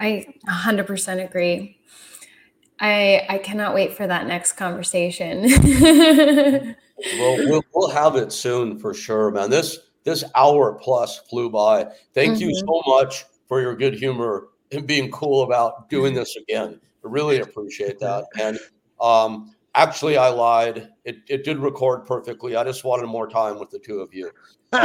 I 0.00 0.26
100% 0.48 1.24
agree. 1.24 1.78
I 2.80 3.26
I 3.28 3.38
cannot 3.38 3.74
wait 3.74 3.96
for 3.96 4.06
that 4.06 4.26
next 4.26 4.52
conversation. 4.52 5.42
well, 7.18 7.48
well, 7.48 7.64
we'll 7.74 7.90
have 7.90 8.16
it 8.16 8.32
soon 8.32 8.78
for 8.78 8.94
sure, 8.94 9.30
man. 9.30 9.50
This 9.50 9.78
this 10.04 10.24
hour 10.34 10.74
plus 10.74 11.18
flew 11.30 11.50
by. 11.50 11.86
Thank 12.14 12.38
mm-hmm. 12.38 12.50
you 12.50 12.54
so 12.54 12.82
much 12.86 13.24
for 13.46 13.60
your 13.60 13.74
good 13.74 13.94
humor 13.94 14.48
and 14.72 14.86
being 14.86 15.10
cool 15.10 15.42
about 15.42 15.88
doing 15.88 16.14
this 16.14 16.36
again. 16.36 16.80
I 17.04 17.08
really 17.08 17.40
appreciate 17.40 17.98
that. 18.00 18.26
And 18.38 18.58
um, 19.00 19.54
Actually, 19.78 20.16
I 20.16 20.28
lied. 20.28 20.88
It, 21.04 21.18
it 21.28 21.44
did 21.44 21.58
record 21.58 22.04
perfectly. 22.04 22.56
I 22.56 22.64
just 22.64 22.82
wanted 22.82 23.06
more 23.06 23.28
time 23.28 23.60
with 23.60 23.70
the 23.70 23.78
two 23.78 24.00
of 24.00 24.12
you. 24.12 24.32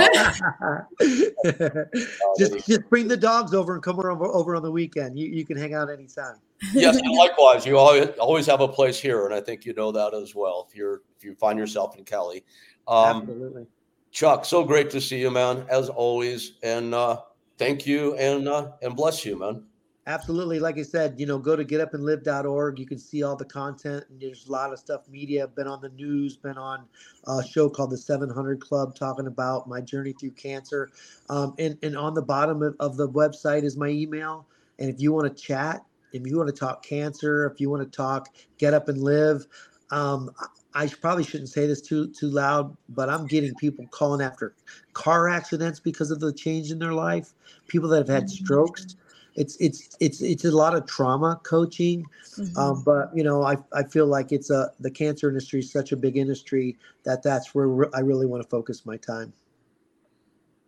Just 2.38 2.65
just 2.65 2.89
bring 2.89 3.09
the 3.09 3.17
dogs 3.17 3.53
over 3.53 3.73
and 3.73 3.84
come 3.84 3.99
over 3.99 4.25
over 4.25 4.55
on 4.55 4.63
the 4.63 4.71
weekend. 4.71 5.19
You 5.19 5.27
you 5.27 5.45
can 5.45 5.57
hang 5.57 5.73
out 5.73 5.89
anytime. 5.89 6.36
yes, 6.73 6.95
and 6.95 7.11
likewise, 7.17 7.65
you 7.65 7.77
always 7.77 8.07
always 8.17 8.45
have 8.45 8.61
a 8.61 8.67
place 8.67 8.97
here, 8.97 9.25
and 9.25 9.34
I 9.34 9.41
think 9.41 9.65
you 9.65 9.73
know 9.73 9.91
that 9.91 10.13
as 10.13 10.34
well. 10.34 10.65
If 10.69 10.75
you're 10.75 11.01
if 11.17 11.25
you 11.25 11.36
find 11.36 11.59
yourself 11.59 11.97
in 11.97 12.05
Cali, 12.05 12.45
um, 12.88 13.23
absolutely. 13.23 13.67
Chuck, 14.11 14.45
so 14.45 14.63
great 14.63 14.89
to 14.91 15.01
see 15.01 15.19
you, 15.19 15.29
man, 15.29 15.65
as 15.69 15.89
always, 15.89 16.53
and 16.63 16.93
uh, 16.93 17.19
thank 17.57 17.86
you 17.86 18.15
and 18.15 18.47
uh, 18.47 18.71
and 18.81 18.95
bless 18.95 19.25
you, 19.25 19.38
man. 19.38 19.65
Absolutely. 20.06 20.60
Like 20.60 20.78
I 20.78 20.84
said, 20.84 21.16
you 21.18 21.26
know, 21.26 21.38
go 21.38 21.56
to 21.56 21.64
getupandlive.org. 21.64 22.78
You 22.78 22.86
can 22.86 22.99
see 22.99 23.24
all 23.24 23.38
the 23.38 23.45
content. 23.45 24.04
And 24.10 24.20
there's 24.20 24.47
a 24.47 24.51
lot 24.51 24.74
of 24.74 24.80
stuff, 24.80 25.08
media, 25.08 25.47
been 25.47 25.68
on 25.68 25.80
the 25.80 25.89
news, 25.89 26.36
been 26.36 26.58
on 26.58 26.84
a 27.26 27.41
show 27.45 27.70
called 27.70 27.91
The 27.91 27.97
700 27.97 28.60
Club 28.60 28.95
talking 28.95 29.28
about 29.28 29.70
my 29.70 29.80
journey 29.80 30.14
through 30.20 30.32
cancer. 30.32 30.91
Um, 31.30 31.56
and, 31.58 31.78
and 31.84 31.95
on 31.95 32.16
the 32.16 32.22
bottom 32.22 32.62
of, 32.64 32.76
of 32.82 32.97
the 32.97 33.08
website 33.08 33.64
is 33.64 33.78
my 33.78 33.88
email. 33.88 34.45
And 34.78 34.89
if 34.89 34.99
you 34.99 35.14
want 35.14 35.36
to 35.36 35.41
chat, 35.41 35.86
if 36.12 36.28
you 36.28 36.38
want 36.38 36.49
to 36.49 36.56
talk 36.56 36.84
cancer, 36.84 37.45
if 37.45 37.62
you 37.62 37.70
want 37.70 37.89
to 37.89 37.97
talk 37.97 38.28
get 38.58 38.74
up 38.74 38.89
and 38.89 39.01
live, 39.01 39.47
um, 39.89 40.32
I 40.74 40.88
probably 40.88 41.24
shouldn't 41.24 41.49
say 41.49 41.68
this 41.68 41.82
too 41.82 42.08
too 42.08 42.30
loud, 42.30 42.76
but 42.89 43.10
I'm 43.10 43.28
getting 43.28 43.54
people 43.56 43.86
calling 43.91 44.22
after 44.22 44.56
car 44.93 45.30
accidents 45.30 45.80
because 45.80 46.10
of 46.10 46.20
the 46.20 46.34
change 46.34 46.72
in 46.72 46.80
their 46.80 46.93
life. 46.93 47.34
People 47.68 47.89
that 47.89 47.97
have 47.99 48.08
had 48.08 48.24
mm-hmm. 48.24 48.43
strokes 48.43 48.95
it's 49.36 49.55
it's 49.57 49.95
it's 49.99 50.21
it's 50.21 50.45
a 50.45 50.51
lot 50.51 50.75
of 50.75 50.86
trauma 50.86 51.39
coaching 51.43 52.05
mm-hmm. 52.38 52.57
um, 52.57 52.84
but 52.84 53.15
you 53.15 53.23
know 53.23 53.43
I, 53.43 53.57
I 53.73 53.84
feel 53.84 54.05
like 54.05 54.31
it's 54.31 54.49
a 54.49 54.71
the 54.79 54.91
cancer 54.91 55.29
industry 55.29 55.59
is 55.59 55.71
such 55.71 55.91
a 55.91 55.97
big 55.97 56.17
industry 56.17 56.77
that 57.03 57.23
that's 57.23 57.55
where 57.55 57.93
i 57.95 57.99
really 57.99 58.25
want 58.25 58.43
to 58.43 58.49
focus 58.49 58.86
my 58.86 58.97
time. 58.97 59.34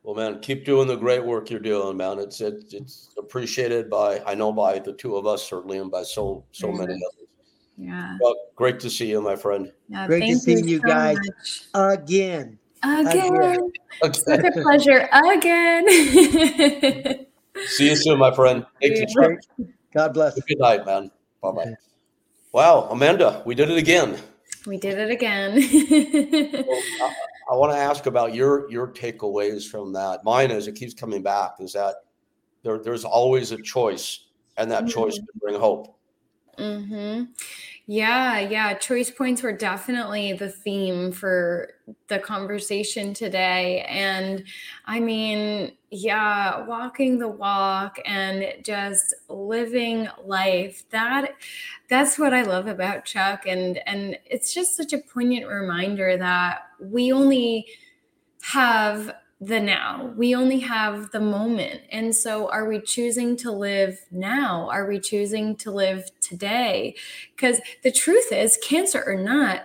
Well 0.03 0.15
man 0.15 0.39
keep 0.39 0.65
doing 0.65 0.87
the 0.87 0.95
great 0.95 1.23
work 1.23 1.49
you're 1.49 1.59
doing 1.59 1.97
man. 1.97 2.19
It's 2.19 2.41
it's, 2.41 2.73
it's 2.73 3.09
appreciated 3.17 3.89
by 3.89 4.21
i 4.25 4.33
know 4.33 4.51
by 4.51 4.79
the 4.79 4.93
two 4.93 5.15
of 5.15 5.25
us 5.27 5.47
certainly 5.47 5.77
and 5.77 5.91
by 5.91 6.03
so 6.03 6.43
so 6.51 6.71
many 6.71 6.93
others. 6.93 7.25
Yeah. 7.77 8.17
Well, 8.21 8.35
great 8.55 8.79
to 8.81 8.89
see 8.89 9.09
you 9.09 9.21
my 9.21 9.35
friend. 9.35 9.69
Yeah, 9.89 10.07
great 10.07 10.21
to 10.21 10.35
see 10.37 10.53
you, 10.53 10.65
you 10.65 10.77
so 10.77 10.87
guys 10.87 11.17
much. 11.17 11.99
again. 11.99 12.57
Again, 12.83 13.35
again. 13.35 13.71
Such 14.13 14.45
a 14.45 14.51
pleasure. 14.61 15.09
Again 15.11 15.85
See 17.67 17.89
you 17.89 17.95
soon, 17.95 18.19
my 18.19 18.33
friend. 18.33 18.65
Thank 18.81 18.97
you. 18.97 19.39
God 19.93 20.13
bless. 20.13 20.39
Good 20.41 20.59
night, 20.59 20.85
man. 20.85 21.09
Bye 21.41 21.51
bye. 21.51 21.73
Wow, 22.51 22.87
Amanda, 22.91 23.43
we 23.45 23.55
did 23.55 23.69
it 23.69 23.77
again. 23.77 24.17
We 24.65 24.77
did 24.77 24.97
it 24.97 25.11
again. 25.11 25.55
well, 26.67 26.81
I, 27.01 27.13
I 27.51 27.55
want 27.55 27.71
to 27.73 27.77
ask 27.77 28.05
about 28.05 28.33
your 28.33 28.69
your 28.71 28.87
takeaways 28.87 29.69
from 29.69 29.93
that. 29.93 30.23
Mine 30.23 30.51
is 30.51 30.67
it 30.67 30.75
keeps 30.75 30.93
coming 30.93 31.21
back 31.21 31.55
is 31.59 31.73
that 31.73 31.95
there, 32.63 32.79
there's 32.79 33.05
always 33.05 33.51
a 33.51 33.61
choice, 33.61 34.27
and 34.57 34.71
that 34.71 34.83
mm-hmm. 34.83 34.89
choice 34.89 35.15
can 35.15 35.27
bring 35.39 35.59
hope. 35.59 35.97
Mm-hmm. 36.57 37.23
Yeah, 37.87 38.39
yeah. 38.39 38.73
Choice 38.73 39.11
points 39.11 39.43
were 39.43 39.51
definitely 39.51 40.33
the 40.33 40.49
theme 40.49 41.11
for 41.11 41.69
the 42.07 42.17
conversation 42.17 43.13
today. 43.13 43.81
And 43.87 44.43
I 44.87 44.99
mean, 44.99 45.73
yeah, 45.91 46.65
walking 46.65 47.19
the 47.19 47.27
walk 47.27 47.99
and 48.05 48.47
just 48.63 49.13
living 49.29 50.07
life. 50.23 50.83
That 50.89 51.35
that's 51.87 52.17
what 52.17 52.33
I 52.33 52.41
love 52.41 52.65
about 52.65 53.05
Chuck. 53.05 53.43
And 53.45 53.79
and 53.87 54.17
it's 54.25 54.51
just 54.51 54.75
such 54.75 54.91
a 54.91 54.97
poignant 54.97 55.47
reminder 55.47 56.17
that 56.17 56.61
we 56.81 57.11
only 57.13 57.67
have 58.41 59.13
the 59.41 59.59
now. 59.59 60.13
We 60.15 60.33
only 60.33 60.59
have 60.59 61.11
the 61.11 61.19
moment. 61.19 61.81
And 61.91 62.15
so, 62.15 62.49
are 62.49 62.67
we 62.67 62.79
choosing 62.79 63.35
to 63.37 63.51
live 63.51 63.99
now? 64.11 64.69
Are 64.71 64.87
we 64.87 64.99
choosing 64.99 65.55
to 65.57 65.71
live 65.71 66.09
today? 66.21 66.95
Because 67.35 67.59
the 67.83 67.91
truth 67.91 68.31
is, 68.31 68.57
cancer 68.63 69.03
or 69.05 69.15
not, 69.15 69.63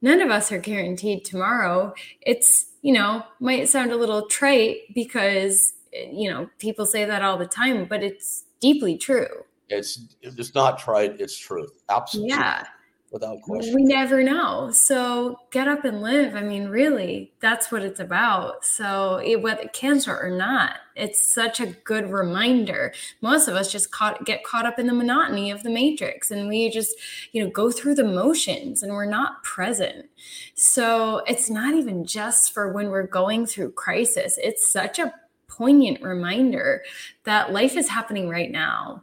none 0.00 0.20
of 0.20 0.30
us 0.30 0.50
are 0.50 0.58
guaranteed 0.58 1.24
tomorrow. 1.24 1.94
It's, 2.20 2.66
you 2.82 2.92
know, 2.92 3.22
might 3.38 3.68
sound 3.68 3.92
a 3.92 3.96
little 3.96 4.26
trite 4.26 4.92
because, 4.94 5.72
you 5.92 6.28
know, 6.28 6.50
people 6.58 6.84
say 6.84 7.04
that 7.04 7.22
all 7.22 7.38
the 7.38 7.46
time, 7.46 7.86
but 7.86 8.02
it's 8.02 8.44
deeply 8.60 8.98
true. 8.98 9.44
It's 9.68 10.00
it's 10.20 10.54
not 10.54 10.78
trite, 10.78 11.20
it's 11.20 11.38
truth. 11.38 11.70
Absolutely. 11.88 12.30
Yeah. 12.30 12.64
Without 13.12 13.42
question. 13.42 13.74
We 13.74 13.84
never 13.84 14.22
know. 14.22 14.70
So 14.72 15.38
get 15.50 15.68
up 15.68 15.84
and 15.84 16.00
live. 16.00 16.34
I 16.34 16.40
mean, 16.40 16.68
really, 16.68 17.32
that's 17.40 17.70
what 17.70 17.82
it's 17.82 18.00
about. 18.00 18.64
So 18.64 19.20
it, 19.22 19.42
whether 19.42 19.68
cancer 19.68 20.18
or 20.18 20.30
not, 20.30 20.76
it's 20.96 21.20
such 21.20 21.60
a 21.60 21.66
good 21.84 22.10
reminder. 22.10 22.92
Most 23.20 23.48
of 23.48 23.54
us 23.54 23.70
just 23.70 23.92
caught, 23.92 24.24
get 24.24 24.44
caught 24.44 24.66
up 24.66 24.78
in 24.78 24.86
the 24.86 24.94
monotony 24.94 25.50
of 25.50 25.62
the 25.62 25.70
matrix 25.70 26.30
and 26.30 26.48
we 26.48 26.70
just, 26.70 26.94
you 27.32 27.44
know, 27.44 27.50
go 27.50 27.70
through 27.70 27.94
the 27.94 28.04
motions 28.04 28.82
and 28.82 28.92
we're 28.92 29.04
not 29.04 29.44
present. 29.44 30.06
So 30.54 31.18
it's 31.26 31.50
not 31.50 31.74
even 31.74 32.04
just 32.04 32.52
for 32.52 32.72
when 32.72 32.88
we're 32.88 33.06
going 33.06 33.46
through 33.46 33.72
crisis. 33.72 34.38
It's 34.42 34.72
such 34.72 34.98
a 34.98 35.12
poignant 35.48 36.02
reminder 36.02 36.82
that 37.24 37.52
life 37.52 37.76
is 37.76 37.88
happening 37.88 38.28
right 38.28 38.50
now. 38.50 39.02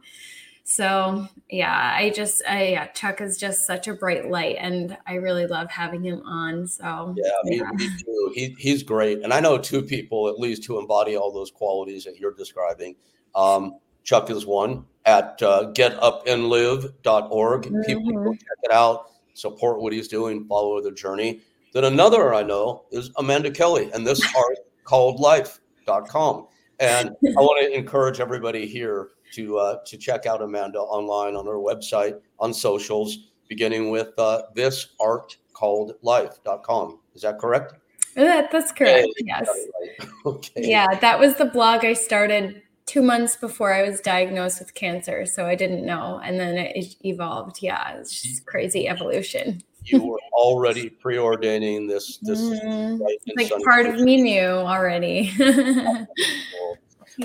So 0.64 1.26
yeah, 1.50 1.94
I 1.96 2.10
just 2.10 2.42
I 2.48 2.68
yeah, 2.68 2.86
Chuck 2.88 3.20
is 3.20 3.38
just 3.38 3.66
such 3.66 3.88
a 3.88 3.94
bright 3.94 4.30
light 4.30 4.56
and 4.58 4.96
I 5.06 5.14
really 5.14 5.46
love 5.46 5.70
having 5.70 6.04
him 6.04 6.22
on. 6.24 6.66
So 6.66 7.14
yeah, 7.16 7.30
yeah. 7.44 7.70
Me, 7.72 7.88
me, 7.88 7.90
too. 7.98 8.32
He, 8.34 8.56
he's 8.58 8.82
great. 8.82 9.22
And 9.22 9.32
I 9.32 9.40
know 9.40 9.58
two 9.58 9.82
people 9.82 10.28
at 10.28 10.38
least 10.38 10.64
who 10.66 10.78
embody 10.78 11.16
all 11.16 11.32
those 11.32 11.50
qualities 11.50 12.04
that 12.04 12.18
you're 12.18 12.34
describing. 12.34 12.94
Um, 13.34 13.78
Chuck 14.04 14.30
is 14.30 14.46
one 14.46 14.84
at 15.04 15.42
uh, 15.42 15.72
getupandlive.org. 15.74 17.62
Mm-hmm. 17.62 17.82
People 17.82 18.12
go 18.12 18.32
check 18.32 18.58
it 18.62 18.72
out, 18.72 19.10
support 19.34 19.80
what 19.80 19.92
he's 19.92 20.08
doing, 20.08 20.46
follow 20.46 20.80
the 20.80 20.92
journey. 20.92 21.40
Then 21.72 21.84
another 21.84 22.34
I 22.34 22.42
know 22.42 22.84
is 22.90 23.10
Amanda 23.16 23.50
Kelly 23.50 23.90
and 23.92 24.06
this 24.06 24.20
art 24.36 24.58
called 24.84 25.20
life.com. 25.20 26.46
And 26.78 27.10
I 27.10 27.40
want 27.40 27.64
to 27.64 27.76
encourage 27.76 28.20
everybody 28.20 28.66
here 28.66 29.10
to 29.32 29.58
uh, 29.58 29.78
to 29.86 29.96
check 29.96 30.26
out 30.26 30.42
Amanda 30.42 30.78
online 30.78 31.36
on 31.36 31.46
her 31.46 31.58
website, 31.58 32.20
on 32.38 32.52
socials, 32.52 33.30
beginning 33.48 33.90
with 33.90 34.18
uh, 34.18 34.42
this 34.54 34.88
art 35.00 35.36
called 35.52 35.94
life.com. 36.02 36.98
Is 37.14 37.22
that 37.22 37.38
correct? 37.38 37.74
That, 38.14 38.50
that's 38.50 38.72
correct. 38.72 39.08
yes. 39.18 39.48
Right. 39.48 40.08
okay. 40.26 40.68
Yeah, 40.68 40.86
that 41.00 41.18
was 41.18 41.36
the 41.36 41.44
blog 41.44 41.84
I 41.84 41.92
started 41.92 42.62
two 42.86 43.02
months 43.02 43.36
before 43.36 43.72
I 43.72 43.88
was 43.88 44.00
diagnosed 44.00 44.58
with 44.58 44.74
cancer. 44.74 45.24
So 45.24 45.46
I 45.46 45.54
didn't 45.54 45.86
know. 45.86 46.20
And 46.24 46.40
then 46.40 46.56
it 46.56 46.96
evolved. 47.04 47.58
Yeah, 47.62 47.96
it's 47.98 48.22
just 48.22 48.46
crazy 48.46 48.88
evolution. 48.88 49.62
you 49.84 50.02
were 50.02 50.18
already 50.32 50.90
preordaining 50.90 51.88
this. 51.88 52.18
This 52.18 52.40
mm, 52.40 53.00
like 53.36 53.52
part 53.64 53.86
of 53.86 54.00
me 54.00 54.20
knew 54.20 54.42
already. 54.42 55.32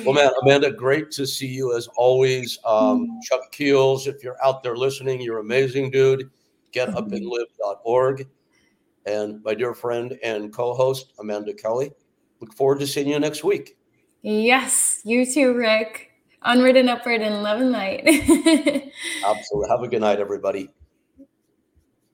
Well, 0.04 0.14
man, 0.14 0.32
Amanda, 0.42 0.72
great 0.72 1.12
to 1.12 1.26
see 1.26 1.48
you 1.48 1.76
as 1.76 1.88
always. 1.96 2.60
Um, 2.66 3.08
mm-hmm. 3.08 3.20
Chuck 3.24 3.52
Keels, 3.52 4.08
if 4.08 4.24
you're 4.24 4.38
out 4.44 4.64
there 4.64 4.76
listening, 4.76 5.22
you're 5.22 5.40
amazing, 5.40 5.92
dude. 5.92 6.30
Getupandlive.org. 6.74 8.28
And 9.06 9.44
my 9.44 9.54
dear 9.54 9.74
friend 9.74 10.18
and 10.24 10.52
co 10.52 10.74
host, 10.74 11.14
Amanda 11.20 11.54
Kelly. 11.54 11.92
Look 12.42 12.54
forward 12.54 12.80
to 12.80 12.88
seeing 12.88 13.08
you 13.08 13.20
next 13.20 13.44
week. 13.44 13.78
Yes, 14.22 15.02
you 15.04 15.26
too, 15.26 15.54
Rick. 15.54 16.12
Onward 16.42 16.76
and 16.76 16.90
upward 16.90 17.22
in 17.22 17.42
love 17.42 17.62
and 17.62 17.72
light. 17.72 18.04
Absolutely. 19.26 19.70
Have 19.70 19.82
a 19.82 19.88
good 19.88 20.02
night, 20.02 20.20
everybody. 20.20 20.70